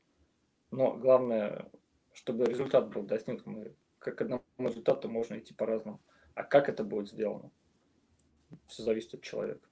Но 0.69 0.93
главное, 0.93 1.71
чтобы 2.13 2.45
результат 2.45 2.93
был 2.93 3.01
достигнут, 3.01 3.47
мы, 3.47 3.73
к 4.11 4.21
одному 4.21 4.43
результату 4.57 5.09
можно 5.09 5.37
идти 5.37 5.53
по-разному. 5.53 5.99
А 6.35 6.43
как 6.43 6.69
это 6.69 6.83
будет 6.83 7.09
сделано? 7.09 7.51
Все 8.67 8.83
зависит 8.83 9.13
от 9.13 9.21
человека. 9.21 9.67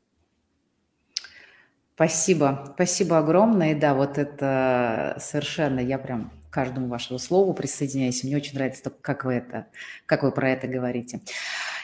Спасибо, 1.96 2.72
спасибо 2.74 3.20
огромное. 3.20 3.74
И 3.74 3.76
да, 3.76 3.94
вот 3.94 4.18
это 4.18 5.18
совершенно, 5.20 5.80
я 5.80 6.00
прям 6.00 6.32
каждому 6.50 6.88
вашему 6.88 7.20
слову 7.20 7.54
присоединяюсь. 7.54 8.24
Мне 8.24 8.36
очень 8.38 8.56
нравится, 8.56 8.92
как 9.02 9.26
вы, 9.26 9.34
это, 9.34 9.68
как 10.06 10.24
вы 10.24 10.32
про 10.32 10.50
это 10.50 10.68
говорите. 10.68 11.22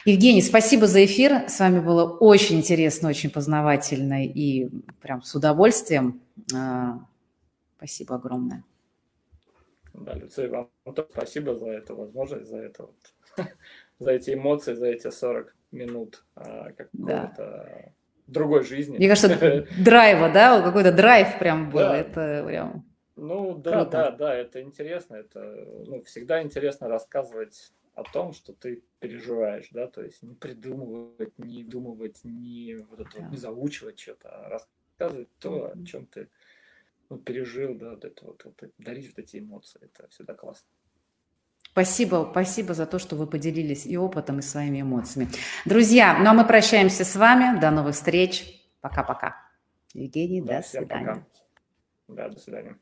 Евгений, 0.04 0.42
спасибо 0.42 0.86
за 0.86 1.04
эфир. 1.04 1.48
С 1.48 1.58
вами 1.60 1.80
было 1.80 2.04
очень 2.04 2.58
интересно, 2.58 3.08
очень 3.08 3.30
познавательно 3.30 4.24
и 4.24 4.68
прям 5.00 5.22
с 5.22 5.34
удовольствием. 5.34 6.20
А, 6.54 6.98
спасибо 7.76 8.16
огромное. 8.16 8.64
Да, 10.04 10.14
Люция, 10.14 10.48
вам 10.48 10.70
спасибо 11.12 11.54
за 11.54 11.70
эту 11.70 11.96
возможность, 11.96 12.48
за 12.48 12.58
это 12.58 12.84
вот, 12.84 13.46
за 13.98 14.12
эти 14.12 14.34
эмоции, 14.34 14.74
за 14.74 14.86
эти 14.86 15.10
40 15.10 15.54
минут 15.72 16.24
а, 16.34 16.72
какого-то 16.72 17.34
да. 17.36 17.92
другой 18.26 18.64
жизни. 18.64 18.96
Мне 18.96 19.08
кажется, 19.08 19.66
драйва, 19.78 20.30
да, 20.30 20.62
какой-то 20.62 20.92
драйв 20.92 21.38
прям 21.38 21.70
был. 21.70 21.80
Да. 21.80 21.96
Это 21.96 22.44
прям 22.46 22.84
ну 23.18 23.58
да, 23.58 23.72
Круто. 23.72 23.90
да, 23.90 24.10
да, 24.12 24.34
это 24.34 24.62
интересно. 24.62 25.16
Это 25.16 25.40
ну, 25.86 26.02
всегда 26.04 26.40
интересно 26.40 26.88
рассказывать 26.88 27.72
о 27.94 28.04
том, 28.04 28.32
что 28.32 28.52
ты 28.52 28.84
переживаешь, 29.00 29.70
да, 29.72 29.88
то 29.88 30.02
есть 30.04 30.22
не 30.22 30.36
придумывать, 30.36 31.36
не 31.36 31.64
думать, 31.64 32.20
не 32.22 32.76
вот 32.88 33.00
это 33.00 33.10
да. 33.18 33.26
не 33.26 33.36
заучивать 33.36 33.98
что-то, 33.98 34.28
а 34.28 34.48
рассказывать 34.48 35.28
то, 35.40 35.72
о 35.72 35.84
чем 35.84 36.06
ты 36.06 36.28
ну, 37.10 37.18
пережил, 37.18 37.74
да, 37.74 37.90
вот 37.90 38.04
это 38.04 38.24
вот, 38.24 38.44
вот 38.44 38.72
дарить 38.78 39.08
вот 39.08 39.18
эти 39.18 39.38
эмоции, 39.38 39.80
это 39.82 40.08
всегда 40.08 40.34
классно. 40.34 40.68
Спасибо, 41.70 42.28
спасибо 42.32 42.74
за 42.74 42.86
то, 42.86 42.98
что 42.98 43.14
вы 43.14 43.26
поделились 43.26 43.86
и 43.86 43.96
опытом, 43.96 44.40
и 44.40 44.42
своими 44.42 44.80
эмоциями. 44.80 45.30
Друзья, 45.64 46.18
ну 46.18 46.30
а 46.30 46.34
мы 46.34 46.44
прощаемся 46.44 47.04
с 47.04 47.14
вами. 47.14 47.60
До 47.60 47.70
новых 47.70 47.94
встреч. 47.94 48.68
Пока-пока. 48.80 49.36
Евгений, 49.94 50.42
да, 50.42 50.60
до 50.60 50.66
свидания. 50.66 51.06
Пока. 51.06 51.26
Да, 52.08 52.28
до 52.30 52.40
свидания. 52.40 52.78